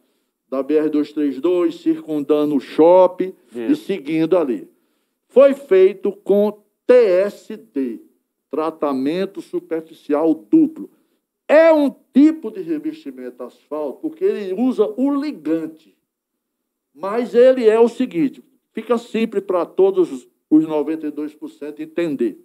da 0.49 0.61
BR-232, 0.61 1.71
circundando 1.71 2.55
o 2.55 2.59
shopping 2.59 3.33
e 3.53 3.71
Isso. 3.71 3.85
seguindo 3.85 4.37
ali. 4.37 4.69
Foi 5.35 5.53
feito 5.53 6.13
com 6.13 6.63
TSD, 6.87 7.99
tratamento 8.49 9.41
superficial 9.41 10.33
duplo. 10.33 10.89
É 11.45 11.73
um 11.73 11.93
tipo 12.13 12.49
de 12.49 12.61
revestimento 12.61 13.43
asfalto, 13.43 13.99
porque 13.99 14.23
ele 14.23 14.53
usa 14.53 14.85
o 14.95 15.13
ligante. 15.13 15.93
Mas 16.93 17.35
ele 17.35 17.67
é 17.67 17.77
o 17.77 17.89
seguinte, 17.89 18.41
fica 18.71 18.97
simples 18.97 19.43
para 19.43 19.65
todos 19.65 20.09
os- 20.09 20.29
os 20.49 20.65
92% 20.65 21.81
entender. 21.81 22.39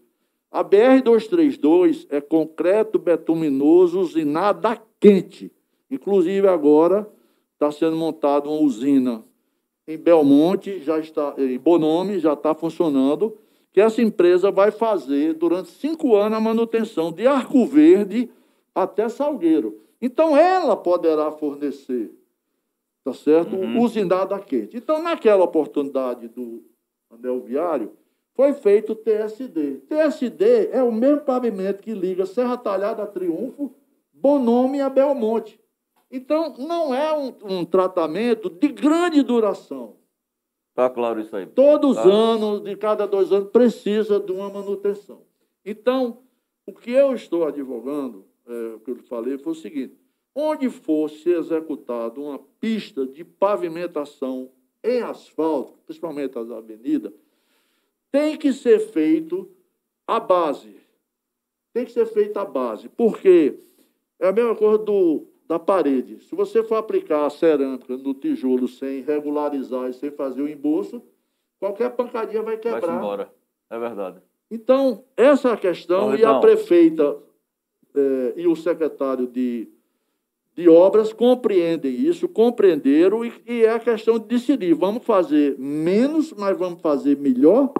A 0.51 0.65
BR-232 0.65 2.09
é 2.11 2.21
concreto 2.21 2.99
betuminoso 2.99 4.01
usinado 4.01 4.67
a 4.67 4.77
quente. 4.99 5.53
Inclusive, 5.89 6.49
agora 6.49 7.09
está 7.53 7.71
sendo 7.71 7.95
montada 7.95 8.49
uma 8.49 8.61
usina 8.61 9.25
em 9.91 9.99
Belmonte, 9.99 10.81
já 10.81 10.99
está, 10.99 11.35
em 11.37 11.59
Bonome, 11.59 12.21
já 12.21 12.35
está 12.35 12.55
funcionando, 12.55 13.37
que 13.73 13.81
essa 13.81 14.01
empresa 14.01 14.51
vai 14.51 14.71
fazer 14.71 15.35
durante 15.35 15.69
cinco 15.71 16.15
anos 16.15 16.39
a 16.39 16.41
manutenção 16.41 17.13
de 17.13 17.27
Arco 17.27 17.67
Verde 17.67 18.31
até 18.75 19.09
Salgueiro. 19.09 19.81
Então, 20.01 20.37
ela 20.37 20.77
poderá 20.77 21.31
fornecer, 21.33 22.11
tá 23.05 23.13
certo? 23.13 23.57
Uhum. 23.57 23.81
Usinado 23.83 24.35
a 24.35 24.39
quente. 24.39 24.77
Então, 24.77 25.03
naquela 25.03 25.45
oportunidade 25.45 26.29
do 26.29 26.63
anel 27.11 27.41
viário, 27.41 27.93
foi 28.35 28.53
feito 28.53 28.93
o 28.93 28.97
TSD. 28.97 29.83
TSD 29.89 30.71
é 30.73 30.83
o 30.83 30.93
mesmo 30.93 31.21
pavimento 31.21 31.83
que 31.83 31.93
liga 31.93 32.25
Serra 32.27 32.57
Talhada 32.57 33.03
a 33.03 33.07
Triunfo, 33.07 33.75
Bonome 34.13 34.81
a 34.81 34.89
Belmonte. 34.89 35.60
Então, 36.11 36.55
não 36.59 36.95
é 36.95 37.17
um, 37.17 37.35
um 37.45 37.65
tratamento 37.65 38.51
de 38.51 38.69
grande 38.69 39.23
duração. 39.23 39.97
Tá 40.75 40.89
claro 40.91 41.21
isso 41.21 41.35
aí. 41.37 41.47
Todos 41.47 41.97
os 41.97 42.03
Tá. 42.03 42.09
anos, 42.09 42.63
de 42.63 42.77
cada 42.77 43.07
dois 43.07 43.31
anos, 43.33 43.51
precisa 43.51 44.19
de 44.19 44.33
uma 44.33 44.49
manutenção. 44.51 45.23
Então, 45.65 46.23
o 46.67 46.73
que 46.73 46.91
eu 46.91 47.15
estou 47.15 47.45
advogando, 47.47 48.25
é, 48.47 48.75
o 48.75 48.81
que 48.81 48.91
eu 48.91 48.97
falei, 49.05 49.39
foi 49.39 49.53
o 49.53 49.57
seguinte: 49.57 49.95
onde 50.35 50.69
fosse 50.71 51.31
executada 51.31 52.21
uma 52.21 52.39
pista 52.61 53.07
de 53.07 53.25
pavimentação 53.25 54.51
em 54.83 55.03
asfalto, 55.03 55.79
principalmente 55.85 56.39
as 56.39 56.51
avenidas, 56.51 57.13
tem 58.11 58.37
que 58.37 58.53
ser 58.53 58.79
feito 58.81 59.49
a 60.07 60.19
base. 60.19 60.75
Tem 61.73 61.85
que 61.85 61.93
ser 61.93 62.07
feita 62.07 62.41
a 62.41 62.45
base. 62.45 62.89
Porque 62.89 63.61
é 64.19 64.29
a 64.29 64.33
mesma 64.33 64.57
coisa 64.57 64.79
do, 64.79 65.27
da 65.51 65.59
parede. 65.59 66.21
Se 66.21 66.35
você 66.37 66.63
for 66.63 66.77
aplicar 66.77 67.27
a 67.27 67.31
cerâmica 67.31 67.97
no 67.97 68.15
tijolo 68.15 68.69
sem 68.69 69.03
regularizar 69.03 69.91
e 69.91 69.93
sem 69.93 70.09
fazer 70.09 70.41
o 70.43 70.49
embolso, 70.49 71.03
qualquer 71.59 71.91
pancadinha 71.91 72.41
vai 72.41 72.57
quebrar. 72.57 72.81
Vai 72.83 72.97
embora. 72.97 73.33
É 73.69 73.77
verdade. 73.77 74.23
Então, 74.49 75.03
essa 75.17 75.49
é 75.49 75.53
a 75.53 75.57
questão, 75.57 76.15
então, 76.15 76.21
e 76.21 76.25
a 76.25 76.39
prefeita 76.39 77.17
eh, 77.97 78.35
e 78.37 78.47
o 78.47 78.55
secretário 78.55 79.27
de, 79.27 79.69
de 80.55 80.69
obras 80.69 81.13
compreendem 81.13 81.97
isso, 81.97 82.29
compreenderam, 82.29 83.25
e, 83.25 83.33
e, 83.45 83.65
é 83.65 83.73
a 83.73 83.81
questão 83.81 84.21
de 84.21 84.27
decidir: 84.27 84.73
vamos 84.75 85.05
fazer 85.05 85.59
menos, 85.59 86.33
mas 86.33 86.57
vamos 86.57 86.81
fazer 86.81 87.17
melhor, 87.17 87.73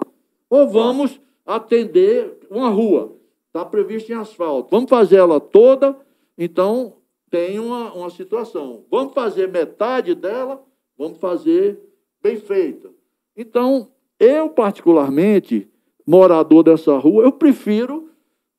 ou 0.49 0.67
vamos 0.67 1.21
atender 1.45 2.37
uma 2.49 2.67
rua, 2.67 3.15
está 3.47 3.63
previsto 3.63 4.11
em 4.11 4.15
asfalto, 4.15 4.69
vamos 4.69 4.89
fazer 4.89 5.19
ela 5.19 5.39
toda, 5.39 5.97
então 6.37 7.00
tem 7.31 7.57
uma, 7.57 7.93
uma 7.93 8.09
situação. 8.09 8.83
Vamos 8.91 9.13
fazer 9.13 9.47
metade 9.47 10.13
dela, 10.13 10.61
vamos 10.97 11.17
fazer 11.17 11.79
bem 12.21 12.35
feita. 12.35 12.89
Então, 13.35 13.87
eu, 14.19 14.49
particularmente, 14.49 15.67
morador 16.05 16.61
dessa 16.61 16.95
rua, 16.97 17.23
eu 17.23 17.31
prefiro 17.31 18.09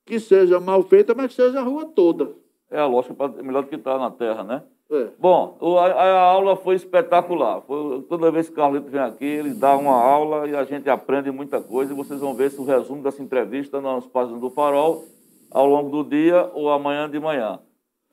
que 0.06 0.18
seja 0.18 0.58
mal 0.58 0.82
feita, 0.82 1.14
mas 1.14 1.28
que 1.28 1.34
seja 1.34 1.60
a 1.60 1.62
rua 1.62 1.84
toda. 1.84 2.32
É 2.70 2.80
a 2.80 2.86
lógica, 2.86 3.14
é 3.38 3.42
melhor 3.42 3.62
do 3.62 3.68
que 3.68 3.76
estar 3.76 3.92
tá 3.92 3.98
na 3.98 4.10
terra, 4.10 4.42
né? 4.42 4.62
É. 4.90 5.08
Bom, 5.18 5.56
a, 5.78 5.86
a, 5.86 6.20
aula 6.20 6.56
foi 6.56 6.74
espetacular. 6.74 7.60
Foi, 7.62 8.02
toda 8.08 8.30
vez 8.30 8.48
que 8.48 8.54
o 8.54 8.56
Carlito 8.56 8.90
vem 8.90 9.00
aqui, 9.00 9.24
ele 9.24 9.54
dá 9.54 9.76
uma 9.76 9.94
aula 9.94 10.48
e 10.48 10.56
a 10.56 10.64
gente 10.64 10.88
aprende 10.88 11.30
muita 11.30 11.60
coisa. 11.60 11.92
E 11.92 11.96
vocês 11.96 12.20
vão 12.20 12.34
ver 12.34 12.50
se 12.50 12.60
o 12.60 12.64
resumo 12.64 13.02
dessa 13.02 13.22
entrevista 13.22 13.80
nas 13.80 14.06
páginas 14.06 14.40
do 14.40 14.50
Farol 14.50 15.04
ao 15.50 15.66
longo 15.66 15.90
do 15.90 16.08
dia 16.08 16.50
ou 16.54 16.70
amanhã 16.70 17.08
de 17.08 17.20
manhã. 17.20 17.58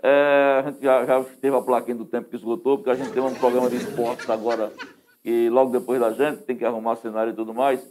É, 0.01 0.63
a 0.63 0.69
gente 0.69 0.81
já, 0.81 1.05
já 1.05 1.23
teve 1.41 1.55
a 1.55 1.61
plaquinha 1.61 1.97
do 1.97 2.05
tempo 2.05 2.29
que 2.29 2.35
esgotou, 2.35 2.77
porque 2.77 2.89
a 2.89 2.95
gente 2.95 3.11
tem 3.11 3.21
um 3.21 3.33
programa 3.33 3.69
de 3.69 3.75
esportes 3.75 4.29
agora 4.29 4.71
e 5.23 5.49
logo 5.49 5.71
depois 5.71 5.99
da 5.99 6.11
gente 6.11 6.43
tem 6.43 6.55
que 6.55 6.63
arrumar 6.63 6.95
cenário 6.95 7.33
e 7.33 7.35
tudo 7.35 7.53
mais. 7.53 7.85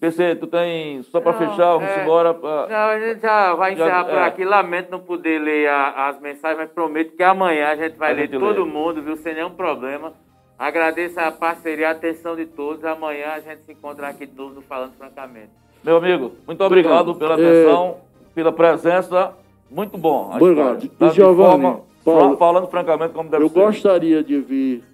PC, 0.00 0.34
tu 0.34 0.48
tem. 0.48 1.00
Só 1.04 1.20
para 1.20 1.34
fechar, 1.34 1.74
vamos 1.74 1.88
é, 1.88 2.02
embora. 2.02 2.34
Pra... 2.34 2.66
Não, 2.66 2.76
a 2.76 2.98
gente 2.98 3.20
já 3.20 3.54
vai 3.54 3.72
encerrar 3.74 4.02
já, 4.02 4.04
por 4.04 4.14
é. 4.14 4.24
aqui. 4.24 4.44
Lamento 4.44 4.90
não 4.90 4.98
poder 4.98 5.38
ler 5.38 5.68
a, 5.68 6.08
as 6.08 6.20
mensagens, 6.20 6.58
mas 6.58 6.70
prometo 6.70 7.16
que 7.16 7.22
amanhã 7.22 7.68
a 7.68 7.76
gente 7.76 7.96
vai 7.96 8.10
a 8.10 8.14
ler 8.14 8.22
gente 8.22 8.40
todo 8.40 8.64
lê. 8.64 8.68
mundo, 8.68 9.00
viu? 9.00 9.14
Sem 9.14 9.34
nenhum 9.34 9.50
problema. 9.50 10.12
Agradeço 10.58 11.20
a 11.20 11.30
parceria, 11.30 11.88
a 11.88 11.92
atenção 11.92 12.34
de 12.34 12.46
todos. 12.46 12.84
Amanhã 12.84 13.28
a 13.28 13.38
gente 13.38 13.62
se 13.64 13.72
encontra 13.72 14.08
aqui 14.08 14.26
de 14.26 14.34
novo 14.36 14.60
Falando 14.62 14.92
Francamente. 14.98 15.50
Meu 15.84 15.98
amigo, 15.98 16.32
muito 16.48 16.64
obrigado 16.64 17.14
pela 17.14 17.34
atenção, 17.34 17.98
pela 18.34 18.52
presença. 18.52 19.36
Muito 19.72 19.96
bom. 19.96 20.30
Obrigado. 20.34 20.84
E 20.84 21.10
Giovanni, 21.10 21.62
forma, 21.62 21.82
Paulo, 22.04 22.36
falando 22.36 22.66
francamente 22.66 23.14
como 23.14 23.30
deve 23.30 23.44
eu 23.44 23.48
ser. 23.48 23.58
Eu 23.58 23.66
gostaria 23.66 24.22
de 24.22 24.38
vir 24.38 24.84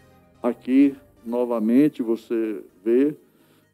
aqui 0.43 0.95
novamente, 1.25 2.03
você 2.03 2.63
ver, 2.85 3.17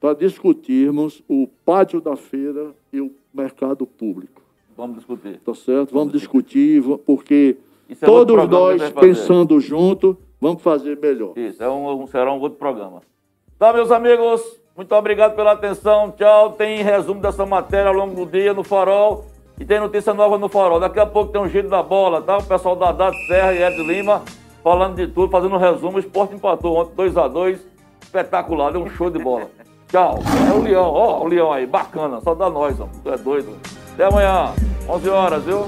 para 0.00 0.14
discutirmos 0.14 1.22
o 1.28 1.46
pátio 1.64 2.00
da 2.00 2.16
feira 2.16 2.74
e 2.92 3.00
o 3.00 3.12
mercado 3.32 3.86
público. 3.86 4.42
Vamos 4.76 4.96
discutir. 4.96 5.38
Tá 5.44 5.54
certo? 5.54 5.92
Vamos, 5.92 5.92
vamos 5.92 6.12
discutir, 6.12 6.82
porque 7.06 7.56
é 7.88 7.94
todos 8.06 8.48
nós, 8.48 8.90
pensando 8.92 9.60
junto, 9.60 10.16
vamos 10.40 10.62
fazer 10.62 10.98
melhor. 10.98 11.36
Isso, 11.36 11.62
é 11.62 11.70
um, 11.70 12.06
será 12.06 12.32
um 12.32 12.40
outro 12.40 12.58
programa. 12.58 13.02
Tá, 13.58 13.72
meus 13.72 13.90
amigos, 13.92 14.42
muito 14.76 14.92
obrigado 14.94 15.36
pela 15.36 15.52
atenção. 15.52 16.12
Tchau. 16.16 16.52
Tem 16.52 16.82
resumo 16.82 17.20
dessa 17.20 17.46
matéria 17.46 17.88
ao 17.88 17.94
longo 17.94 18.24
do 18.24 18.30
dia 18.30 18.52
no 18.52 18.64
Farol. 18.64 19.24
E 19.58 19.64
tem 19.64 19.78
notícia 19.78 20.12
nova 20.12 20.36
no 20.36 20.48
Farol. 20.48 20.80
Daqui 20.80 20.98
a 20.98 21.06
pouco 21.06 21.32
tem 21.32 21.40
um 21.40 21.48
giro 21.48 21.68
da 21.68 21.82
bola, 21.82 22.20
tá? 22.20 22.38
O 22.38 22.42
pessoal 22.42 22.74
da 22.74 22.90
Dado 22.90 23.16
Serra 23.26 23.52
e 23.52 23.62
Ed 23.62 23.82
Lima 23.82 24.22
falando 24.64 24.96
de 24.96 25.06
tudo, 25.06 25.30
fazendo 25.30 25.54
um 25.54 25.58
resumo. 25.58 25.96
O 25.96 26.00
esporte 26.00 26.34
empatou 26.34 26.76
ontem 26.76 26.94
2x2. 26.96 27.58
Espetacular, 28.02 28.72
deu 28.72 28.82
um 28.82 28.90
show 28.90 29.10
de 29.10 29.18
bola. 29.18 29.48
Tchau. 29.88 30.18
É 30.50 30.52
o 30.52 30.62
Leão, 30.62 30.90
ó, 30.90 31.22
o 31.22 31.28
Leão 31.28 31.52
aí, 31.52 31.66
bacana. 31.66 32.20
Só 32.20 32.34
dá 32.34 32.50
nós, 32.50 32.80
ó. 32.80 32.88
Tu 33.02 33.10
é 33.10 33.16
doido. 33.16 33.56
Até 33.92 34.06
amanhã, 34.06 34.52
11 34.88 35.08
horas, 35.08 35.44
viu? 35.44 35.66